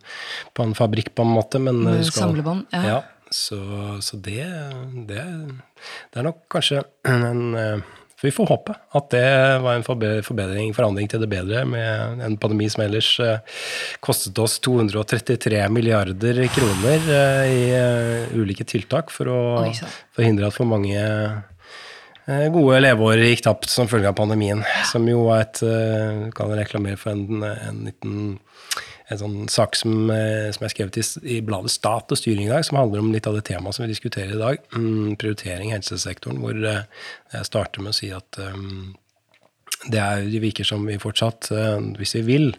på 0.58 0.68
en 0.68 0.76
fabrikk, 0.78 1.14
på 1.16 1.26
en 1.26 1.34
måte. 1.38 1.62
Men 1.64 1.82
med 1.88 2.06
samlebånd, 2.12 2.68
ja. 2.76 2.84
ja. 2.98 3.02
Så, 3.32 3.58
så 4.04 4.18
det, 4.20 4.44
det, 5.08 5.22
det, 5.24 6.20
er 6.20 6.26
nok 6.28 6.44
kanskje 6.52 6.82
en 7.08 7.54
eh, 7.56 7.86
så 8.22 8.28
vi 8.28 8.32
får 8.32 8.52
håpe 8.52 8.74
at 8.94 9.06
det 9.10 9.30
var 9.64 9.74
en 9.74 9.84
forbedring, 9.84 10.76
forandring 10.78 11.08
til 11.10 11.24
det 11.24 11.30
bedre 11.32 11.64
med 11.66 12.20
en 12.22 12.36
pandemi 12.38 12.68
som 12.70 12.84
ellers 12.84 13.08
eh, 13.18 13.40
kostet 13.98 14.38
oss 14.38 14.60
233 14.62 15.64
milliarder 15.74 16.44
kroner 16.54 17.08
eh, 17.16 17.50
i 17.50 17.64
eh, 17.74 18.36
ulike 18.38 18.68
tiltak 18.70 19.10
for 19.10 19.32
å 19.34 19.40
forhindre 20.14 20.52
at 20.52 20.54
for 20.54 20.70
mange 20.70 21.02
gode 22.54 22.84
leveår 22.86 23.24
gikk 23.26 23.42
tapt 23.48 23.74
som 23.74 23.90
følge 23.90 24.12
av 24.12 24.20
pandemien. 24.22 24.62
Som 24.86 25.10
jo 25.10 25.26
er 25.34 25.42
et 25.48 25.64
Kan 26.38 26.54
reklamere 26.54 27.02
for 27.02 27.18
en, 27.18 27.42
en 27.42 27.82
liten 27.88 28.20
en 29.12 29.20
sånn 29.20 29.38
sak 29.52 29.76
som, 29.80 30.10
eh, 30.14 30.50
som 30.56 30.66
er 30.66 30.74
skrevet 30.74 31.00
i, 31.02 31.04
i, 31.36 31.42
bladet 31.46 31.74
Stat 31.74 32.12
og 32.12 32.20
styring 32.20 32.48
i 32.48 32.52
dag, 32.52 32.66
som 32.68 32.80
handler 32.80 33.04
om 33.04 33.12
litt 33.14 33.28
av 33.30 33.38
det 33.38 33.46
temaet 33.50 33.78
som 33.78 33.86
vi 33.86 33.92
diskuterer 33.92 34.36
i 34.36 34.42
dag. 34.42 34.64
Mm, 34.76 35.18
prioritering 35.22 35.72
i 35.72 35.76
helsesektoren, 35.76 36.42
hvor 36.44 36.58
eh, 36.58 36.84
jeg 37.36 37.50
starter 37.50 37.84
med 37.84 37.94
å 37.94 38.00
si 38.00 38.12
at 38.16 38.40
um, 38.42 38.94
det, 39.88 40.00
er, 40.00 40.26
det 40.30 40.44
virker 40.44 40.68
som 40.68 40.86
vi 40.88 41.00
fortsatt, 41.02 41.52
eh, 41.56 41.78
hvis 42.00 42.16
vi 42.20 42.26
vil, 42.28 42.52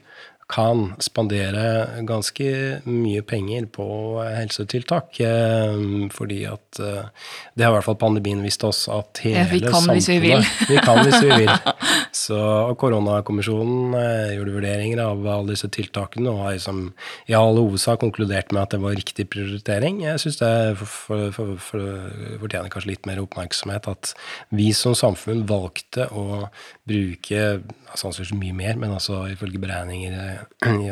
kan 0.52 0.92
spandere 1.00 2.02
ganske 2.08 2.48
mye 2.84 3.22
penger 3.24 3.66
på 3.72 3.86
helsetiltak. 4.20 5.20
Eh, 5.24 6.08
fordi 6.12 6.42
at 6.50 6.80
eh, 6.80 7.08
Det 7.54 7.64
har 7.64 7.72
i 7.72 7.76
hvert 7.76 7.86
fall 7.86 7.98
pandemien 8.00 8.42
vist 8.44 8.64
oss 8.64 8.84
at 8.92 9.22
hele 9.24 9.42
Ja, 9.42 9.48
vi 9.50 9.60
kan 9.64 9.74
samfunnet 9.74 10.00
hvis 10.00 10.08
vi 10.08 10.18
vil. 10.26 10.46
Vi 10.72 10.78
kan 10.84 11.02
hvis 11.04 11.20
vi 11.22 11.30
vil. 11.42 11.50
Så 12.24 12.38
Koronakommisjonen 12.80 13.96
eh, 13.98 14.34
gjorde 14.36 14.56
vurderinger 14.56 15.02
av 15.04 15.26
alle 15.26 15.54
disse 15.54 15.68
tiltakene 15.72 16.30
og 16.32 16.44
har 16.46 16.56
liksom 16.56 16.84
i 17.30 17.36
all 17.36 17.58
hovedsak 17.60 18.00
konkludert 18.02 18.52
med 18.52 18.62
at 18.64 18.76
det 18.76 18.82
var 18.82 18.96
riktig 18.96 19.28
prioritering. 19.32 20.02
Jeg 20.04 20.20
syns 20.22 20.40
det 20.40 20.52
for, 20.80 20.88
for, 20.96 21.32
for, 21.36 21.54
for, 21.60 22.36
fortjener 22.42 22.72
kanskje 22.72 22.94
litt 22.94 23.08
mer 23.08 23.22
oppmerksomhet 23.22 23.88
at 23.90 24.12
vi 24.52 24.70
som 24.76 24.96
samfunn 24.96 25.44
valgte 25.48 26.08
å 26.12 26.46
bruke 26.88 27.62
sannsynligvis 27.98 28.38
mye 28.38 28.56
mer, 28.56 28.78
men 28.80 28.94
altså 28.96 29.24
ifølge 29.32 29.60
beregninger 29.62 30.41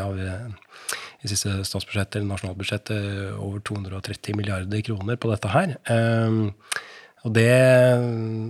av 0.02 0.20
eh, 0.20 0.46
i 1.20 1.28
siste 1.28 1.58
statsbudsjett 1.68 2.16
eller 2.16 2.30
nasjonalbudsjettet 2.30 3.34
over 3.36 3.60
230 3.60 4.38
milliarder 4.38 4.80
kroner 4.86 5.18
på 5.20 5.30
dette 5.32 5.50
her. 5.52 5.74
Og 7.20 7.34
det, 7.36 7.52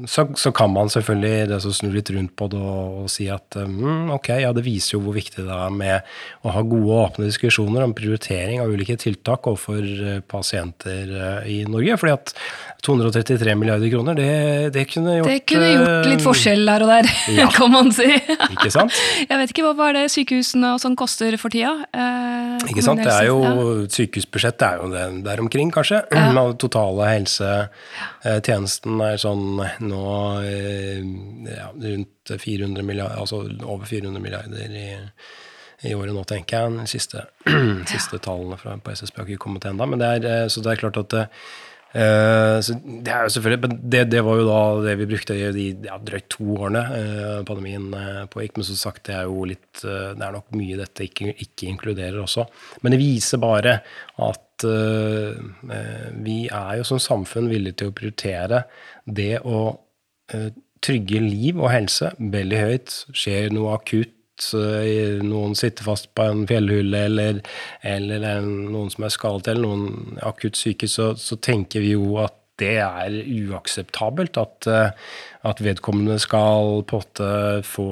så, 0.07 0.29
så, 0.39 0.53
kan 0.55 0.71
man 0.71 0.91
selvfølgelig 0.93 1.49
det 1.51 1.59
så 1.65 1.73
snu 1.75 1.89
litt 1.91 2.11
rundt 2.15 2.37
på 2.39 2.47
det 2.53 2.61
og, 2.61 3.01
og 3.03 3.09
si 3.11 3.27
at 3.33 3.57
mm, 3.59 4.13
ok, 4.15 4.29
ja, 4.45 4.53
det 4.55 4.63
viser 4.63 4.95
jo 4.95 5.03
hvor 5.03 5.17
viktig 5.17 5.43
det 5.43 5.57
er 5.57 5.75
med 5.75 6.13
å 6.47 6.55
ha 6.55 6.63
gode 6.63 6.87
og 6.87 7.01
åpne 7.09 7.27
diskusjoner 7.27 7.83
om 7.83 7.95
prioritering 7.99 8.63
av 8.63 8.71
ulike 8.71 8.95
tiltak 9.01 9.49
overfor 9.51 9.83
uh, 9.83 10.21
pasienter 10.23 11.11
uh, 11.11 11.41
i 11.51 11.65
Norge. 11.67 11.99
fordi 11.99 12.15
at 12.15 12.35
233 12.87 13.57
milliarder 13.59 13.91
kroner, 13.93 14.17
det, 14.17 14.71
det 14.77 14.87
kunne 14.93 15.19
gjort 15.19 15.33
Det 15.33 15.41
kunne 15.51 15.73
gjort 15.73 16.07
litt 16.13 16.23
uh, 16.23 16.27
forskjell 16.29 16.71
her 16.71 16.87
og 16.87 16.93
der, 16.95 17.11
ja. 17.41 17.49
kan 17.59 17.75
man 17.75 17.91
si. 17.97 18.07
Ikke 18.55 18.71
sant? 18.71 18.95
Jeg 19.27 19.43
vet 19.43 19.55
ikke 19.57 19.67
hva, 19.67 19.75
hva 19.81 19.91
er 19.91 19.99
det 19.99 20.07
sykehusene 20.15 20.77
og 20.77 20.85
sånn 20.85 20.95
koster 20.99 21.35
for 21.43 21.51
tida? 21.53 21.75
Eh, 21.91 22.71
Ikke 22.71 22.87
sant? 22.87 23.03
Det 23.03 23.13
er 23.13 23.29
jo. 23.33 23.43
Sykehusbudsjettet 23.91 24.67
er 24.69 24.79
jo 24.79 24.89
det 24.95 25.05
der 25.27 25.43
omkring, 25.43 25.75
kanskje. 25.75 26.05
Ja. 26.15 26.31
Totale 26.61 27.11
totale 27.11 28.60
helsetjenesten 28.61 29.01
er 29.05 29.21
sånn 29.21 29.63
nå 29.89 30.03
eh, 30.45 31.01
ja, 31.51 31.71
rundt 31.73 32.33
400 32.39 32.83
milliarder, 32.83 33.21
altså 33.21 33.45
over 33.65 33.87
400 33.87 34.21
milliarder 34.23 34.77
i, 34.77 34.89
i 35.89 35.95
året 35.95 36.15
nå, 36.15 36.25
tenker 36.25 36.61
jeg. 36.67 36.79
De 36.79 36.87
siste, 36.91 37.25
siste 37.95 38.21
tallene 38.23 38.59
fra, 38.61 38.77
på 38.77 38.93
SSB 38.93 39.21
har 39.23 39.29
ikke 39.29 39.47
kommet 39.47 39.65
ennå. 39.71 39.87
Men 39.87 40.03
eh, 40.03 40.47
så 40.49 40.61
det 40.61 40.75
er 40.75 40.83
klart 40.85 41.01
at 41.01 41.19
Eh, 41.21 41.27
så 41.91 42.77
det 42.79 43.11
er 43.11 43.25
jo 43.27 43.33
selvfølgelig, 43.35 43.61
men 43.65 43.73
det, 43.91 44.05
det 44.13 44.21
var 44.23 44.39
jo 44.39 44.45
da 44.47 44.59
det 44.85 44.93
vi 45.01 45.09
brukte 45.11 45.35
i 45.35 45.49
de 45.57 45.65
ja, 45.89 45.97
drøyt 45.99 46.29
to 46.31 46.47
årene 46.55 46.83
eh, 46.95 47.41
pandemien 47.49 47.89
eh, 47.99 48.21
pågikk. 48.31 48.61
Men 48.61 48.69
som 48.69 48.79
sagt, 48.79 49.03
det 49.09 49.17
er 49.17 49.27
jo 49.27 49.43
litt 49.51 49.83
eh, 49.83 50.13
Det 50.15 50.27
er 50.27 50.37
nok 50.37 50.55
mye 50.55 50.79
dette 50.79 51.09
ikke, 51.09 51.35
ikke 51.35 51.71
inkluderer 51.73 52.21
også. 52.23 52.47
Men 52.85 52.95
det 52.95 53.01
viser 53.03 53.43
bare 53.43 53.81
at 54.23 54.67
eh, 54.71 55.43
eh, 55.75 56.09
vi 56.23 56.39
er 56.47 56.79
jo 56.79 56.87
som 56.93 57.03
samfunn 57.03 57.51
villige 57.51 57.81
til 57.83 57.91
å 57.91 57.97
prioritere 57.99 58.65
det 59.11 59.33
å 59.43 59.65
eh, 60.31 60.51
trygge 60.81 61.21
liv 61.27 61.59
og 61.59 61.73
helse 61.75 62.15
veldig 62.23 62.65
høyt. 62.69 62.99
Skjer 63.11 63.51
noe 63.57 63.75
akutt 63.81 64.15
eh, 64.57 65.21
noen 65.25 65.57
sitter 65.59 65.87
fast 65.87 66.11
på 66.17 66.27
en 66.27 66.45
fjellhylle, 66.49 67.05
eller, 67.11 67.41
eller 67.87 68.27
er 68.33 68.45
noen 68.45 68.91
som 68.93 69.07
er 69.07 69.15
skadet, 69.15 69.53
eller 69.53 69.67
noen 69.67 70.21
akutt 70.27 70.59
syke, 70.59 70.89
så, 70.91 71.13
så 71.21 71.39
tenker 71.43 71.85
vi 71.85 71.95
jo 71.95 72.19
at 72.23 72.37
det 72.61 72.77
er 72.83 73.15
uakseptabelt 73.49 74.37
at, 74.41 74.69
eh, 74.69 74.93
at 75.49 75.65
vedkommende 75.65 76.19
skal 76.21 76.83
på 76.89 77.03
en 77.25 77.65
få 77.65 77.91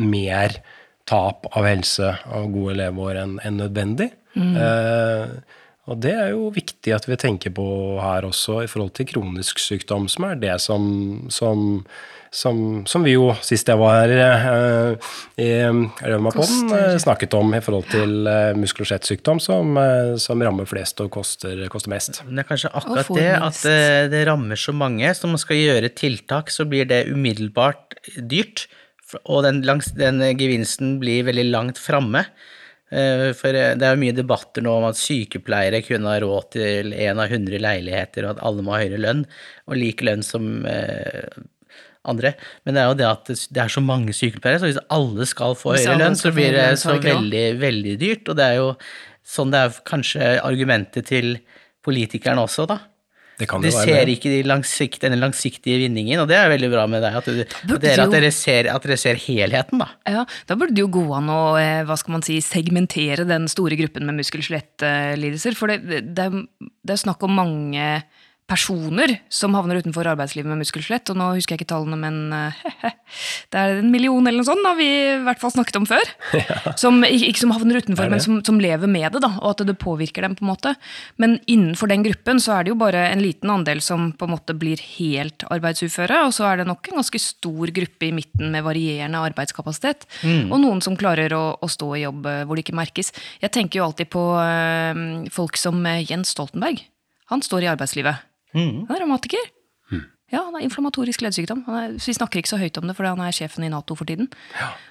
mer 0.00 0.60
tap 1.08 1.48
av 1.56 1.64
helse 1.64 2.14
av 2.28 2.50
gode 2.52 2.76
leveår 2.80 3.22
enn 3.22 3.38
en 3.44 3.62
nødvendig. 3.62 4.10
Eh, 4.38 5.56
og 5.88 6.00
det 6.04 6.12
er 6.12 6.34
jo 6.34 6.50
viktig 6.52 6.92
at 6.92 7.08
vi 7.08 7.16
tenker 7.20 7.54
på 7.56 7.66
her 8.02 8.26
også 8.28 8.62
i 8.64 8.68
forhold 8.70 8.92
til 8.98 9.08
kronisk 9.08 9.60
sykdom, 9.62 10.08
som 10.12 10.28
er 10.28 10.40
det 10.42 10.58
som, 10.60 10.84
som, 11.32 11.80
som, 12.30 12.84
som 12.86 13.04
vi 13.06 13.14
jo, 13.14 13.30
sist 13.44 13.68
jeg 13.70 13.80
var 13.80 14.02
her 14.02 14.12
eh, 14.24 15.12
i 15.40 15.48
Rødmapodden, 15.64 16.72
eh, 16.76 16.96
snakket 17.00 17.36
om 17.38 17.54
i 17.56 17.60
forhold 17.64 17.88
til 17.92 18.28
eh, 18.28 18.52
muskel- 18.58 18.84
og 18.84 18.90
skjettsykdom, 18.90 19.40
som, 19.40 19.72
eh, 19.80 20.14
som 20.20 20.42
rammer 20.44 20.68
flest 20.68 21.00
og 21.04 21.10
koster, 21.14 21.64
koster 21.72 21.92
mest. 21.94 22.20
Men 22.26 22.36
det 22.40 22.44
er 22.44 22.50
kanskje 22.50 22.72
akkurat 22.74 23.14
det 23.16 23.30
at 23.38 23.62
eh, 23.70 24.02
det 24.12 24.26
rammer 24.28 24.60
så 24.60 24.74
mange. 24.76 25.14
Så 25.16 25.30
man 25.30 25.40
skal 25.40 25.60
gjøre 25.62 25.92
tiltak, 25.96 26.52
så 26.54 26.68
blir 26.68 26.88
det 26.90 27.06
umiddelbart 27.12 27.98
dyrt. 28.18 28.66
Og 29.24 29.42
den, 29.46 29.62
langs, 29.64 29.94
den 29.96 30.20
gevinsten 30.36 30.98
blir 31.00 31.24
veldig 31.24 31.46
langt 31.48 31.78
framme. 31.80 32.26
Eh, 32.92 33.30
For 33.36 33.56
det 33.56 33.84
er 33.84 33.94
jo 33.96 34.02
mye 34.02 34.16
debatter 34.16 34.64
nå 34.64 34.74
om 34.82 34.88
at 34.90 35.00
sykepleiere 35.00 35.80
kunne 35.86 36.12
ha 36.12 36.20
råd 36.20 36.50
til 36.58 36.92
én 36.92 37.20
av 37.20 37.32
hundre 37.32 37.60
leiligheter, 37.60 38.26
og 38.28 38.36
at 38.36 38.44
alle 38.44 38.64
må 38.64 38.76
ha 38.76 38.82
høyere 38.84 39.00
lønn, 39.00 39.24
og 39.68 39.80
lik 39.80 40.04
lønn 40.04 40.24
som 40.24 40.60
andre. 42.04 42.34
Men 42.64 42.74
det 42.74 42.82
er 42.82 42.88
jo 42.92 42.98
det 43.00 43.08
at 43.08 43.24
det 43.54 43.62
er 43.64 43.68
så 43.68 43.80
mange 43.84 44.12
sykepleiere, 44.16 44.60
så 44.62 44.70
hvis 44.70 44.82
alle 44.90 45.26
skal 45.26 45.54
få 45.58 45.74
høyere 45.76 45.98
lønn, 45.98 46.16
så 46.18 46.32
blir 46.34 46.52
det 46.52 46.68
så 46.78 46.98
veldig, 47.02 47.46
veldig 47.60 47.96
dyrt. 48.00 48.28
Og 48.28 48.36
det 48.38 48.44
er 48.44 48.60
jo 48.60 48.68
sånn 49.28 49.50
det 49.52 49.58
er 49.66 49.80
kanskje 49.84 50.36
argumentet 50.42 51.06
til 51.10 51.38
politikerne 51.84 52.40
også, 52.44 52.66
da. 52.68 52.78
Det 53.38 53.46
kan 53.46 53.62
De 53.62 53.70
være 53.70 53.84
ser 53.86 54.08
ikke 54.10 54.30
de 54.32 54.38
langsikt, 54.50 54.98
denne 55.04 55.14
langsiktige 55.20 55.76
vinningen, 55.78 56.18
og 56.18 56.26
det 56.26 56.34
er 56.34 56.48
veldig 56.50 56.70
bra 56.72 56.86
med 56.90 57.04
deg. 57.04 57.18
At, 57.20 57.28
du, 57.30 57.42
at, 57.44 57.80
dere, 57.84 58.02
at, 58.02 58.10
dere 58.10 58.30
ser, 58.34 58.66
at 58.72 58.82
dere 58.82 58.96
ser 58.98 59.14
helheten, 59.14 59.78
da. 59.78 59.86
Ja, 60.10 60.24
Da 60.48 60.56
burde 60.58 60.74
det 60.74 60.82
jo 60.82 60.88
gå 60.90 61.04
an 61.14 61.30
å 61.30 61.54
eh, 61.60 61.84
hva 61.86 61.94
skal 62.00 62.16
man 62.16 62.24
si, 62.26 62.40
segmentere 62.42 63.22
den 63.28 63.46
store 63.46 63.78
gruppen 63.78 64.08
med 64.10 64.18
muskel- 64.18 64.42
og 64.42 64.48
skjelettlidelser. 64.48 65.54
For 65.54 65.70
det, 65.70 65.84
det, 65.86 66.00
det 66.18 66.24
er- 66.26 66.42
det 66.88 66.96
er 66.96 67.02
snakk 67.04 67.22
om 67.22 67.36
mange 67.38 67.86
personer 68.48 69.12
som 69.28 69.52
havner 69.56 69.82
utenfor 69.82 70.08
arbeidslivet 70.08 70.48
med 70.48 70.62
muskelskjelett. 70.62 71.10
og 71.12 71.18
nå 71.20 71.26
husker 71.36 71.54
jeg 71.54 71.60
ikke 71.60 71.72
tallene, 71.74 71.98
men 72.00 72.32
eh, 72.32 72.92
det 73.52 73.60
er 73.60 73.80
en 73.82 73.90
million 73.92 74.24
eller 74.24 74.40
noe 74.40 74.48
sånt, 74.48 74.64
har 74.64 74.78
vi 74.78 74.86
i 74.88 75.18
hvert 75.26 75.42
fall 75.42 75.52
snakket 75.52 75.76
om 75.80 75.88
før. 75.88 76.12
Som, 76.80 77.02
ikke 77.04 77.40
som 77.40 77.52
havner 77.52 77.80
utenfor, 77.82 78.08
men 78.10 78.20
som, 78.22 78.38
som 78.44 78.58
lever 78.62 78.88
med 78.90 79.10
det, 79.14 79.20
da, 79.24 79.30
og 79.40 79.50
at 79.50 79.62
det 79.66 79.74
påvirker 79.80 80.24
dem. 80.24 80.36
på 80.38 80.44
en 80.44 80.50
måte. 80.50 80.72
Men 81.20 81.36
innenfor 81.50 81.90
den 81.90 82.04
gruppen 82.06 82.40
så 82.42 82.54
er 82.54 82.64
det 82.64 82.72
jo 82.72 82.78
bare 82.80 83.02
en 83.10 83.22
liten 83.22 83.50
andel 83.50 83.80
som 83.84 84.12
på 84.16 84.28
en 84.28 84.34
måte 84.34 84.54
blir 84.58 84.80
helt 84.98 85.44
arbeidsuføre, 85.50 86.20
og 86.26 86.34
så 86.36 86.46
er 86.48 86.60
det 86.60 86.68
nok 86.68 86.90
en 86.90 87.00
ganske 87.00 87.20
stor 87.22 87.72
gruppe 87.74 88.08
i 88.08 88.12
midten 88.14 88.52
med 88.54 88.64
varierende 88.66 89.22
arbeidskapasitet. 89.30 90.06
Og 90.48 90.56
noen 90.62 90.82
som 90.84 90.96
klarer 90.98 91.34
å, 91.36 91.42
å 91.58 91.70
stå 91.72 91.90
i 91.96 92.04
jobb 92.04 92.30
eh, 92.30 92.44
hvor 92.46 92.58
det 92.58 92.66
ikke 92.66 92.78
merkes. 92.78 93.12
Jeg 93.42 93.54
tenker 93.56 93.80
jo 93.80 93.88
alltid 93.88 94.12
på 94.14 94.24
eh, 94.44 95.04
folk 95.34 95.60
som 95.60 95.82
Jens 96.06 96.36
Stoltenberg. 96.36 96.84
Han 97.32 97.44
står 97.44 97.66
i 97.66 97.72
arbeidslivet. 97.74 98.27
Han 98.56 98.96
er 98.96 99.02
revmatiker. 99.04 99.54
Ja, 100.28 100.42
han 100.44 100.52
har 100.58 100.60
inflammatorisk 100.60 101.22
leddsykdom. 101.24 101.62
Er, 101.72 101.94
vi 101.96 102.12
snakker 102.12 102.42
ikke 102.42 102.50
så 102.50 102.58
høyt 102.60 102.76
om 102.76 102.84
det, 102.88 102.94
fordi 102.98 103.08
han 103.14 103.22
er 103.24 103.32
sjefen 103.32 103.64
i 103.64 103.70
Nato 103.72 103.94
for 103.96 104.04
tiden. 104.04 104.28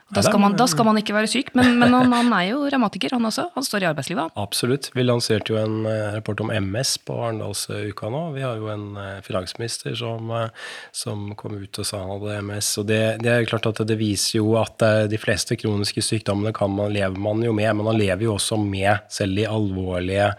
Da, 0.10 0.22
skal 0.24 0.40
man, 0.40 0.54
da 0.56 0.64
skal 0.72 0.86
man 0.88 0.96
ikke 1.02 1.12
være 1.12 1.28
syk, 1.28 1.50
men, 1.58 1.74
men 1.82 1.92
han, 1.92 2.14
han 2.16 2.30
er 2.38 2.46
jo 2.54 2.62
revmatiker, 2.72 3.12
han 3.18 3.26
også. 3.28 3.50
Han 3.58 3.66
står 3.66 3.84
i 3.84 3.88
arbeidslivet. 3.90 4.32
Absolutt. 4.40 4.88
Vi 4.96 5.04
lanserte 5.04 5.52
jo 5.52 5.58
en 5.60 5.82
eh, 5.90 6.14
rapport 6.16 6.40
om 6.46 6.52
MS 6.54 6.94
på 7.04 7.18
Arendalsuka 7.26 8.08
nå. 8.14 8.22
Vi 8.38 8.46
har 8.46 8.56
jo 8.62 8.70
en 8.72 8.86
eh, 9.02 9.18
finansminister 9.26 9.98
som, 10.00 10.32
eh, 10.32 10.70
som 10.96 11.26
kom 11.36 11.58
ut 11.60 11.82
og 11.84 11.90
sa 11.90 12.00
han 12.06 12.14
hadde 12.14 12.38
MS. 12.48 12.70
Og 12.80 12.88
det, 12.88 13.02
det 13.26 13.34
er 13.34 13.50
klart 13.52 13.68
at 13.68 13.82
det 13.90 13.98
viser 14.00 14.40
jo 14.40 14.56
at 14.62 14.80
de 15.12 15.20
fleste 15.20 15.58
kroniske 15.60 16.00
sykdommene 16.06 16.54
kan 16.56 16.72
man, 16.72 16.94
lever 16.96 17.20
man 17.20 17.44
jo 17.44 17.52
med, 17.58 17.74
men 17.76 17.90
man 17.90 18.00
lever 18.00 18.30
jo 18.30 18.38
også 18.38 18.56
med 18.64 19.04
selv 19.12 19.36
de 19.36 19.44
alvorlige 19.50 20.30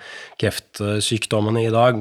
kreftsykdommene 0.41 1.67
i 1.67 1.71
dag, 1.75 1.99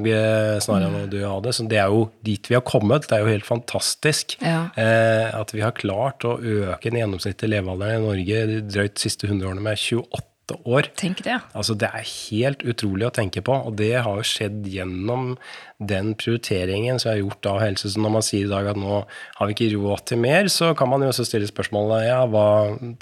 snarere 0.64 0.88
enn 0.88 1.04
å 1.04 1.10
dø 1.10 1.22
av 1.28 1.42
det. 1.44 1.54
Så 1.56 1.66
det 1.68 1.80
er 1.82 1.92
jo 1.92 2.06
dit 2.24 2.48
vi 2.50 2.56
har 2.56 2.64
kommet. 2.66 3.08
Det 3.08 3.18
er 3.18 3.24
jo 3.26 3.32
helt 3.32 3.48
fantastisk 3.48 4.36
Ja. 4.40 4.68
eh, 4.76 5.28
at 5.38 5.52
vi 5.54 5.60
har 5.64 5.72
klart 5.76 6.24
å 6.24 6.38
øke 6.40 6.90
den 6.90 7.00
gjennomsnittlige 7.02 7.57
levealderen 7.58 8.02
i 8.02 8.08
Norge 8.08 8.42
de 8.52 8.64
drøyt 8.66 9.02
siste 9.02 9.28
100 9.28 9.50
årene 9.50 9.64
med 9.64 9.78
28 9.78 10.24
år. 10.64 10.88
Tenk 10.96 11.22
det. 11.26 11.36
Altså, 11.52 11.76
det 11.78 11.90
er 11.92 12.06
helt 12.08 12.62
utrolig 12.64 13.08
å 13.08 13.12
tenke 13.14 13.42
på, 13.44 13.52
og 13.52 13.76
det 13.78 13.92
har 14.00 14.16
jo 14.16 14.26
skjedd 14.26 14.64
gjennom 14.70 15.34
den 15.78 16.14
prioriteringen 16.18 17.00
som 17.00 17.12
er 17.12 17.20
gjort 17.20 17.50
av 17.50 17.60
helse. 17.62 17.92
Så 17.92 18.02
når 18.02 18.14
man 18.16 18.26
sier 18.26 18.46
i 18.46 18.50
dag 18.50 18.70
at 18.72 18.80
nå 18.80 19.02
har 19.02 19.50
vi 19.50 19.56
ikke 19.56 19.70
råd 19.76 20.06
til 20.08 20.22
mer, 20.24 20.48
så 20.52 20.72
kan 20.78 20.90
man 20.90 21.04
jo 21.04 21.12
også 21.12 21.28
stille 21.28 21.50
spørsmålet 21.50 22.08
ja, 22.08 22.22
hva 22.30 22.48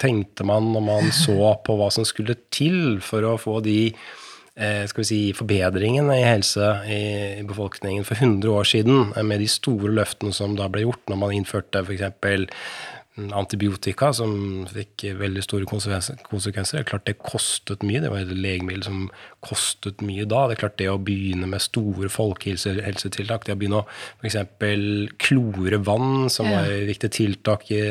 tenkte 0.01 0.47
man 0.47 0.71
når 0.75 0.87
man 0.91 1.11
så 1.23 1.53
på 1.63 1.79
hva 1.79 1.91
som 1.93 2.07
skulle 2.07 2.37
til 2.53 2.99
for 3.03 3.25
å 3.27 3.37
få 3.41 3.61
de 3.65 3.79
eh, 4.57 4.83
skal 4.89 5.03
vi 5.03 5.07
si, 5.07 5.21
forbedringene 5.37 6.19
i 6.19 6.27
helse 6.27 6.73
i, 6.89 7.01
i 7.39 7.47
befolkningen 7.47 8.05
for 8.07 8.19
100 8.19 8.53
år 8.53 8.67
siden, 8.67 9.11
eh, 9.15 9.25
med 9.25 9.43
de 9.43 9.49
store 9.51 9.93
løftene 9.95 10.35
som 10.35 10.57
da 10.59 10.69
ble 10.71 10.85
gjort 10.85 11.07
når 11.11 11.23
man 11.23 11.35
innførte 11.37 11.85
f.eks 11.85 12.07
antibiotika 13.17 14.11
som 14.13 14.65
fikk 14.69 15.07
veldig 15.17 15.43
store 15.45 15.67
konsekvenser. 15.69 16.19
Det 16.21 16.81
er 16.81 16.87
klart 16.87 17.07
det 17.09 17.17
kostet 17.19 17.85
mye. 17.87 18.01
Det 18.03 18.11
var 18.13 18.21
et 18.23 18.33
legemiddel 18.33 18.85
som 18.85 19.07
kostet 19.45 20.03
mye 20.05 20.27
da. 20.29 20.45
Det 20.47 20.57
er 20.57 20.61
klart 20.61 20.77
det 20.81 20.89
å 20.91 20.99
begynne 21.01 21.49
med 21.49 21.63
store 21.63 22.11
folkehelsetiltak, 22.13 23.47
det 23.47 23.55
å 23.55 23.59
begynne 23.59 23.81
å 23.81 23.87
f.eks. 24.21 24.37
klore 25.23 25.81
vann, 25.81 26.27
som 26.33 26.49
var 26.51 26.69
et 26.69 26.85
viktig 26.89 27.11
tiltak 27.17 27.67
i, 27.73 27.81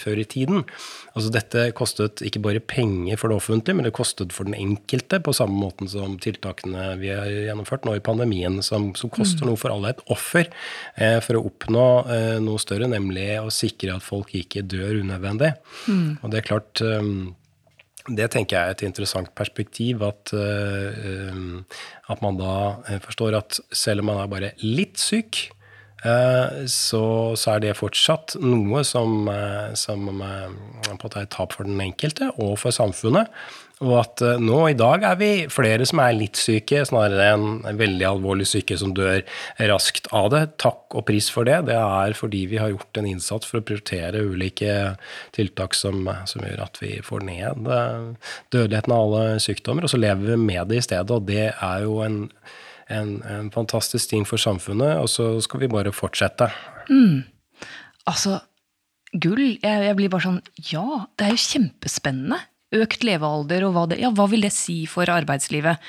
før 0.00 0.22
i 0.22 0.28
tiden. 0.28 0.64
Altså 1.12 1.32
Dette 1.34 1.66
kostet 1.76 2.24
ikke 2.24 2.42
bare 2.44 2.64
penger 2.64 3.20
for 3.20 3.32
det 3.32 3.38
offentlige, 3.42 3.76
men 3.76 3.88
det 3.88 3.94
kostet 3.96 4.32
for 4.32 4.48
den 4.48 4.56
enkelte, 4.56 5.20
på 5.22 5.36
samme 5.36 5.58
måten 5.58 5.90
som 5.90 6.16
tiltakene 6.22 6.94
vi 7.00 7.12
har 7.12 7.28
gjennomført 7.28 7.84
nå 7.88 7.98
i 7.98 8.04
pandemien, 8.04 8.60
som, 8.64 8.92
som 8.98 9.12
koster 9.12 9.44
mm. 9.44 9.52
noe 9.52 9.60
for 9.60 9.74
alle. 9.74 9.92
Et 9.92 10.04
offer 10.12 10.48
eh, 10.96 11.18
for 11.24 11.38
å 11.38 11.44
oppnå 11.50 11.86
eh, 12.08 12.38
noe 12.42 12.60
større, 12.62 12.88
nemlig 12.90 13.28
å 13.42 13.52
sikre 13.52 13.98
at 13.98 14.06
folk 14.06 14.32
ikke 14.38 14.61
dør 14.70 15.00
unødvendig. 15.02 15.52
Mm. 15.86 16.18
Og 16.22 16.32
det 16.32 16.40
er 16.40 16.48
klart 16.48 16.82
um, 16.84 17.32
det 18.10 18.32
tenker 18.34 18.56
jeg 18.56 18.66
er 18.66 18.76
et 18.76 18.84
interessant 18.86 19.30
perspektiv. 19.38 20.02
At, 20.02 20.32
uh, 20.34 21.62
at, 22.10 22.22
man 22.22 22.38
da 22.40 22.54
eh, 22.90 23.02
forstår 23.02 23.38
at 23.38 23.60
selv 23.70 24.02
om 24.02 24.10
man 24.10 24.22
er 24.22 24.30
bare 24.32 24.52
litt 24.62 24.98
syk, 24.98 25.44
uh, 26.02 26.64
så, 26.66 27.04
så, 27.38 27.54
er 27.54 27.62
det 27.62 27.76
fortsatt 27.78 28.36
noe 28.42 28.82
som, 28.86 29.30
som 29.78 30.08
på 30.10 31.12
er 31.12 31.20
et 31.22 31.34
tap 31.34 31.54
for 31.54 31.68
den 31.68 31.80
enkelte 31.84 32.32
og 32.38 32.56
for 32.64 32.74
samfunnet. 32.74 33.30
Og 33.82 33.94
at 33.98 34.22
uh, 34.22 34.38
nå 34.40 34.58
i 34.70 34.76
dag 34.78 35.02
er 35.06 35.18
vi 35.18 35.30
flere 35.50 35.86
som 35.88 36.00
er 36.04 36.14
litt 36.14 36.38
syke, 36.38 36.84
snarere 36.86 37.32
enn 37.34 37.78
veldig 37.78 38.06
alvorlig 38.06 38.46
syke 38.48 38.76
som 38.78 38.94
dør 38.94 39.22
raskt 39.70 40.08
av 40.14 40.30
det. 40.34 40.42
Takk 40.62 40.94
og 40.98 41.06
pris 41.08 41.28
for 41.32 41.48
det. 41.48 41.58
Det 41.68 41.78
er 41.78 42.16
fordi 42.18 42.44
vi 42.52 42.60
har 42.62 42.70
gjort 42.72 43.00
en 43.00 43.08
innsats 43.10 43.48
for 43.48 43.60
å 43.60 43.66
prioritere 43.66 44.22
ulike 44.22 44.76
tiltak 45.34 45.74
som, 45.78 46.06
som 46.30 46.44
gjør 46.46 46.64
at 46.66 46.78
vi 46.82 46.94
får 47.04 47.26
ned 47.26 47.66
uh, 47.66 48.12
dødeligheten 48.54 48.94
av 48.94 49.06
alle 49.08 49.42
sykdommer, 49.42 49.86
og 49.88 49.92
så 49.92 50.00
lever 50.00 50.32
vi 50.32 50.38
med 50.44 50.70
det 50.70 50.82
i 50.82 50.86
stedet. 50.86 51.10
Og 51.10 51.26
det 51.26 51.50
er 51.50 51.88
jo 51.88 51.98
en, 52.06 52.22
en, 52.92 53.18
en 53.26 53.50
fantastisk 53.54 54.14
ting 54.14 54.28
for 54.28 54.40
samfunnet, 54.42 54.94
og 55.02 55.10
så 55.10 55.34
skal 55.42 55.64
vi 55.64 55.72
bare 55.72 55.94
fortsette. 55.96 56.52
Mm. 56.86 57.24
Altså, 58.06 58.38
gull. 59.12 59.58
Jeg, 59.58 59.84
jeg 59.88 59.98
blir 59.98 60.10
bare 60.12 60.24
sånn 60.24 60.40
Ja, 60.70 61.04
det 61.18 61.26
er 61.26 61.36
jo 61.36 61.44
kjempespennende 61.44 62.40
økt 62.76 63.04
levealder, 63.06 63.66
og 63.66 63.74
hva, 63.76 63.86
det, 63.90 64.00
ja, 64.02 64.12
hva 64.14 64.28
vil 64.30 64.46
det 64.46 64.52
si 64.54 64.82
for 64.90 65.10
arbeidslivet? 65.12 65.82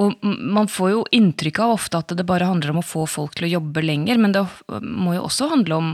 Og 0.00 0.16
man 0.24 0.70
får 0.70 0.90
jo 0.90 1.02
inntrykk 1.14 1.60
av 1.62 1.76
ofte 1.76 2.00
at 2.00 2.14
det 2.18 2.26
bare 2.26 2.48
handler 2.50 2.74
om 2.74 2.80
å 2.82 2.86
få 2.86 3.04
folk 3.10 3.36
til 3.38 3.48
å 3.48 3.52
jobbe 3.58 3.84
lenger, 3.84 4.20
men 4.20 4.34
det 4.34 4.42
må 4.82 5.14
jo 5.18 5.26
også 5.28 5.52
handle 5.52 5.80
om 5.80 5.92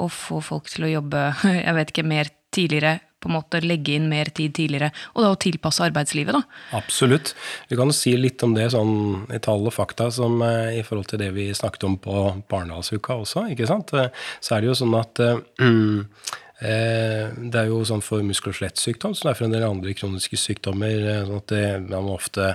å 0.00 0.08
få 0.08 0.40
folk 0.44 0.68
til 0.72 0.88
å 0.88 0.96
jobbe 0.98 1.30
jeg 1.66 1.76
vet 1.76 1.94
ikke, 1.94 2.08
mer 2.08 2.34
tidligere, 2.54 2.98
på 3.20 3.28
en 3.28 3.36
måte 3.36 3.60
legge 3.60 3.92
inn 3.98 4.06
mer 4.08 4.30
tid 4.32 4.54
tidligere, 4.56 4.88
og 5.12 5.24
da 5.24 5.30
å 5.34 5.38
tilpasse 5.40 5.84
arbeidslivet, 5.84 6.32
da. 6.32 6.40
Absolutt. 6.78 7.34
Vi 7.68 7.76
kan 7.76 7.92
jo 7.92 7.96
si 7.96 8.14
litt 8.16 8.40
om 8.46 8.54
det 8.56 8.70
sånn 8.72 9.26
i 9.28 9.40
tall 9.44 9.68
og 9.68 9.74
fakta 9.76 10.08
som 10.14 10.40
eh, 10.44 10.80
i 10.80 10.84
forhold 10.86 11.10
til 11.12 11.20
det 11.20 11.28
vi 11.36 11.50
snakket 11.56 11.84
om 11.88 11.98
på 12.00 12.22
Barendalsuka 12.48 13.20
også, 13.20 13.44
ikke 13.52 13.68
sant. 13.68 13.92
Eh, 13.92 14.08
så 14.40 14.56
er 14.56 14.64
det 14.64 14.72
jo 14.72 14.78
sånn 14.80 14.96
at 14.96 15.20
mm, 15.60 16.08
Eh, 16.49 16.49
det 16.60 17.56
er 17.56 17.70
jo 17.70 17.80
sånn 17.88 18.02
for 18.04 18.24
muskel- 18.26 18.52
og 18.52 18.58
skjelettsykdom, 18.58 19.14
som 19.16 19.28
det 19.28 19.32
er 19.32 19.38
for 19.38 19.48
en 19.48 19.54
del 19.54 19.64
andre 19.64 19.94
kroniske 19.96 20.36
sykdommer. 20.36 20.92
Eh, 20.92 21.22
sånn 21.24 21.40
at 21.40 21.52
det, 21.52 21.64
man 21.88 22.10
ofte 22.12 22.48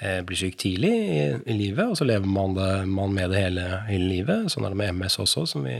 eh, 0.00 0.20
blir 0.24 0.40
syk 0.40 0.56
tidlig 0.62 0.92
i, 1.44 1.56
livet, 1.56 1.84
og 1.84 1.98
så 1.98 2.06
lever 2.08 2.28
man, 2.28 2.56
det, 2.56 2.70
man 2.88 3.12
med 3.12 3.32
det 3.34 3.42
hele, 3.44 3.66
hele, 3.90 4.08
livet. 4.08 4.48
Sånn 4.52 4.64
er 4.64 4.72
det 4.72 4.80
med 4.80 4.94
MS 4.96 5.20
også, 5.26 5.44
som 5.52 5.68
vi, 5.68 5.76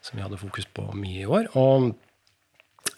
som 0.00 0.16
vi 0.16 0.24
hadde 0.24 0.40
fokus 0.40 0.68
på 0.72 0.88
mye 0.96 1.26
i 1.26 1.28
år. 1.28 1.52
Og 1.60 1.92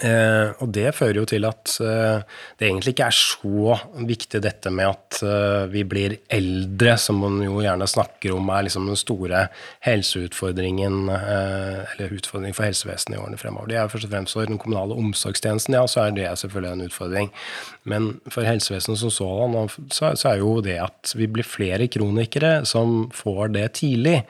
Eh, 0.03 0.51
og 0.59 0.73
det 0.75 0.89
fører 0.97 1.21
jo 1.21 1.27
til 1.29 1.45
at 1.47 1.77
eh, 1.79 2.25
det 2.59 2.67
egentlig 2.67 2.95
ikke 2.97 3.07
er 3.07 3.15
så 3.15 3.77
viktig 4.09 4.41
dette 4.43 4.73
med 4.75 4.91
at 4.91 5.21
eh, 5.23 5.67
vi 5.71 5.85
blir 5.87 6.17
eldre, 6.35 6.97
som 6.99 7.21
man 7.23 7.37
jo 7.45 7.61
gjerne 7.63 7.87
snakker 7.87 8.35
om 8.35 8.51
er 8.51 8.67
liksom 8.67 8.89
den 8.91 8.99
store 8.99 9.45
helseutfordringen, 9.87 10.97
eh, 11.15 11.93
eller 11.95 12.17
utfordringen 12.17 12.57
for 12.59 12.67
helsevesenet 12.67 13.17
i 13.17 13.21
årene 13.23 13.39
fremover. 13.39 13.71
Det 13.71 13.79
er 13.79 13.93
først 13.93 14.09
og 14.09 14.17
fremst 14.17 14.39
for 14.39 14.51
den 14.51 14.59
kommunale 14.63 14.99
omsorgstjenesten, 14.99 15.79
ja, 15.79 15.85
så 15.87 16.09
er 16.09 16.17
det 16.19 16.33
selvfølgelig 16.43 16.73
en 16.73 16.89
utfordring. 16.89 17.31
Men 17.85 18.11
for 18.27 18.47
helsevesenet 18.49 18.99
som 18.99 19.15
sådan, 19.15 19.71
så, 19.95 20.11
så 20.19 20.33
er 20.33 20.43
jo 20.43 20.59
det 20.65 20.81
at 20.83 21.15
vi 21.15 21.31
blir 21.31 21.47
flere 21.47 21.87
kronikere 21.87 22.65
som 22.67 23.13
får 23.15 23.55
det 23.55 23.69
tidlig. 23.79 24.25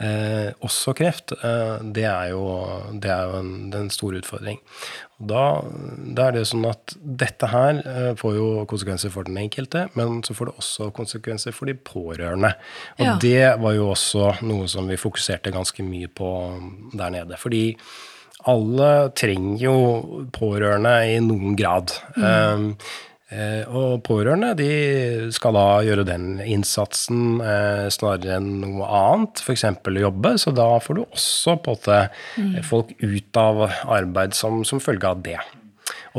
Eh, 0.00 0.48
også 0.64 0.94
kreft, 0.96 1.34
eh, 1.44 1.74
det 1.92 2.06
er 2.08 2.30
jo, 2.32 2.44
det 3.02 3.10
er 3.12 3.28
jo 3.28 3.40
en, 3.42 3.50
en 3.76 3.90
stor 3.92 4.14
utfordring. 4.16 4.56
Da, 5.20 5.42
da, 6.16 6.30
er 6.30 6.38
det 6.38 6.46
sånn 6.48 6.64
at 6.70 6.94
dette 6.96 7.50
her 7.52 7.82
eh, 7.84 8.12
får 8.16 8.38
jo 8.38 8.46
konsekvenser 8.70 9.12
for 9.12 9.28
den 9.28 9.36
enkelte, 9.42 9.88
men 9.98 10.22
så 10.24 10.36
får 10.36 10.48
det 10.48 10.62
også 10.62 10.88
konsekvenser 10.96 11.52
for 11.52 11.68
de 11.68 11.76
pårørende. 11.76 12.54
Og 12.96 13.04
ja. 13.04 13.18
det 13.20 13.50
var 13.60 13.76
jo 13.76 13.90
også 13.92 14.30
noe 14.48 14.70
som 14.72 14.88
vi 14.88 14.96
fokuserte 15.00 15.52
ganske 15.52 15.84
mye 15.84 16.08
på 16.08 16.30
der 16.96 17.12
nede. 17.18 17.36
Fordi 17.40 17.66
alle 18.48 18.90
trenger 19.20 19.60
jo 19.66 19.76
pårørende 20.32 20.96
i 21.12 21.20
noen 21.20 21.60
grad. 21.60 21.92
Mm. 22.16 22.24
Um, 22.24 22.68
og 23.70 24.00
pårørende 24.02 24.54
de 24.58 24.70
skal 25.30 25.54
da 25.54 25.66
gjøre 25.86 26.06
den 26.08 26.40
innsatsen 26.42 27.38
eh, 27.38 27.86
snarere 27.92 28.40
enn 28.40 28.48
noe 28.64 28.88
annet, 28.90 29.42
f.eks. 29.44 29.66
jobbe. 30.02 30.34
Så 30.42 30.50
da 30.56 30.66
får 30.82 30.98
du 30.98 31.04
også 31.04 31.54
på 31.62 31.76
en 31.76 31.78
måte 31.78 32.00
mm. 32.40 32.58
folk 32.66 32.90
ut 32.98 33.40
av 33.40 33.62
arbeid 33.86 34.34
som, 34.34 34.64
som, 34.66 34.82
følge 34.82 35.14
av 35.14 35.22
det. 35.22 35.38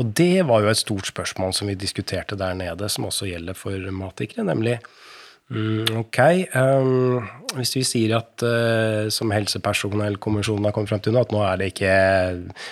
Og 0.00 0.08
det 0.16 0.46
var 0.48 0.64
jo 0.64 0.72
et 0.72 0.80
stort 0.80 1.10
spørsmål 1.10 1.52
som 1.56 1.68
vi 1.68 1.76
diskuterte 1.76 2.38
der 2.40 2.56
nede, 2.56 2.88
som 2.88 3.10
også 3.10 3.28
gjelder 3.28 3.58
for 3.58 3.92
matikere, 3.92 4.46
nemlig 4.48 4.78
Mm, 5.52 5.84
ok. 6.00 6.18
Um, 6.56 7.28
hvis 7.52 7.74
vi 7.76 7.82
sier 7.84 8.14
at 8.16 8.44
uh, 8.46 9.10
som 9.12 9.32
helsepersonellkommisjonen 9.34 10.64
har 10.64 10.72
kommet 10.72 10.88
frem 10.88 11.02
til 11.04 11.12
nå, 11.12 11.24
at 11.26 11.34
nå 11.34 11.42
er 11.44 11.60
det 11.60 11.68
ikke 11.74 11.96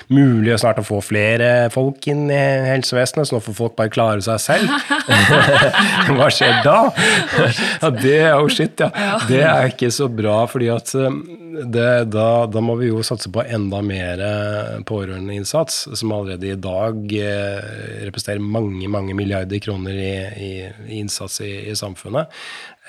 mulig 0.09 0.55
å 0.55 0.61
snart 0.63 0.81
å 0.81 0.87
få 0.87 1.03
flere 1.05 1.69
folk 1.75 2.09
inn 2.09 2.31
i 2.33 2.41
helsevesenet, 2.71 3.29
så 3.29 3.37
nå 3.37 3.43
får 3.45 3.59
folk 3.59 3.77
bare 3.77 3.93
klare 3.93 4.25
seg 4.25 4.41
selv, 4.41 4.73
hva 6.17 6.31
skjer 6.33 6.63
da? 6.65 6.79
ja, 7.83 7.93
det 7.99 8.17
jo 8.23 8.49
shit, 8.53 8.81
ja. 8.81 9.19
Det 9.29 9.45
er 9.45 9.75
ikke 9.75 9.93
så 9.93 10.09
bra, 10.09 10.39
fordi 10.49 10.73
at 10.73 10.95
det, 11.51 11.89
da, 12.13 12.27
da, 12.49 12.63
må 12.65 12.77
vi 12.81 12.89
jo 12.91 13.03
satse 13.05 13.31
på 13.33 13.45
enda 13.45 13.83
mer 13.85 14.23
pårørendeinnsats, 14.89 15.83
som 15.99 16.15
allerede 16.15 16.53
i 16.53 16.59
dag 16.61 17.15
eh, 17.17 17.71
representerer 18.07 18.41
mange, 18.41 18.89
mange 18.93 19.17
milliarder 19.19 19.61
kroner 19.63 19.97
i, 19.99 20.13
i, 20.41 20.53
i 20.89 21.01
innsats 21.03 21.41
i, 21.45 21.51
i 21.71 21.77
samfunnet. 21.79 22.31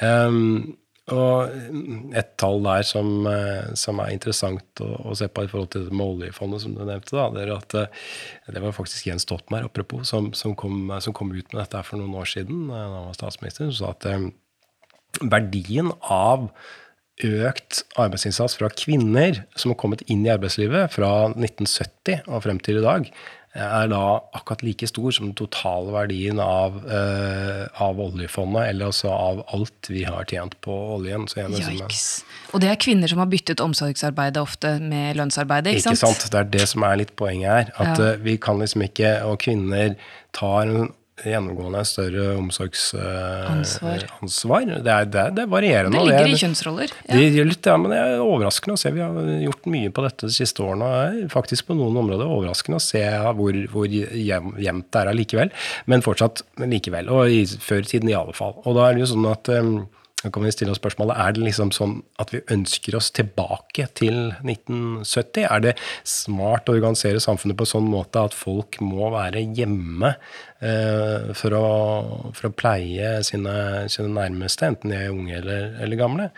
Um, 0.02 0.78
og 1.12 2.14
et 2.16 2.36
tall 2.39 2.62
der 2.64 2.86
som, 2.88 3.26
eh, 3.28 3.72
som 3.80 3.99
er 3.99 4.14
interessant 4.14 4.84
å, 4.84 4.89
å, 5.10 5.16
se 5.18 5.28
på 5.28 5.43
i 5.43 5.49
forhold 5.49 5.72
til 5.74 5.88
med 5.89 6.06
oljefondet, 6.06 6.62
som 6.64 6.76
du 6.76 6.84
nevnte, 6.86 7.16
da, 7.18 7.26
det, 7.34 7.41
er 7.43 7.54
at, 7.56 7.76
eh, 7.80 8.06
det 8.54 8.62
var 8.64 8.76
faktisk 8.76 9.10
Jens 9.10 9.26
Stoltenberg 9.26 9.68
apropos, 9.68 10.06
som, 10.08 10.30
som, 10.38 10.54
kom, 10.56 10.93
som, 11.04 11.16
kom, 11.18 11.34
ut 11.34 11.52
med 11.52 11.64
dette 11.64 11.82
for 11.88 11.99
noen 11.99 12.16
år 12.22 12.30
siden, 12.32 12.70
da 12.70 12.86
han 12.86 13.10
var 13.10 13.18
statsminister, 13.18 13.72
som 13.72 13.80
sa 13.82 13.91
at 13.95 14.08
um, 14.14 14.30
verdien 15.26 15.91
av 16.06 16.47
økt 17.22 17.84
arbeidsinnsats 17.99 18.56
fra 18.58 18.70
kvinner 18.74 19.43
som 19.60 19.74
har 19.74 19.80
kommet 19.82 20.06
inn 20.10 20.24
i 20.26 20.32
arbeidslivet 20.34 20.93
fra 20.95 21.12
1970 21.34 22.30
og 22.30 22.45
frem 22.45 22.62
til 22.64 22.80
i 22.80 22.86
dag, 22.86 23.10
er 23.52 23.89
da 23.91 24.04
akkurat 24.38 24.62
like 24.64 24.88
stor 24.88 25.12
som 25.12 25.28
den 25.28 25.36
totale 25.36 25.91
verdien 25.91 26.39
av, 26.39 26.78
uh, 26.86 27.66
av 27.84 27.99
oljefondet, 27.99 28.70
eller 28.70 28.91
altså 28.91 29.12
av 29.12 29.41
alt 29.52 29.89
vi 29.91 30.06
har 30.08 30.24
tjent 30.30 30.56
på 30.64 30.76
oljen. 30.95 31.28
Yikes. 31.28 32.24
Og 32.56 32.64
det 32.64 32.72
er 32.72 32.80
kvinner 32.80 33.12
som 33.12 33.20
har 33.20 33.28
byttet 33.32 33.64
omsorgsarbeidet 33.64 34.39
ofte 34.39 34.78
med 34.80 35.20
lønnsarbeidet, 35.20 35.76
ikke, 35.76 35.91
ikke 35.91 36.04
sant? 36.06 36.24
sant? 36.24 36.32
Det 36.32 36.39
er 36.39 36.49
det 36.56 36.70
som 36.72 36.88
er 36.88 37.04
litt 37.04 37.14
poenget 37.20 37.52
her. 37.52 37.76
At 37.76 37.99
ja. 37.99 38.16
uh, 38.16 38.24
vi 38.24 38.38
kan 38.39 38.62
liksom 38.64 38.88
ikke, 38.88 39.18
og 39.28 39.41
kvinner 39.43 39.97
tar 40.38 40.72
en 40.72 40.91
gjennomgående 41.26 41.82
større 41.88 42.26
omsorgsansvar. 42.40 44.06
Eh, 44.06 44.82
det, 44.82 44.96
det, 45.14 45.26
det, 45.38 45.44
er 45.46 45.52
varierende. 45.52 45.98
Det 45.98 46.06
ligger 46.10 46.28
det 46.28 46.36
i 46.36 46.42
kjønnsroller. 46.42 46.94
Ja. 47.06 47.14
Det 47.16 47.30
det, 47.36 47.46
litt, 47.52 47.70
ja, 47.72 47.78
men 47.82 47.94
det 47.94 48.00
er 48.02 48.24
overraskende 48.24 48.78
å 48.78 48.82
se. 48.82 48.94
Vi 48.96 49.04
har 49.04 49.32
gjort 49.46 49.70
mye 49.74 49.94
på 49.94 50.06
dette 50.08 50.30
de 50.30 50.36
siste 50.36 50.66
årene. 50.66 51.28
Faktisk 51.34 51.70
på 51.70 51.78
noen 51.78 51.98
områder 52.04 52.26
overraskende 52.28 52.82
å 52.82 52.84
se 52.84 53.04
hvor, 53.38 53.54
hvor 53.74 53.88
jevnt 53.92 54.90
det 54.92 55.02
er 55.02 55.12
allikevel. 55.14 55.50
Men 55.92 56.06
fortsatt 56.06 56.44
likevel. 56.62 57.12
Og 57.14 57.32
i, 57.32 57.42
før 57.46 57.82
i 57.86 57.90
tiden 57.94 58.12
i 58.12 58.18
alle 58.18 58.36
fall. 58.38 58.56
Og 58.66 58.78
da 58.78 58.82
er 58.88 58.98
det 58.98 59.06
jo 59.06 59.12
sånn 59.14 59.30
at 59.32 59.52
um, 59.58 59.74
da 60.22 60.30
kan 60.30 60.46
vi 60.46 60.52
stille 60.54 60.74
oss 60.74 60.80
spørsmålet, 60.82 61.18
Er 61.18 61.34
det 61.34 61.44
liksom 61.46 61.72
sånn 61.74 61.96
at 62.22 62.34
vi 62.34 62.42
ønsker 62.54 62.96
oss 62.98 63.10
tilbake 63.16 63.88
til 63.98 64.34
1970? 64.46 65.48
Er 65.48 65.64
det 65.66 65.76
smart 66.08 66.70
å 66.70 66.76
organisere 66.76 67.22
samfunnet 67.24 67.58
på 67.58 67.70
sånn 67.70 67.90
måte 67.90 68.22
at 68.22 68.38
folk 68.38 68.78
må 68.86 69.10
være 69.14 69.42
hjemme 69.58 70.14
eh, 70.62 71.32
for, 71.38 71.58
å, 71.58 71.72
for, 72.38 72.52
å, 72.52 72.54
pleie 72.54 73.18
sine, 73.26 73.88
sine, 73.90 74.12
nærmeste, 74.14 74.70
enten 74.70 74.94
de 74.94 75.00
er 75.00 75.16
unge 75.16 75.40
eller, 75.40 75.74
eller, 75.82 76.00
gamle? 76.00 76.30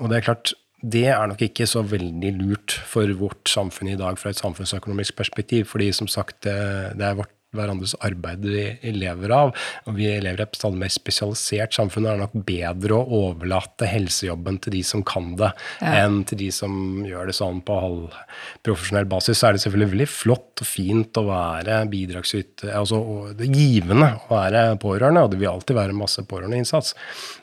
Og 0.00 0.10
det 0.10 0.18
er 0.18 0.26
klart, 0.26 0.54
det 0.82 1.06
er 1.12 1.28
nok 1.30 1.44
ikke 1.46 1.68
så 1.70 1.84
veldig 1.86 2.32
lurt 2.40 2.74
for 2.90 3.06
vårt 3.20 3.50
samfunn 3.50 3.92
i 3.92 3.98
dag 4.00 4.18
fra 4.18 4.32
et 4.32 4.40
samfunnsøkonomisk 4.40 5.14
perspektiv. 5.20 5.68
fordi 5.70 5.92
som 5.94 6.10
sagt, 6.10 6.42
det, 6.48 6.58
det 6.98 7.06
er 7.06 7.20
vårt 7.22 7.36
hverandres 7.56 7.94
arbeid 8.04 8.44
vi 8.46 8.92
lever 8.94 9.34
av. 9.34 9.52
Og 9.86 9.96
vi 9.98 10.08
lever 10.08 10.42
i 10.42 10.46
et 10.46 10.58
stadig 10.58 10.80
mer 10.80 10.92
spesialisert 10.92 11.76
samfunn. 11.76 12.06
Det 12.06 12.12
er 12.14 12.22
nok 12.22 12.36
bedre 12.48 12.98
å 12.98 13.20
overlate 13.28 13.88
helsejobben 13.90 14.60
til 14.62 14.76
de 14.78 14.82
som 14.86 15.04
kan 15.06 15.32
det, 15.38 15.52
ja. 15.80 15.94
enn 16.02 16.22
til 16.28 16.40
de 16.44 16.50
som 16.54 17.04
gjør 17.06 17.30
det 17.30 17.36
sånn 17.36 17.62
på 17.66 17.78
halvprofesjonell 17.84 19.08
basis. 19.10 19.40
Så 19.40 19.48
er 19.48 19.56
det 19.56 19.64
selvfølgelig 19.64 19.92
veldig 19.94 20.10
flott 20.10 20.62
og 20.62 20.68
fint 20.68 21.18
å 21.18 21.24
være 21.26 21.80
bidragsyter, 21.90 22.72
altså 22.78 23.00
det 23.36 23.48
er 23.48 23.56
givende 23.56 24.08
å 24.28 24.36
være 24.36 24.62
pårørende, 24.82 25.24
og 25.24 25.32
det 25.32 25.40
vil 25.40 25.50
alltid 25.50 25.78
være 25.78 25.96
masse 25.96 26.22
pårørendeinnsats. 26.28 26.94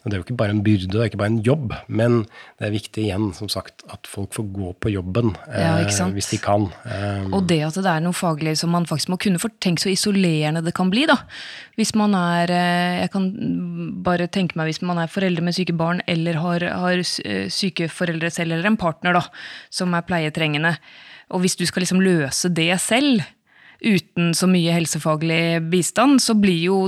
Og 0.01 0.09
det 0.09 0.15
er 0.15 0.21
jo 0.21 0.27
ikke 0.27 0.37
bare 0.39 0.55
en 0.55 0.63
byrde, 0.65 0.91
det 0.93 1.01
er 1.01 1.11
ikke 1.11 1.21
bare 1.21 1.33
en 1.33 1.41
jobb, 1.45 1.75
men 1.87 2.21
det 2.59 2.69
er 2.69 2.75
viktig 2.75 3.05
igjen, 3.05 3.29
som 3.37 3.51
sagt, 3.51 3.83
at 3.93 4.09
folk 4.09 4.33
får 4.37 4.47
gå 4.55 4.73
på 4.79 4.93
jobben 4.93 5.33
ja, 5.51 5.75
eh, 5.81 6.13
hvis 6.15 6.31
de 6.33 6.39
kan. 6.41 6.69
Um, 6.85 7.33
og 7.35 7.49
det 7.51 7.61
at 7.67 7.79
det 7.79 7.91
er 7.91 8.03
noe 8.05 8.15
faglig 8.15 8.55
som 8.61 8.73
man 8.75 8.87
faktisk 8.89 9.13
må 9.13 9.19
kunne, 9.21 9.41
for 9.41 9.53
tenk 9.63 9.81
så 9.83 9.91
isolerende 9.99 10.63
det 10.63 10.73
kan 10.77 10.89
bli. 10.89 11.03
da. 11.09 11.19
Hvis 11.79 11.93
man 11.95 12.15
er 12.15 12.51
eh, 12.51 13.01
Jeg 13.03 13.11
kan 13.13 13.29
bare 14.03 14.27
tenke 14.31 14.57
meg 14.59 14.71
hvis 14.71 14.81
man 14.81 14.97
er 14.97 15.11
foreldre 15.11 15.43
med 15.43 15.55
syke 15.55 15.75
barn, 15.75 16.01
eller 16.07 16.39
har, 16.39 16.65
har 16.81 17.03
eh, 17.03 17.49
syke 17.51 17.89
foreldre 17.91 18.31
selv, 18.31 18.55
eller 18.55 18.71
en 18.71 18.79
partner 18.79 19.19
da, 19.19 19.25
som 19.69 19.93
er 19.93 20.07
pleietrengende. 20.07 20.77
Og 21.29 21.43
hvis 21.43 21.59
du 21.59 21.65
skal 21.69 21.85
liksom 21.85 22.01
løse 22.01 22.49
det 22.49 22.71
selv, 22.81 23.21
uten 23.79 24.33
så 24.35 24.47
mye 24.49 24.73
helsefaglig 24.75 25.61
bistand, 25.71 26.19
så 26.19 26.35
blir 26.35 26.59
jo 26.65 26.79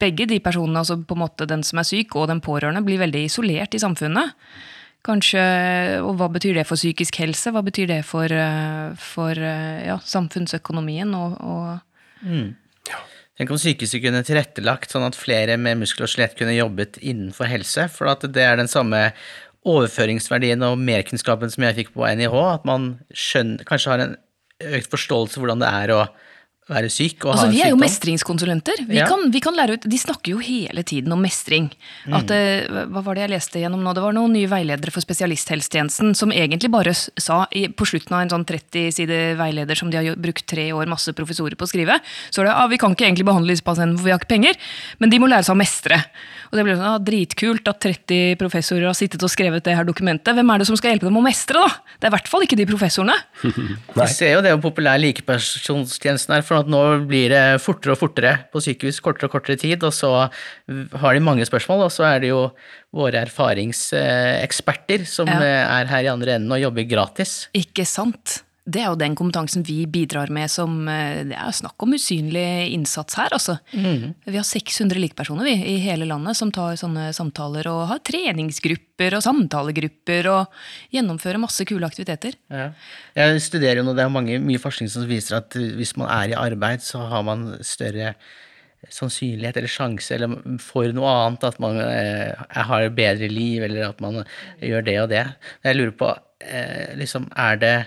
begge 0.00 0.26
de 0.26 0.40
personene, 0.42 0.80
altså 0.80 0.98
på 0.98 1.14
en 1.14 1.22
måte 1.22 1.46
den 1.46 1.62
som 1.66 1.78
er 1.78 1.86
syk 1.86 2.16
og 2.18 2.26
den 2.30 2.42
pårørende, 2.42 2.82
blir 2.86 2.98
veldig 2.98 3.28
isolert 3.28 3.76
i 3.76 3.82
samfunnet. 3.82 4.34
Kanskje, 5.06 5.42
Og 6.02 6.16
hva 6.18 6.26
betyr 6.28 6.58
det 6.58 6.66
for 6.66 6.76
psykisk 6.76 7.20
helse? 7.22 7.52
Hva 7.54 7.62
betyr 7.62 7.86
det 7.86 8.00
for, 8.04 8.26
eh, 8.26 8.94
for 8.98 9.38
ja, 9.38 9.98
samfunnsøkonomien 10.02 11.14
og, 11.14 11.38
og 11.38 11.78
Mm. 12.22 12.54
Tenk 13.38 13.52
om 13.54 13.60
sykehuset 13.60 14.02
kunne 14.02 14.24
tilrettelagt 14.26 14.90
sånn 14.90 15.06
at 15.06 15.18
flere 15.18 15.54
med 15.60 15.78
muskel 15.78 16.08
og 16.08 16.10
skjelett 16.10 16.34
kunne 16.38 16.56
jobbet 16.56 16.98
innenfor 16.98 17.46
helse, 17.46 17.86
for 17.92 18.10
at 18.10 18.24
det 18.34 18.42
er 18.42 18.58
den 18.58 18.70
samme 18.70 19.12
overføringsverdien 19.68 20.62
og 20.66 20.80
merkunnskapen 20.80 21.52
som 21.52 21.66
jeg 21.66 21.76
fikk 21.76 21.92
på 21.94 22.06
NIH, 22.18 22.34
at 22.34 22.66
man 22.66 22.96
skjønner, 23.14 23.62
kanskje 23.68 23.92
har 23.92 24.04
en 24.04 24.16
økt 24.78 24.90
forståelse 24.90 25.36
for 25.36 25.44
hvordan 25.44 25.62
det 25.62 25.70
er 25.70 25.94
å 25.94 26.00
være 26.68 26.90
syk 26.92 27.24
og 27.24 27.32
altså, 27.32 27.46
ha 27.46 27.48
en 27.48 27.52
sykdom. 27.52 27.56
Vi 27.56 27.62
er 27.64 27.72
jo 27.72 27.78
mestringskonsulenter. 27.80 28.82
Vi, 28.88 28.98
ja. 29.00 29.06
kan, 29.10 29.24
vi, 29.32 29.40
kan, 29.44 29.56
lære 29.56 29.78
ut, 29.78 29.86
De 29.88 30.00
snakker 30.00 30.34
jo 30.34 30.42
hele 30.44 30.84
tiden 30.86 31.14
om 31.14 31.22
mestring. 31.24 31.70
At, 32.06 32.30
mm. 32.30 32.90
hva 32.92 33.02
var 33.06 33.18
det 33.18 33.24
jeg 33.24 33.32
leste 33.34 33.62
gjennom 33.62 33.84
nå? 33.84 33.94
Det 33.96 34.04
var 34.04 34.16
noen 34.16 34.34
nye 34.36 34.50
veiledere 34.50 34.94
for 34.94 35.04
spesialisthelsetjenesten 35.04 36.14
som 36.18 36.34
egentlig 36.34 36.70
bare 36.72 36.94
sa 36.94 37.40
på 37.48 37.88
slutten 37.88 38.16
av 38.16 38.24
en 38.24 38.34
sånn 38.36 38.46
30 38.48 38.96
side 38.98 39.20
veileder 39.40 39.78
som 39.78 39.92
de 39.92 40.00
har 40.00 40.20
brukt 40.20 40.46
tre 40.48 40.70
år 40.76 40.90
masse 40.90 41.12
professorer 41.16 41.58
på 41.58 41.66
å 41.66 41.70
skrive, 41.70 41.98
så 42.30 42.42
er 42.42 42.50
det 42.50 42.56
ah, 42.56 42.68
vi 42.70 42.80
kan 42.80 42.96
ikke 42.96 43.08
egentlig 43.08 43.28
behandle 43.28 43.54
disse 43.54 43.66
pasientene 43.66 43.98
for 43.98 44.08
vi 44.08 44.14
har 44.14 44.20
ikke 44.20 44.34
penger, 44.34 44.58
men 45.00 45.12
de 45.12 45.20
må 45.22 45.30
lære 45.30 45.48
seg 45.48 45.56
å 45.56 45.60
mestre. 45.60 46.02
Og 46.48 46.56
det 46.56 46.64
ble 46.64 46.76
sånn, 46.76 46.86
ah, 46.88 46.98
Dritkult 47.02 47.68
at 47.68 47.80
30 47.84 48.38
professorer 48.40 48.88
har 48.88 48.96
sittet 48.96 49.22
og 49.24 49.32
skrevet 49.32 49.64
det 49.66 49.76
her 49.76 49.86
dokumentet. 49.88 50.32
Hvem 50.36 50.52
er 50.54 50.62
det 50.62 50.68
som 50.70 50.78
skal 50.80 50.94
hjelpe 50.94 51.08
dem 51.08 51.18
å 51.20 51.24
mestre, 51.24 51.60
da? 51.60 51.94
Det 51.98 52.08
er 52.08 52.12
i 52.12 52.16
hvert 52.16 52.30
fall 52.32 52.46
ikke 52.46 52.58
de 52.58 52.68
professorene. 52.68 53.16
Vi 53.98 54.08
ser 54.14 54.34
jo 54.36 54.42
det 54.44 54.54
hvor 54.54 54.64
populær 54.70 55.00
likepersonstjenesten 55.02 56.38
er. 56.38 56.46
for 56.48 56.62
at 56.62 56.72
nå 56.72 56.82
blir 57.10 57.34
det 57.34 57.44
fortere 57.64 57.94
og 57.94 58.00
fortere 58.00 58.34
på 58.52 58.64
sykehus, 58.64 59.02
kortere 59.04 59.28
og 59.28 59.36
kortere 59.36 59.60
tid, 59.60 59.84
og 59.84 59.92
så 59.94 60.12
har 61.02 61.14
de 61.14 61.24
mange 61.24 61.46
spørsmål, 61.48 61.86
og 61.88 61.94
så 61.94 62.08
er 62.14 62.24
det 62.24 62.32
jo 62.32 62.42
våre 62.96 63.20
erfaringseksperter 63.26 65.04
som 65.08 65.28
ja. 65.28 65.40
er 65.80 65.90
her 65.90 66.06
i 66.06 66.12
andre 66.12 66.38
enden 66.38 66.56
og 66.56 66.62
jobber 66.62 66.88
gratis. 66.88 67.40
Ikke 67.56 67.84
sant 67.88 68.40
det 68.68 68.82
er 68.82 68.90
jo 68.90 68.98
den 69.00 69.14
kompetansen 69.16 69.64
vi 69.64 69.82
bidrar 69.88 70.30
med 70.34 70.50
som 70.52 70.88
eh, 70.92 71.24
Det 71.28 71.36
er 71.36 71.54
snakk 71.56 71.84
om 71.84 71.94
usynlig 71.96 72.44
innsats 72.74 73.16
her, 73.18 73.32
altså. 73.32 73.56
Mm. 73.72 74.14
Vi 74.28 74.36
har 74.36 74.46
600 74.46 75.00
likpersoner 75.00 75.48
vi, 75.48 75.54
i 75.72 75.76
hele 75.82 76.08
landet 76.08 76.36
som 76.38 76.52
tar 76.54 76.76
sånne 76.80 77.08
samtaler 77.16 77.70
og 77.70 77.86
har 77.92 78.02
treningsgrupper 78.04 79.16
og 79.16 79.24
samtalegrupper 79.24 80.28
og 80.32 80.60
gjennomfører 80.94 81.40
masse 81.40 81.64
kule 81.68 81.88
aktiviteter. 81.88 82.36
Ja. 82.52 82.70
Jeg 83.16 83.40
studerer 83.46 83.80
jo 83.80 83.88
nå, 83.88 83.96
det 83.96 84.04
er 84.04 84.12
mange, 84.12 84.38
mye 84.42 84.60
forskning 84.62 84.92
som 84.92 85.08
viser 85.08 85.40
at 85.40 85.56
hvis 85.56 85.96
man 86.00 86.10
er 86.12 86.34
i 86.34 86.38
arbeid, 86.38 86.84
så 86.84 87.06
har 87.08 87.24
man 87.26 87.50
større 87.66 88.14
sannsynlighet 88.94 89.56
eller 89.58 89.70
sjanse 89.72 90.14
eller 90.14 90.34
for 90.62 90.92
noe 90.94 91.10
annet, 91.24 91.46
at 91.48 91.56
man 91.62 91.80
eh, 91.82 92.48
har 92.68 92.84
et 92.84 92.94
bedre 92.94 93.30
liv, 93.32 93.64
eller 93.66 93.88
at 93.88 94.02
man 94.04 94.22
gjør 94.62 94.84
det 94.86 94.98
og 95.02 95.08
det. 95.12 95.24
Jeg 95.66 95.78
lurer 95.78 95.94
på, 95.98 96.10
eh, 96.44 96.92
liksom, 97.00 97.32
er 97.34 97.62
det 97.62 97.78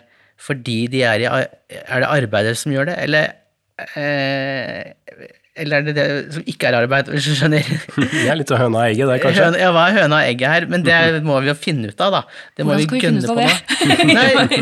fordi 0.41 0.87
de 0.91 1.03
er 1.05 1.21
i 1.21 1.27
Er 1.27 2.01
det 2.01 2.09
arbeidere 2.09 2.55
som 2.57 2.73
gjør 2.73 2.89
det, 2.89 2.97
eller 3.03 3.31
eh, 3.95 4.91
eller 5.59 5.81
er 5.81 5.83
det 5.83 5.93
det 5.97 6.03
som 6.31 6.43
ikke 6.47 6.69
er 6.69 6.77
arbeid, 6.77 7.09
hvis 7.11 7.25
du 7.27 7.33
skjønner? 7.35 7.65
Det 8.11 8.21
er 8.31 8.37
litt 8.39 8.51
av 8.55 8.61
høna 8.61 8.85
og 8.85 8.85
egget 8.85 9.09
der, 9.09 9.19
kanskje? 9.19 9.47
ja, 9.59 9.71
hva 9.75 9.83
er 9.89 9.97
høna 9.97 10.19
og 10.21 10.29
egget 10.29 10.47
her? 10.47 10.65
Men 10.71 10.85
det 10.85 10.99
må 11.27 11.39
vi 11.43 11.49
jo 11.49 11.55
finne 11.59 11.91
ut 11.91 12.03
av, 12.05 12.15
da. 12.15 12.21
Det 12.55 12.63
må 12.63 12.77
Hvordan 12.77 12.85
skal 12.85 12.95
vi, 12.95 13.01
vi 13.01 13.07
finne 13.09 13.19
ut 13.19 13.31
av 13.33 13.41
det? 13.41 13.55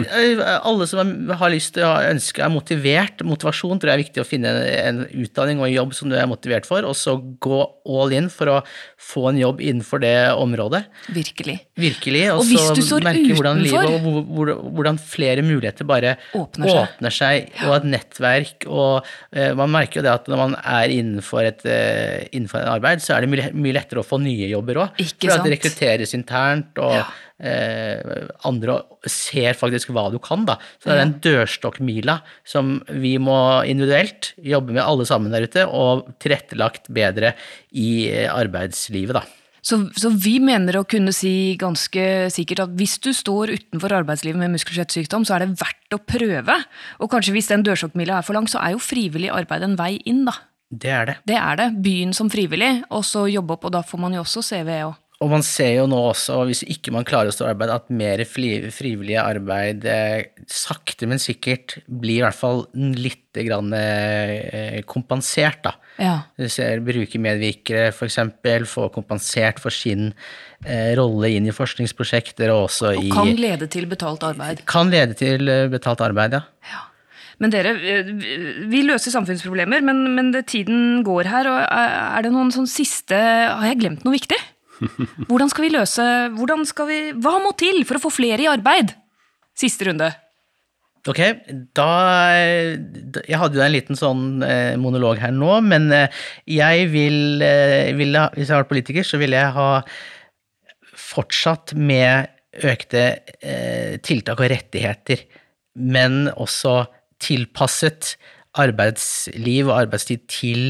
Nei, 0.10 0.56
alle 0.58 0.88
som 0.90 1.12
har 1.42 1.54
lyst 1.54 1.76
til 1.76 1.86
å 1.86 1.92
ønske, 2.10 2.42
er 2.42 2.50
motivert. 2.54 3.22
Motivasjon 3.28 3.78
tror 3.78 3.92
jeg 3.92 4.00
er 4.00 4.02
viktig 4.02 4.24
å 4.24 4.26
finne 4.26 4.54
en 4.80 5.04
utdanning 5.06 5.62
og 5.62 5.68
en 5.68 5.76
jobb 5.76 5.94
som 6.00 6.10
du 6.10 6.18
er 6.18 6.26
motivert 6.32 6.66
for, 6.70 6.88
og 6.90 6.98
så 6.98 7.20
gå 7.38 7.62
all 7.90 8.18
in 8.18 8.32
for 8.34 8.54
å 8.56 8.58
få 9.12 9.28
en 9.30 9.40
jobb 9.44 9.62
innenfor 9.62 10.02
det 10.02 10.16
området. 10.42 10.82
Virkelig. 11.14 11.60
Virkelig, 11.80 12.26
Og, 12.34 12.42
og 12.42 12.82
så 12.82 13.00
merke 13.06 13.38
hvordan 13.38 13.62
livet 13.62 13.94
og 13.94 14.74
hvordan 14.74 14.98
flere 15.02 15.46
muligheter 15.46 15.86
bare 15.88 16.18
åpner 16.34 16.74
seg, 16.74 16.82
åpner 16.82 17.18
seg 17.20 17.64
og 17.68 17.78
et 17.78 17.88
nettverk. 17.94 18.68
Og 18.70 19.06
uh, 19.06 19.52
man 19.60 19.78
merker 19.78 20.02
jo 20.02 20.08
det 20.10 20.16
at 20.18 20.30
når 20.32 20.44
man 20.48 20.58
er 20.60 20.79
er 20.80 20.94
innenfor 20.96 21.46
et, 21.48 21.64
uh, 21.68 22.28
innenfor 22.32 22.62
et 22.62 22.72
arbeid, 22.72 23.04
så 23.04 23.16
er 23.16 23.26
det 23.26 23.32
mye, 23.32 23.74
lettere 23.76 24.04
å 24.04 24.08
få 24.08 24.22
nye 24.24 24.50
jobber 24.52 24.84
òg. 24.86 25.02
For 25.20 25.46
det 25.46 25.56
rekrutteres 25.56 26.16
internt, 26.18 26.80
og 26.82 26.96
ja. 26.98 27.08
uh, 27.46 28.30
andre 28.50 28.80
ser 29.10 29.58
faktisk 29.60 29.94
hva 29.96 30.08
du 30.14 30.20
kan. 30.24 30.46
da. 30.50 30.60
Så 30.80 30.90
det 30.90 30.96
er 30.96 31.04
den 31.04 31.18
dørstokkmila 31.26 32.20
som 32.48 32.78
vi 32.90 33.16
må 33.22 33.40
individuelt 33.70 34.34
jobbe 34.44 34.76
med 34.76 34.86
alle 34.86 35.08
sammen 35.10 35.34
der 35.34 35.48
ute, 35.48 35.66
og 35.68 36.10
tilrettelagt 36.24 36.90
bedre 36.94 37.36
i 37.78 38.10
eh, 38.10 38.30
arbeidslivet, 38.32 39.20
da. 39.20 39.26
Så, 39.66 39.82
så, 40.00 40.12
vi 40.16 40.38
mener 40.42 40.80
å 40.80 40.86
kunne 40.88 41.12
si 41.16 41.56
ganske 41.60 42.04
sikkert 42.32 42.64
at 42.64 42.76
hvis 42.80 42.96
du 43.04 43.12
står 43.16 43.54
utenfor 43.58 43.94
arbeidslivet 43.98 44.40
med 44.40 44.54
muskel-skjelettsykdom, 44.56 45.26
så 45.28 45.36
er 45.36 45.44
det 45.44 45.60
verdt 45.60 45.98
å 45.98 46.00
prøve. 46.00 46.56
Og 47.04 47.12
kanskje 47.12 47.36
hvis 47.36 47.52
den 47.52 47.66
dørstokkmila 47.68 48.20
er 48.20 48.28
for 48.28 48.38
lang, 48.38 48.48
så 48.50 48.62
er 48.64 48.76
jo 48.76 48.84
frivillig 48.84 49.32
arbeid 49.36 49.66
en 49.68 49.76
vei 49.80 49.98
inn, 50.10 50.24
da. 50.30 50.38
Det 50.70 50.90
er 50.94 51.06
det. 51.10 51.20
Det 51.26 51.38
er 51.38 51.60
det. 51.60 51.70
Byen 51.82 52.14
som 52.14 52.30
frivillig, 52.30 52.72
og 52.94 53.06
så 53.08 53.26
jobbe 53.30 53.58
opp, 53.58 53.70
og 53.70 53.78
da 53.78 53.84
får 53.86 54.02
man 54.06 54.18
jo 54.18 54.26
også 54.26 54.46
CV 54.46 54.76
òg. 54.86 54.98
Og 55.20 55.28
man 55.28 55.42
ser 55.44 55.74
jo 55.74 55.88
nå 55.92 55.98
også, 56.14 56.38
hvis 56.48 56.62
ikke 56.72 56.94
man 56.96 57.04
klarer 57.08 57.28
å 57.28 57.36
stå 57.36 57.44
i 57.44 57.52
arbeid, 57.52 57.72
at 57.74 57.90
mer 57.92 58.22
frivillig 58.24 59.18
arbeid 59.20 59.84
eh, 59.90 60.30
sakte, 60.48 61.10
men 61.12 61.20
sikkert 61.20 61.76
blir 61.92 62.22
i 62.22 62.24
hvert 62.24 62.38
fall 62.38 62.64
litt 62.96 63.36
grann, 63.36 63.74
eh, 63.76 64.80
kompensert, 64.88 65.60
da. 65.66 65.74
Ja. 66.00 66.14
Du 66.40 66.48
ser 66.48 66.80
brukermedvirkere 66.88 67.90
f.eks. 67.92 68.20
få 68.72 68.88
kompensert 68.96 69.60
for 69.60 69.76
sin 69.76 70.14
eh, 70.64 70.96
rolle 70.96 71.34
inn 71.36 71.50
i 71.52 71.56
forskningsprosjekter 71.56 72.54
og 72.56 72.70
også 72.70 72.94
og 72.94 73.10
i 73.10 73.12
Kan 73.12 73.34
lede 73.36 73.68
til 73.68 73.90
betalt 73.92 74.24
arbeid. 74.24 74.64
Kan 74.72 74.94
lede 74.94 75.20
til 75.20 75.52
eh, 75.52 75.68
betalt 75.74 76.06
arbeid, 76.06 76.40
ja. 76.40 76.46
ja. 76.72 76.86
Men 77.40 77.54
dere, 77.54 77.74
eh, 77.80 78.14
vi 78.70 78.84
løser 78.84 79.14
samfunnsproblemer, 79.14 79.84
men, 79.86 80.04
men 80.16 80.32
det, 80.36 80.46
tiden 80.52 81.02
går 81.08 81.30
her. 81.32 81.48
og 81.48 81.60
Er 81.64 82.26
det 82.26 82.34
noen 82.36 82.52
sånn 82.54 82.68
siste 82.70 83.16
Har 83.16 83.68
jeg 83.70 83.80
glemt 83.84 84.06
noe 84.06 84.16
viktig? 84.16 84.40
Hvordan 85.30 85.52
skal 85.52 85.66
vi 85.66 85.76
løse 85.76 86.08
skal 86.72 86.90
vi, 86.90 87.00
Hva 87.16 87.38
må 87.44 87.54
til 87.60 87.84
for 87.88 88.00
å 88.00 88.04
få 88.04 88.12
flere 88.20 88.44
i 88.44 88.52
arbeid? 88.52 88.92
Siste 89.60 89.88
runde. 89.88 90.12
Ok, 91.08 91.20
da 91.76 91.90
Jeg 92.36 93.40
hadde 93.40 93.56
jo 93.56 93.64
en 93.64 93.76
liten 93.76 94.00
sånn 94.00 94.44
eh, 94.44 94.76
monolog 94.80 95.22
her 95.24 95.32
nå, 95.32 95.62
men 95.64 95.88
eh, 95.96 96.22
jeg 96.44 96.90
vil, 96.92 97.40
vil 97.96 98.20
Hvis 98.36 98.52
jeg 98.52 98.58
var 98.60 98.68
politiker, 98.68 99.08
så 99.08 99.20
ville 99.22 99.40
jeg 99.40 99.56
ha 99.56 99.72
fortsatt 101.00 101.72
med 101.80 102.36
økte 102.60 103.02
tiltak 104.04 104.42
og 104.42 104.50
rettigheter, 104.52 105.22
men 105.80 106.28
også 106.34 106.82
tilpasset 107.24 108.16
arbeidsliv 108.60 109.70
og 109.70 109.78
arbeidstid 109.84 110.26
til 110.32 110.64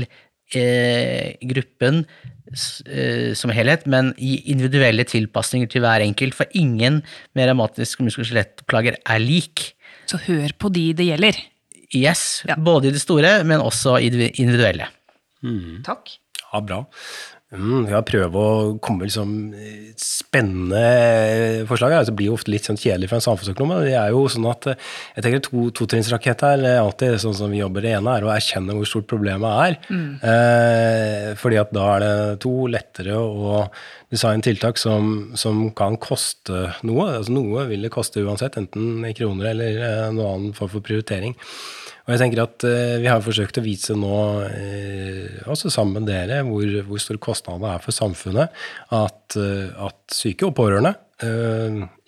eh, 0.56 1.36
gruppen 1.52 2.04
eh, 2.04 3.32
som 3.38 3.54
helhet, 3.56 3.86
men 3.89 4.12
i 4.18 4.39
individuelle 4.52 5.06
tilpasninger 5.08 5.70
til 5.72 5.86
hver 5.86 6.04
enkelt. 6.06 6.38
For 6.38 6.50
ingen 6.58 7.02
med 7.38 7.50
revmatiske 7.50 8.06
muskel- 8.06 8.26
og 8.26 8.32
skjelettplager 8.32 9.00
er 9.06 9.24
lik. 9.24 9.72
Så 10.10 10.20
hør 10.26 10.54
på 10.60 10.72
de 10.74 10.89
det 10.97 11.12
gjelder. 11.12 11.39
Yes. 11.95 12.43
Ja. 12.47 12.58
Både 12.58 12.89
i 12.89 12.93
det 12.93 13.02
store, 13.02 13.39
men 13.47 13.64
også 13.64 13.97
i 14.02 14.12
det 14.14 14.34
individuelle. 14.38 14.89
Mm. 15.41 15.82
Takk. 15.86 16.12
Ja, 16.50 16.62
bra. 16.66 16.84
Mm, 17.50 17.88
ja, 17.89 18.00
prøve 18.06 18.38
å 18.38 18.58
komme 18.78 19.02
med 19.02 19.10
liksom 19.10 19.30
spennende 19.97 21.66
forslag. 21.70 21.95
Altså, 21.97 22.12
det 22.12 22.20
blir 22.20 22.30
jo 22.30 22.36
ofte 22.38 22.54
litt 22.54 22.68
sånn 22.70 22.78
kjedelig 22.78 23.10
for 23.10 23.18
en 23.18 23.26
samfunnsøkonom. 23.26 23.72
men 23.74 23.88
Det 23.88 23.95
er 23.97 24.14
jo 24.14 24.22
sånn 24.30 24.45
at 24.52 24.68
jeg 24.70 25.26
tenker 25.26 25.41
to, 25.47 25.64
Totrinnsrakett 25.80 26.45
her 26.45 26.62
er 26.62 26.82
alltid 26.84 27.18
sånn 27.24 27.38
som 27.39 27.50
vi 27.50 27.64
jobber. 27.64 27.82
Det 27.82 27.95
ene 27.97 28.14
er 28.14 28.28
å 28.28 28.34
erkjenne 28.36 28.76
hvor 28.78 28.86
stort 28.89 29.10
problemet 29.10 29.64
er. 29.66 29.80
Mm. 29.89 30.12
Eh, 30.22 31.30
fordi 31.41 31.58
at 31.64 31.74
da 31.74 31.88
er 31.95 32.06
det 32.06 32.14
to 32.45 32.54
lettere 32.70 33.18
å 33.18 33.64
designe 34.10 34.45
tiltak 34.45 34.80
som, 34.82 35.30
som, 35.38 35.68
kan 35.78 35.97
koste 36.01 36.70
noe. 36.88 37.10
Altså 37.20 37.36
Noe 37.36 37.68
vil 37.70 37.86
det 37.86 37.93
koste 37.93 38.24
uansett, 38.26 38.57
enten 38.60 39.05
i 39.07 39.14
kroner 39.18 39.51
eller 39.51 39.84
eh, 39.86 40.07
noen 40.16 40.32
annen 40.32 40.57
form 40.57 40.74
for 40.74 40.86
prioritering. 40.86 41.36
Og 42.07 42.16
jeg 42.16 42.22
tenker 42.24 42.41
at 42.41 42.66
eh, 42.66 42.95
Vi 43.03 43.10
har 43.12 43.22
forsøkt 43.22 43.62
å 43.62 43.66
vise 43.66 43.97
nå, 43.97 44.16
eh, 44.47 45.43
også 45.45 45.72
sammen 45.74 46.01
med 46.01 46.10
dere, 46.10 46.41
hvor, 46.47 46.66
hvor 46.88 47.03
stor 47.03 47.22
kostnaden 47.22 47.70
er 47.70 47.84
for 47.84 47.95
samfunnet 47.95 48.49
at, 48.95 49.38
uh, 49.38 49.86
at 49.86 50.16
syke 50.16 50.47
og 50.47 50.55
pårørende 50.57 50.95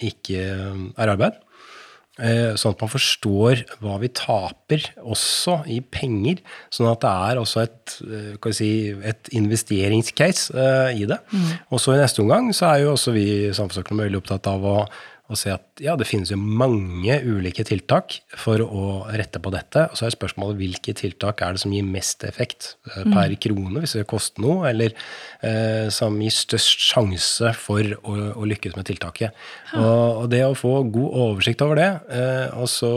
ikke 0.07 0.39
er 0.39 1.09
arbeid. 1.11 1.35
Sånn 2.19 2.73
at 2.75 2.81
man 2.83 2.91
forstår 2.91 3.61
hva 3.81 3.95
vi 4.01 4.09
taper, 4.13 4.83
også 4.99 5.61
i 5.71 5.79
penger. 5.81 6.41
Sånn 6.73 6.89
at 6.91 7.01
det 7.01 7.11
er 7.31 7.39
også 7.39 7.63
et, 7.63 7.95
si, 8.53 8.71
et 9.07 9.31
investeringscase 9.37 10.67
i 10.91 11.07
det. 11.09 11.17
Mm. 11.31 11.47
Og 11.71 11.81
så 11.81 11.95
i 11.95 12.01
neste 12.01 12.21
omgang 12.21 12.51
så 12.53 12.73
er 12.73 12.83
jo 12.83 12.91
også 12.97 13.15
vi 13.15 13.25
samfunnsøkonomer 13.55 14.09
veldig 14.09 14.21
opptatt 14.21 14.51
av 14.51 14.67
å 14.67 14.75
og 15.31 15.39
se 15.39 15.53
at 15.53 15.81
ja, 15.81 15.95
det 15.95 16.07
finnes 16.09 16.31
jo 16.33 16.37
mange 16.37 17.15
ulike 17.23 17.63
tiltak 17.67 18.17
for 18.37 18.61
å 18.63 18.85
rette 19.15 19.39
på 19.41 19.53
dette. 19.53 19.85
Og 19.89 19.97
så 19.97 20.07
er 20.07 20.13
spørsmålet 20.13 20.59
hvilke 20.59 20.93
tiltak 20.97 21.41
er 21.45 21.55
det 21.55 21.63
som 21.63 21.71
gir 21.73 21.87
mest 21.87 22.25
effekt 22.27 22.73
eh, 22.91 23.05
per 23.05 23.31
mm. 23.31 23.37
krone, 23.45 23.83
hvis 23.83 23.95
det 23.95 24.05
koster 24.11 24.43
noe, 24.43 24.67
eller 24.69 24.91
eh, 25.39 25.87
som 25.93 26.19
gir 26.19 26.35
størst 26.35 26.83
sjanse 26.91 27.53
for 27.57 27.95
å, 28.01 28.17
å 28.35 28.49
lykkes 28.51 28.75
med 28.75 28.89
tiltaket. 28.91 29.39
Og, 29.71 29.87
og, 29.87 30.27
det 30.33 30.43
å 30.45 30.57
få 30.57 30.75
god 30.91 31.17
oversikt 31.25 31.63
over 31.63 31.79
det, 31.79 31.89
eh, 32.11 32.47
og 32.59 32.67
så 32.71 32.91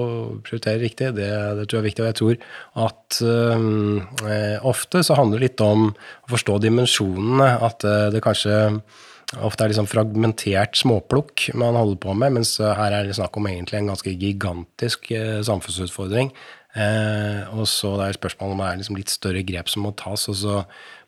prioritere 0.44 0.82
riktig, 0.82 1.14
det, 1.20 1.30
det, 1.60 1.68
tror 1.68 1.80
jeg 1.80 1.84
er 1.84 1.88
viktig. 1.90 2.04
Og 2.04 2.10
jeg 2.10 2.20
tror 2.20 2.84
at 2.88 3.22
eh, 3.30 4.68
ofte 4.74 5.06
så 5.06 5.18
handler 5.20 5.38
det 5.38 5.52
litt 5.52 5.64
om 5.64 5.90
å 5.94 6.34
forstå 6.34 6.60
dimensjonene, 6.66 7.50
at 7.70 7.86
eh, 7.86 8.08
det 8.14 8.24
kanskje 8.24 8.58
Ofte 9.34 9.64
er 9.64 9.70
det 9.70 9.74
liksom 9.74 9.88
fragmentert 9.90 10.76
småplukk 10.78 11.48
man 11.58 11.78
holder 11.78 12.00
på 12.02 12.12
med, 12.18 12.36
mens 12.36 12.56
her 12.60 12.92
er 12.92 13.08
det 13.08 13.16
snakk 13.18 13.36
om 13.40 13.48
egentlig 13.50 13.80
en 13.80 13.88
ganske 13.90 14.12
gigantisk 14.20 15.10
eh, 15.16 15.40
samfunnsutfordring. 15.46 16.30
Eh, 16.74 17.40
og 17.54 17.68
så 17.70 17.94
det 18.00 18.08
er 18.08 18.18
spørsmålet 18.18 18.54
om 18.54 18.62
det 18.62 18.68
er 18.68 18.80
liksom 18.82 18.98
litt 18.98 19.12
større 19.12 19.42
grep 19.46 19.70
som 19.70 19.86
må 19.86 19.94
tas. 19.98 20.28
og 20.28 20.38
så 20.38 20.60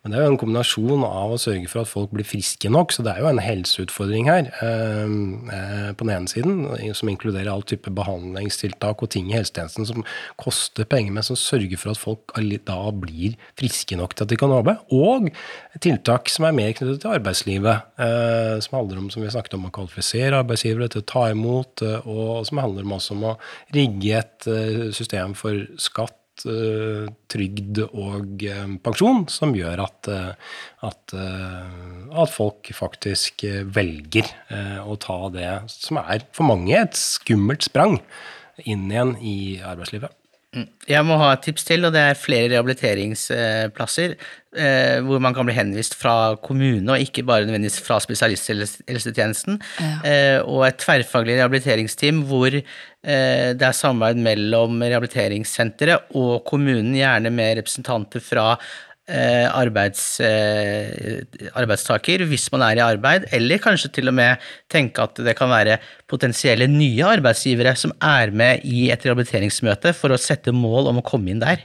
men 0.07 0.13
det 0.15 0.21
er 0.21 0.29
jo 0.29 0.33
en 0.37 0.39
kombinasjon 0.39 1.01
av 1.03 1.33
å 1.35 1.39
sørge 1.43 1.67
for 1.67 1.83
at 1.83 1.91
folk 1.91 2.13
blir 2.15 2.27
friske 2.27 2.71
nok, 2.71 2.93
så 2.95 3.03
det 3.03 3.11
er 3.11 3.25
jo 3.25 3.31
en 3.33 3.41
helseutfordring 3.43 4.29
her 4.31 4.53
eh, 4.63 5.15
eh, 5.57 5.89
på 5.99 6.07
den 6.07 6.13
ene 6.15 6.31
siden, 6.31 6.61
som 6.95 7.11
inkluderer 7.11 7.51
all 7.51 7.65
type 7.67 7.91
behandlingstiltak 7.91 9.03
og 9.03 9.11
ting 9.11 9.33
i 9.33 9.35
helsetjenesten 9.35 9.89
som 9.89 10.05
koster 10.39 10.87
penger, 10.87 11.11
men 11.17 11.27
som 11.27 11.35
sørger 11.35 11.81
for 11.83 11.91
at 11.91 11.99
folk 11.99 12.37
da 12.69 12.77
blir 12.95 13.35
friske 13.59 13.99
nok 13.99 14.15
til 14.15 14.29
at 14.29 14.31
de 14.31 14.39
kan 14.39 14.55
jobbe. 14.55 14.77
Og 14.95 15.27
tiltak 15.83 16.31
som 16.31 16.47
er 16.47 16.55
mer 16.55 16.71
knyttet 16.79 17.03
til 17.03 17.17
arbeidslivet, 17.17 17.91
eh, 18.07 18.53
som 18.63 18.79
handler 18.79 19.01
om 19.03 19.09
som 19.11 19.27
vi 19.27 19.33
snakket 19.35 19.59
om, 19.59 19.67
å 19.67 19.75
kvalifisere 19.75 20.39
arbeidsgivere 20.39 20.87
til 20.95 21.03
å 21.03 21.09
ta 21.17 21.25
imot, 21.33 21.83
og 22.07 22.47
som 22.47 22.63
handler 22.63 22.87
om 22.87 22.95
også 23.01 23.19
om 23.19 23.27
å 23.33 23.35
rigge 23.75 24.23
et 24.23 24.49
system 24.95 25.35
for 25.35 25.67
skatt 25.83 26.15
trygd 26.45 27.81
og 27.87 28.45
uh, 28.45 28.75
pensjon 28.85 29.25
som 29.33 29.55
gjør 29.57 29.85
at, 29.87 30.11
uh, 30.13 30.57
at, 30.89 31.17
at, 31.17 32.33
folk 32.35 32.71
faktisk 32.77 33.47
velger 33.73 34.29
å 34.85 34.97
ta 35.01 35.19
det 35.33 35.51
som 35.73 36.01
er 36.03 36.27
for 36.37 36.51
mange 36.51 36.77
et 36.77 36.99
skummelt 36.99 37.65
sprang 37.67 37.99
inn 38.65 38.91
igjen 38.91 39.17
i 39.21 39.37
arbeidslivet. 39.65 40.13
Mm. 40.57 40.67
Jeg 40.89 41.05
må 41.05 41.19
ha 41.21 41.35
et 41.35 41.43
tips 41.45 41.67
til, 41.69 41.85
og 41.85 41.93
det 41.93 42.01
er 42.01 42.17
flere 42.19 42.49
rehabiliteringsplasser 42.55 44.15
eh, 44.17 44.99
hvor 45.05 45.21
man 45.21 45.37
kan 45.37 45.49
bli 45.49 45.57
henvist 45.57 45.97
fra 46.01 46.37
kommune, 46.41 46.87
og 46.95 47.03
ikke 47.03 47.27
bare 47.29 47.45
nødvendigvis 47.45 47.83
fra 47.85 47.99
spesialisthelsetjenesten. 48.01 49.61
Ja. 49.81 49.93
Eh, 50.09 50.39
og 50.41 50.65
et 50.69 50.81
tverrfaglig 50.81 51.37
rehabiliteringsteam 51.37 52.25
hvor 52.31 52.57
eh, 52.57 52.63
det 53.53 53.69
er 53.69 53.77
samarbeid 53.77 54.23
mellom 54.25 54.81
rehabiliteringssenteret 54.81 56.17
og 56.17 56.47
kommunen, 56.49 56.95
gjerne 56.97 57.33
med 57.35 57.61
representanter 57.61 58.25
fra 58.25 58.55
arbeids, 59.07 60.19
eh, 60.25 61.23
arbeidstaker 61.55 62.25
hvis 62.27 62.49
man 62.55 62.65
er 62.67 62.81
i 62.81 62.85
arbeid, 62.85 63.29
eller 63.37 63.63
kanskje 63.63 63.93
til 63.95 64.11
og 64.11 64.17
med 64.19 64.43
tenke 64.73 65.05
at 65.05 65.21
det 65.23 65.37
kan 65.39 65.53
være 65.53 65.79
potensielle 66.11 66.67
nye 66.71 67.07
arbeidsgivere 67.07 67.77
som 67.79 67.95
er 68.03 68.35
med 68.35 68.67
i 68.67 68.89
et 68.91 69.07
rehabiliteringsmøte 69.07 69.95
for 69.95 70.11
å 70.11 70.21
sette 70.21 70.55
mål 70.55 70.91
om 70.91 71.03
å 71.03 71.07
komme 71.07 71.31
inn 71.31 71.45
der. 71.45 71.63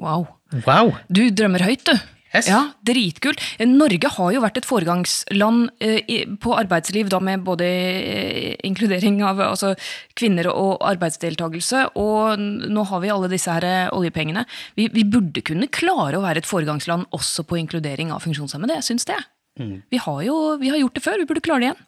Wow. 0.00 0.26
wow. 0.66 0.94
Du 1.12 1.28
drømmer 1.30 1.62
høyt, 1.66 1.86
du. 1.86 2.19
Yes. 2.30 2.46
Ja, 2.46 2.60
Dritkult. 2.86 3.42
Norge 3.66 4.10
har 4.14 4.34
jo 4.34 4.42
vært 4.44 4.60
et 4.60 4.66
foregangsland 4.68 5.72
eh, 5.82 6.28
på 6.38 6.54
arbeidsliv, 6.54 7.08
da 7.10 7.18
med 7.22 7.42
både 7.46 7.66
eh, 7.66 8.52
inkludering 8.66 9.18
av 9.26 9.40
altså, 9.42 9.72
kvinner 10.18 10.46
og 10.52 10.78
arbeidsdeltakelse. 10.86 11.88
Og 11.98 12.38
nå 12.70 12.84
har 12.86 13.02
vi 13.02 13.10
alle 13.10 13.30
disse 13.32 13.50
her 13.50 13.66
eh, 13.66 13.90
oljepengene. 13.96 14.44
Vi, 14.78 14.86
vi, 14.94 15.02
burde 15.10 15.42
kunne 15.42 15.66
klare 15.74 16.20
å 16.20 16.22
være 16.22 16.44
et 16.44 16.48
foregangsland 16.48 17.08
også 17.16 17.42
på 17.50 17.58
inkludering 17.64 18.14
av 18.14 18.22
funksjonshemmede. 18.22 18.78
Jeg 18.78 18.92
syns 18.92 19.10
det. 19.10 19.18
Mm. 19.58 19.80
Vi 19.90 19.98
har 19.98 20.20
jo 20.22 20.36
vi 20.60 20.70
har 20.70 20.78
gjort 20.78 21.00
det 21.00 21.02
før, 21.02 21.18
vi 21.18 21.26
burde 21.26 21.42
klare 21.42 21.64
det 21.64 21.72
igjen. 21.72 21.82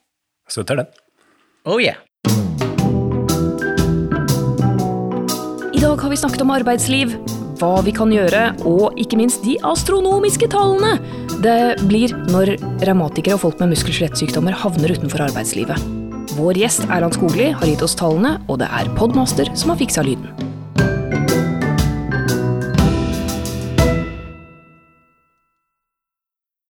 Støtter 0.51 0.83
det. 0.83 0.89
Oh 1.71 1.79
yeah. 1.79 2.03
I 5.71 5.79
dag 5.79 6.03
har 6.03 6.11
vi 6.11 6.19
snakket 6.19 6.43
om 6.43 6.51
arbeidsliv 6.51 7.15
hva 7.63 7.79
vi 7.87 7.95
kan 7.95 8.11
gjøre, 8.11 8.43
og 8.67 8.99
ikke 8.99 9.19
minst 9.21 9.45
de 9.47 9.55
astronomiske 9.63 10.49
tallene 10.51 10.97
det 11.43 11.79
blir 11.87 12.15
når 12.33 12.57
revmatikere 12.83 13.39
og 13.39 13.45
folk 13.45 13.63
med 13.63 13.73
muskel- 13.73 13.95
og 13.95 14.01
skjelettsykdommer 14.01 14.57
havner 14.65 14.95
utenfor 14.97 15.23
arbeidslivet. 15.29 15.91
Vår 16.39 16.59
gjest 16.59 16.87
Erland 16.89 17.15
Skogli 17.15 17.53
har 17.55 17.69
gitt 17.69 17.85
oss 17.85 17.99
tallene, 17.99 18.41
og 18.51 18.63
det 18.63 18.71
er 18.71 18.91
Podmaster 18.99 19.51
som 19.59 19.75
har 19.75 19.79
fiksa 19.83 20.07
lyden. 20.07 20.52